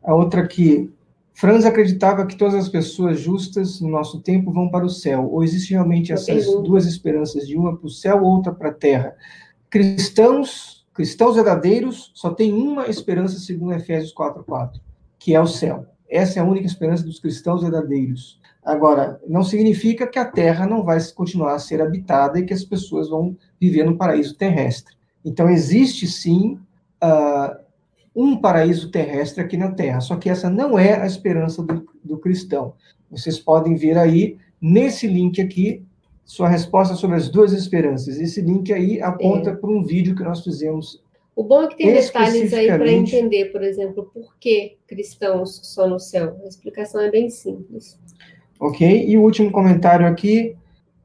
A 0.03 0.15
outra 0.15 0.47
que 0.47 0.91
Franz 1.35 1.65
acreditava 1.65 2.27
que 2.27 2.37
todas 2.37 2.55
as 2.55 2.69
pessoas 2.69 3.21
justas 3.21 3.81
no 3.81 3.89
nosso 3.89 4.21
tempo 4.21 4.53
vão 4.53 4.71
para 4.71 4.87
o 4.87 4.91
céu. 4.91 5.29
Ou 5.31 5.45
existe 5.45 5.73
realmente 5.73 6.13
essas 6.13 6.47
duas 6.63 6.87
esperanças, 6.87 7.47
de 7.47 7.57
uma 7.57 7.77
para 7.77 7.87
o 7.87 7.91
céu, 7.91 8.23
outra 8.23 8.53
para 8.53 8.71
a 8.71 8.75
terra? 8.75 9.15
Cristãos 9.69 10.79
Cristãos 10.99 11.37
verdadeiros 11.37 12.11
só 12.13 12.31
têm 12.31 12.53
uma 12.53 12.89
esperança, 12.89 13.39
segundo 13.39 13.73
Efésios 13.73 14.13
4:4, 14.13 14.81
que 15.19 15.35
é 15.35 15.41
o 15.41 15.47
céu. 15.47 15.87
Essa 16.09 16.39
é 16.39 16.43
a 16.43 16.47
única 16.47 16.67
esperança 16.67 17.05
dos 17.05 17.19
cristãos 17.19 17.63
verdadeiros. 17.63 18.41
Agora, 18.65 19.21
não 19.27 19.43
significa 19.43 20.07
que 20.07 20.19
a 20.19 20.25
terra 20.25 20.67
não 20.67 20.83
vai 20.83 20.99
continuar 21.13 21.55
a 21.55 21.59
ser 21.59 21.81
habitada 21.81 22.39
e 22.39 22.45
que 22.45 22.55
as 22.55 22.65
pessoas 22.65 23.09
vão 23.09 23.37
viver 23.61 23.85
no 23.85 23.97
paraíso 23.97 24.35
terrestre. 24.35 24.95
Então, 25.25 25.49
existe 25.49 26.07
sim 26.07 26.59
uh, 27.03 27.57
um 28.15 28.37
paraíso 28.37 28.91
terrestre 28.91 29.43
aqui 29.43 29.57
na 29.57 29.71
terra, 29.73 30.01
só 30.01 30.17
que 30.17 30.29
essa 30.29 30.51
não 30.51 30.79
é 30.79 31.01
a 31.01 31.07
esperança 31.07 31.63
do, 31.63 31.87
do 32.03 32.19
cristão. 32.19 32.75
Vocês 33.11 33.39
podem 33.39 33.75
ver 33.75 33.97
aí, 33.97 34.37
nesse 34.61 35.07
link 35.07 35.41
aqui, 35.41 35.83
sua 36.25 36.49
resposta 36.49 36.95
sobre 36.95 37.17
as 37.17 37.29
duas 37.29 37.53
esperanças. 37.53 38.19
Esse 38.19 38.43
link 38.43 38.73
aí 38.73 39.01
aponta 39.01 39.51
é. 39.51 39.55
para 39.57 39.71
um 39.71 39.83
vídeo 39.83 40.15
que 40.15 40.23
nós 40.23 40.43
fizemos 40.43 41.03
O 41.39 41.45
bom 41.45 41.63
é 41.63 41.69
que 41.69 41.77
tem 41.77 41.95
detalhes 41.95 42.53
aí 42.53 42.67
para 42.67 42.91
entender, 42.91 43.53
por 43.53 43.63
exemplo, 43.63 44.11
por 44.13 44.37
que 44.41 44.77
cristãos 44.89 45.61
só 45.63 45.87
no 45.87 46.01
céu. 46.01 46.37
A 46.43 46.49
explicação 46.49 47.01
é 47.01 47.09
bem 47.13 47.31
simples. 47.31 47.97
Ok, 48.59 49.07
e 49.07 49.17
o 49.17 49.23
último 49.23 49.53
comentário 49.53 50.05
aqui, 50.05 50.57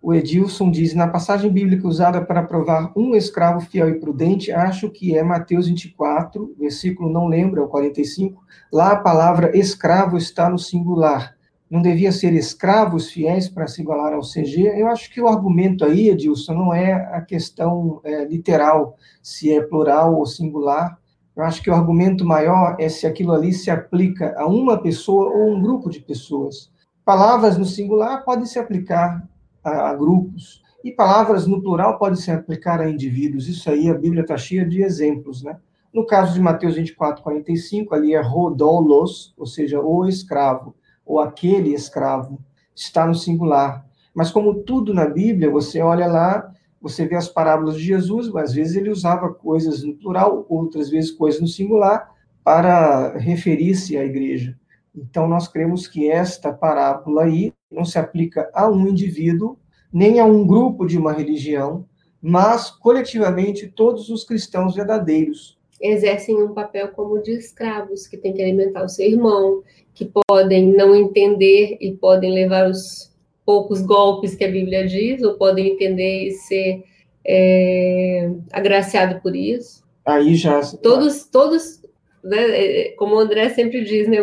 o 0.02 0.12
Edilson 0.12 0.72
diz, 0.72 0.96
na 0.96 1.08
passagem 1.08 1.52
bíblica 1.52 1.88
usada 1.88 2.20
para 2.20 2.42
provar 2.42 2.92
um 2.96 3.14
escravo 3.14 3.62
fiel 3.62 3.88
e 3.90 4.00
prudente, 4.00 4.52
acho 4.52 4.90
que 4.90 5.16
é 5.16 5.22
Mateus 5.22 5.68
24, 5.68 6.56
versículo 6.58 7.12
não 7.12 7.28
lembra, 7.28 7.62
é 7.62 7.64
o 7.64 7.68
45, 7.68 8.44
lá 8.72 8.94
a 8.94 9.00
palavra 9.00 9.56
escravo 9.56 10.18
está 10.18 10.50
no 10.50 10.58
singular. 10.58 11.38
Não 11.74 11.82
devia 11.82 12.12
ser 12.12 12.36
escravos 12.36 13.10
fiéis 13.10 13.50
para 13.50 13.66
se 13.66 13.82
igualar 13.82 14.14
ao 14.14 14.22
CG? 14.22 14.80
Eu 14.80 14.90
acho 14.90 15.12
que 15.12 15.20
o 15.20 15.28
argumento 15.28 15.84
aí, 15.84 16.08
Edilson, 16.10 16.54
não 16.54 16.72
é 16.72 16.94
a 16.94 17.20
questão 17.20 18.00
é, 18.04 18.26
literal, 18.26 18.96
se 19.24 19.52
é 19.52 19.60
plural 19.60 20.14
ou 20.14 20.24
singular. 20.28 21.00
Eu 21.36 21.44
acho 21.44 21.64
que 21.64 21.72
o 21.72 21.74
argumento 21.74 22.24
maior 22.24 22.76
é 22.80 22.88
se 22.90 23.08
aquilo 23.08 23.32
ali 23.32 23.52
se 23.52 23.72
aplica 23.72 24.36
a 24.38 24.46
uma 24.46 24.80
pessoa 24.84 25.32
ou 25.32 25.56
um 25.56 25.64
grupo 25.64 25.90
de 25.90 26.00
pessoas. 26.00 26.72
Palavras 27.04 27.58
no 27.58 27.66
singular 27.66 28.24
podem 28.24 28.46
se 28.46 28.60
aplicar 28.60 29.28
a, 29.64 29.90
a 29.90 29.96
grupos, 29.96 30.62
e 30.84 30.92
palavras 30.92 31.48
no 31.48 31.60
plural 31.60 31.98
podem 31.98 32.20
se 32.20 32.30
aplicar 32.30 32.82
a 32.82 32.88
indivíduos. 32.88 33.50
Isso 33.50 33.68
aí 33.68 33.90
a 33.90 33.96
Bíblia 33.96 34.22
está 34.22 34.38
cheia 34.38 34.64
de 34.64 34.84
exemplos, 34.84 35.42
né? 35.42 35.58
No 35.92 36.06
caso 36.06 36.36
de 36.36 36.40
Mateus 36.40 36.76
24, 36.76 37.24
45, 37.24 37.96
ali 37.96 38.14
é 38.14 38.22
rodolos, 38.22 39.34
ou 39.36 39.48
seja, 39.48 39.82
o 39.82 40.08
escravo, 40.08 40.76
ou 41.06 41.20
aquele 41.20 41.74
escravo, 41.74 42.40
está 42.76 43.06
no 43.06 43.16
singular. 43.16 43.86
Mas 44.14 44.32
como 44.32 44.64
tudo 44.64 44.94
na 44.94 45.06
Bíblia, 45.06 45.50
você 45.50 45.82
olha 45.82 46.08
lá, 46.08 46.52
você 46.82 47.06
vê 47.06 47.16
as 47.16 47.30
parábolas 47.30 47.76
de 47.76 47.84
Jesus, 47.84 48.34
às 48.36 48.54
vezes 48.54 48.76
ele 48.76 48.90
usava 48.90 49.34
coisas 49.34 49.84
no 49.84 49.96
plural, 49.96 50.46
outras 50.50 50.90
vezes 50.90 51.12
coisas 51.12 51.40
no 51.40 51.48
singular, 51.48 52.12
para 52.44 53.18
referir-se 53.18 53.98
à 53.98 54.04
igreja. 54.04 54.58
Então, 54.96 55.28
nós 55.28 55.48
cremos 55.48 55.88
que 55.88 56.12
esta 56.12 56.52
parábola 56.52 57.24
aí 57.24 57.54
não 57.72 57.86
se 57.86 57.98
aplica 57.98 58.50
a 58.54 58.70
um 58.70 58.88
indivíduo, 58.88 59.58
nem 59.92 60.20
a 60.20 60.26
um 60.26 60.46
grupo 60.46 60.86
de 60.86 60.98
uma 60.98 61.14
religião, 61.14 61.86
mas 62.22 62.70
coletivamente 62.70 63.68
todos 63.68 64.10
os 64.10 64.24
cristãos 64.24 64.76
verdadeiros. 64.76 65.58
Exercem 65.84 66.42
um 66.42 66.54
papel 66.54 66.88
como 66.90 67.22
de 67.22 67.32
escravos, 67.32 68.08
que 68.08 68.16
têm 68.16 68.34
que 68.34 68.42
alimentar 68.42 68.86
o 68.86 68.90
seu 68.90 69.06
irmão, 69.06 69.62
que 69.94 70.10
podem 70.28 70.72
não 70.72 70.96
entender 70.96 71.78
e 71.82 71.92
podem 71.92 72.34
levar 72.34 72.70
os 72.70 73.12
poucos 73.46 73.82
golpes 73.82 74.34
que 74.34 74.46
a 74.46 74.52
Bíblia 74.52 74.88
diz, 74.88 75.22
ou 75.22 75.34
podem 75.34 75.74
entender 75.74 76.28
e 76.28 76.32
ser 76.32 76.84
é, 77.26 78.32
agraciado 78.52 79.22
por 79.22 79.36
isso. 79.36 79.84
Aí 80.06 80.36
já. 80.36 80.62
Todos, 80.82 81.26
todos, 81.26 81.82
né, 82.24 82.38
é, 82.40 82.90
como 82.92 83.16
o 83.16 83.20
André 83.20 83.50
sempre 83.50 83.84
diz, 83.84 84.08
né, 84.08 84.20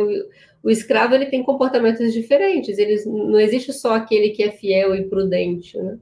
o 0.62 0.70
escravo 0.70 1.14
ele 1.14 1.26
tem 1.26 1.42
comportamentos 1.42 2.12
diferentes. 2.12 2.78
Eles 2.78 3.06
não 3.06 3.38
existe 3.38 3.72
só 3.72 3.94
aquele 3.94 4.30
que 4.30 4.42
é 4.42 4.50
fiel 4.50 4.94
e 4.94 5.04
prudente, 5.04 5.76
né? 5.78 5.98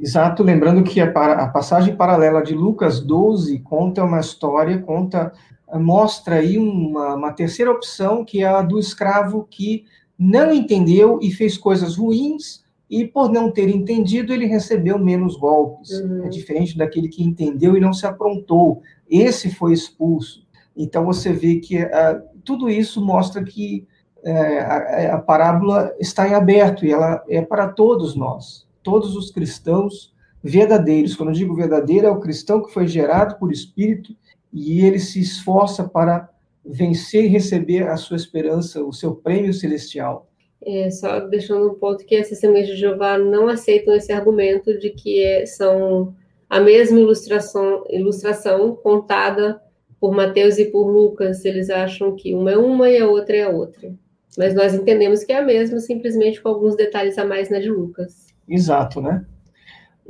Exato, 0.00 0.42
lembrando 0.42 0.82
que 0.82 1.00
a, 1.00 1.06
a 1.06 1.48
passagem 1.48 1.94
paralela 1.94 2.42
de 2.42 2.54
Lucas 2.54 3.00
12 3.00 3.58
conta 3.60 4.02
uma 4.02 4.20
história, 4.20 4.78
conta 4.78 5.32
mostra 5.78 6.36
aí 6.36 6.58
uma, 6.58 7.14
uma 7.14 7.32
terceira 7.32 7.70
opção, 7.70 8.24
que 8.24 8.42
é 8.42 8.46
a 8.46 8.62
do 8.62 8.78
escravo 8.78 9.46
que 9.48 9.84
não 10.18 10.52
entendeu 10.52 11.18
e 11.22 11.30
fez 11.30 11.56
coisas 11.56 11.96
ruins, 11.96 12.64
e 12.88 13.06
por 13.06 13.30
não 13.30 13.52
ter 13.52 13.68
entendido, 13.68 14.32
ele 14.32 14.46
recebeu 14.46 14.98
menos 14.98 15.36
golpes. 15.36 15.90
Uhum. 15.90 16.24
É 16.24 16.28
diferente 16.28 16.76
daquele 16.76 17.08
que 17.08 17.22
entendeu 17.22 17.76
e 17.76 17.80
não 17.80 17.92
se 17.92 18.04
aprontou. 18.04 18.82
Esse 19.08 19.48
foi 19.48 19.72
expulso. 19.72 20.44
Então 20.76 21.04
você 21.04 21.32
vê 21.32 21.56
que 21.56 21.80
uh, 21.80 22.20
tudo 22.44 22.68
isso 22.68 23.00
mostra 23.00 23.44
que 23.44 23.86
é, 24.24 24.60
a, 24.60 25.14
a, 25.14 25.18
parábola 25.18 25.94
está 25.98 26.28
em 26.28 26.34
aberto 26.34 26.84
e 26.84 26.92
ela 26.92 27.22
é 27.28 27.40
para 27.40 27.68
todos 27.68 28.14
nós, 28.14 28.66
todos 28.82 29.16
os 29.16 29.30
cristãos 29.30 30.12
verdadeiros. 30.42 31.14
Quando 31.14 31.30
eu 31.30 31.34
digo 31.34 31.54
verdadeiro, 31.54 32.06
é 32.06 32.10
o 32.10 32.20
cristão 32.20 32.62
que 32.62 32.72
foi 32.72 32.86
gerado 32.86 33.38
por 33.38 33.52
Espírito 33.52 34.14
e 34.52 34.84
ele 34.84 34.98
se 34.98 35.20
esforça 35.20 35.88
para 35.88 36.28
vencer 36.64 37.24
e 37.24 37.28
receber 37.28 37.88
a 37.88 37.96
sua 37.96 38.16
esperança, 38.16 38.82
o 38.82 38.92
seu 38.92 39.14
prêmio 39.14 39.52
celestial. 39.52 40.28
É, 40.62 40.90
só 40.90 41.20
deixando 41.20 41.70
um 41.70 41.74
ponto 41.74 42.04
que 42.04 42.16
as 42.16 42.28
testemunhas 42.28 42.68
de 42.68 42.76
Jeová 42.76 43.16
não 43.16 43.48
aceitam 43.48 43.94
esse 43.94 44.12
argumento 44.12 44.78
de 44.78 44.90
que 44.90 45.22
é, 45.22 45.46
são 45.46 46.14
a 46.50 46.60
mesma 46.60 46.98
ilustração, 46.98 47.84
ilustração 47.88 48.76
contada 48.76 49.60
por 49.98 50.12
Mateus 50.12 50.58
e 50.58 50.66
por 50.66 50.86
Lucas. 50.86 51.44
Eles 51.44 51.70
acham 51.70 52.14
que 52.14 52.34
uma 52.34 52.50
é 52.50 52.58
uma 52.58 52.90
e 52.90 52.98
a 52.98 53.08
outra 53.08 53.36
é 53.36 53.42
a 53.42 53.48
outra. 53.48 53.94
Mas 54.36 54.54
nós 54.54 54.74
entendemos 54.74 55.24
que 55.24 55.32
é 55.32 55.38
a 55.38 55.44
mesma, 55.44 55.78
simplesmente 55.80 56.42
com 56.42 56.48
alguns 56.48 56.76
detalhes 56.76 57.16
a 57.18 57.24
mais 57.24 57.48
na 57.48 57.58
de 57.58 57.70
Lucas. 57.70 58.29
Exato, 58.50 59.00
né? 59.00 59.24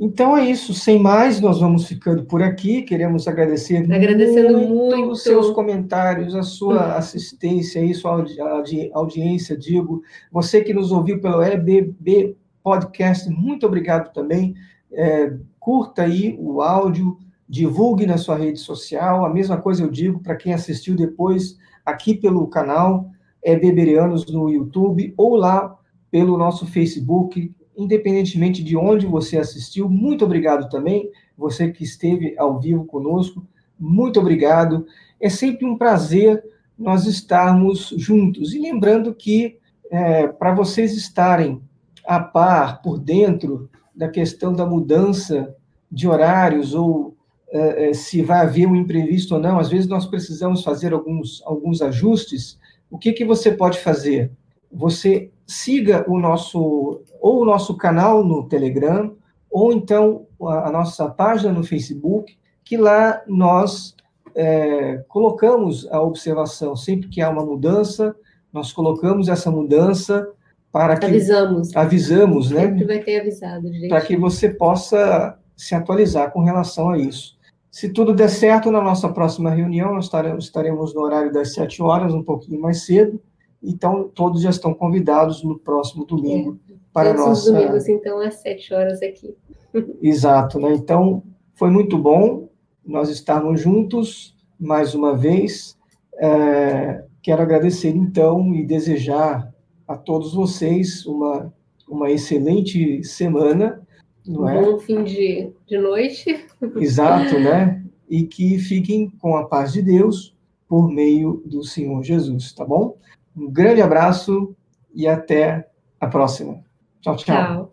Então 0.03 0.35
é 0.35 0.43
isso, 0.43 0.73
sem 0.73 0.97
mais, 0.97 1.39
nós 1.39 1.59
vamos 1.59 1.87
ficando 1.87 2.25
por 2.25 2.41
aqui. 2.41 2.81
Queremos 2.81 3.27
agradecer 3.27 3.77
Agradecendo 3.77 4.57
muito, 4.57 4.97
muito. 4.97 5.11
os 5.11 5.21
seus 5.21 5.51
comentários, 5.51 6.33
a 6.33 6.41
sua 6.41 6.95
assistência 6.95 7.79
e 7.85 7.93
sua 7.93 8.13
audi 8.13 8.89
audiência, 8.93 9.55
digo. 9.55 10.01
Você 10.31 10.63
que 10.63 10.73
nos 10.73 10.91
ouviu 10.91 11.21
pelo 11.21 11.43
EBB 11.43 12.35
Podcast, 12.63 13.29
muito 13.29 13.67
obrigado 13.67 14.11
também. 14.11 14.55
É, 14.91 15.33
curta 15.59 16.01
aí 16.01 16.35
o 16.39 16.63
áudio, 16.63 17.19
divulgue 17.47 18.07
na 18.07 18.17
sua 18.17 18.37
rede 18.37 18.59
social. 18.59 19.23
A 19.23 19.29
mesma 19.29 19.61
coisa 19.61 19.83
eu 19.83 19.89
digo 19.89 20.19
para 20.19 20.35
quem 20.35 20.51
assistiu 20.51 20.95
depois 20.95 21.59
aqui 21.85 22.15
pelo 22.15 22.47
canal 22.47 23.07
Beberianos 23.43 24.25
no 24.31 24.49
YouTube 24.49 25.13
ou 25.15 25.35
lá 25.35 25.77
pelo 26.09 26.37
nosso 26.37 26.65
Facebook, 26.65 27.53
independentemente 27.75 28.63
de 28.63 28.75
onde 28.75 29.05
você 29.05 29.37
assistiu. 29.37 29.89
Muito 29.89 30.25
obrigado 30.25 30.69
também, 30.69 31.09
você 31.37 31.71
que 31.71 31.83
esteve 31.83 32.35
ao 32.37 32.59
vivo 32.59 32.85
conosco. 32.85 33.45
Muito 33.79 34.19
obrigado. 34.19 34.85
É 35.19 35.29
sempre 35.29 35.65
um 35.65 35.77
prazer 35.77 36.43
nós 36.77 37.05
estarmos 37.05 37.93
juntos. 37.97 38.53
E 38.53 38.59
lembrando 38.59 39.13
que, 39.13 39.57
é, 39.89 40.27
para 40.27 40.53
vocês 40.53 40.95
estarem 40.95 41.61
a 42.05 42.19
par, 42.19 42.81
por 42.81 42.99
dentro 42.99 43.69
da 43.95 44.07
questão 44.09 44.53
da 44.53 44.65
mudança 44.65 45.55
de 45.91 46.07
horários 46.07 46.73
ou 46.73 47.15
é, 47.49 47.89
é 47.89 47.93
se 47.93 48.21
vai 48.21 48.41
haver 48.41 48.67
um 48.67 48.75
imprevisto 48.75 49.35
ou 49.35 49.41
não, 49.41 49.59
às 49.59 49.69
vezes 49.69 49.87
nós 49.87 50.05
precisamos 50.05 50.63
fazer 50.63 50.93
alguns, 50.93 51.41
alguns 51.45 51.81
ajustes 51.81 52.57
o 52.91 52.97
que, 52.97 53.13
que 53.13 53.23
você 53.23 53.53
pode 53.53 53.79
fazer? 53.79 54.29
Você 54.69 55.31
siga 55.51 56.05
o 56.07 56.17
nosso, 56.17 57.01
ou 57.19 57.41
o 57.41 57.45
nosso 57.45 57.75
canal 57.75 58.23
no 58.23 58.47
Telegram, 58.47 59.13
ou 59.49 59.73
então 59.73 60.25
a, 60.43 60.69
a 60.69 60.71
nossa 60.71 61.09
página 61.09 61.51
no 61.51 61.63
Facebook, 61.63 62.37
que 62.63 62.77
lá 62.77 63.21
nós 63.27 63.93
é, 64.33 65.03
colocamos 65.09 65.85
a 65.91 66.01
observação. 66.01 66.75
Sempre 66.75 67.09
que 67.09 67.21
há 67.21 67.29
uma 67.29 67.45
mudança, 67.45 68.15
nós 68.53 68.71
colocamos 68.71 69.27
essa 69.27 69.51
mudança 69.51 70.25
para 70.71 70.95
que. 70.95 71.05
Avisamos. 71.05 71.75
Avisamos, 71.75 72.51
né? 72.51 72.61
Sempre 72.61 72.85
vai 72.85 72.99
ter 72.99 73.19
avisado. 73.19 73.69
Para 73.89 74.01
que 74.01 74.15
você 74.15 74.49
possa 74.49 75.37
se 75.57 75.75
atualizar 75.75 76.31
com 76.31 76.41
relação 76.41 76.91
a 76.91 76.97
isso. 76.97 77.37
Se 77.69 77.89
tudo 77.89 78.13
der 78.13 78.29
certo, 78.29 78.71
na 78.71 78.81
nossa 78.81 79.09
próxima 79.09 79.49
reunião, 79.49 79.93
nós 79.93 80.05
estaremos, 80.05 80.45
estaremos 80.45 80.93
no 80.93 81.01
horário 81.01 81.31
das 81.31 81.53
7 81.53 81.81
horas, 81.81 82.13
um 82.13 82.23
pouquinho 82.23 82.61
mais 82.61 82.85
cedo. 82.85 83.21
Então, 83.63 84.09
todos 84.13 84.41
já 84.41 84.49
estão 84.49 84.73
convidados 84.73 85.43
no 85.43 85.57
próximo 85.57 86.05
domingo 86.05 86.59
é, 86.69 86.73
para 86.91 87.13
todos 87.13 87.27
nossa... 87.27 87.49
os 87.49 87.53
domingos, 87.53 87.87
então, 87.87 88.19
às 88.19 88.35
7 88.35 88.73
horas 88.73 89.01
aqui. 89.01 89.35
Exato, 90.01 90.59
né? 90.59 90.73
Então, 90.73 91.23
foi 91.53 91.69
muito 91.69 91.97
bom 91.97 92.49
nós 92.85 93.09
estarmos 93.09 93.61
juntos 93.61 94.35
mais 94.59 94.95
uma 94.95 95.15
vez. 95.15 95.77
É, 96.15 97.03
quero 97.21 97.41
agradecer, 97.41 97.95
então, 97.95 98.53
e 98.53 98.65
desejar 98.65 99.53
a 99.87 99.95
todos 99.95 100.33
vocês 100.33 101.05
uma, 101.05 101.53
uma 101.87 102.09
excelente 102.09 103.03
semana 103.03 103.81
não 104.25 104.47
é? 104.47 104.61
Bom 104.61 104.79
fim 104.79 105.03
de, 105.03 105.51
de 105.67 105.77
noite. 105.77 106.45
Exato, 106.77 107.39
né? 107.39 107.83
E 108.09 108.23
que 108.23 108.59
fiquem 108.59 109.09
com 109.09 109.35
a 109.35 109.45
paz 109.45 109.73
de 109.73 109.81
Deus 109.81 110.35
por 110.67 110.89
meio 110.89 111.41
do 111.45 111.63
Senhor 111.63 112.03
Jesus, 112.03 112.53
tá 112.53 112.65
bom? 112.65 112.97
Um 113.35 113.51
grande 113.51 113.81
abraço 113.81 114.55
e 114.93 115.07
até 115.07 115.69
a 115.99 116.07
próxima. 116.07 116.63
Tchau, 117.01 117.15
tchau. 117.15 117.71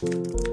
Tchau. 0.00 0.47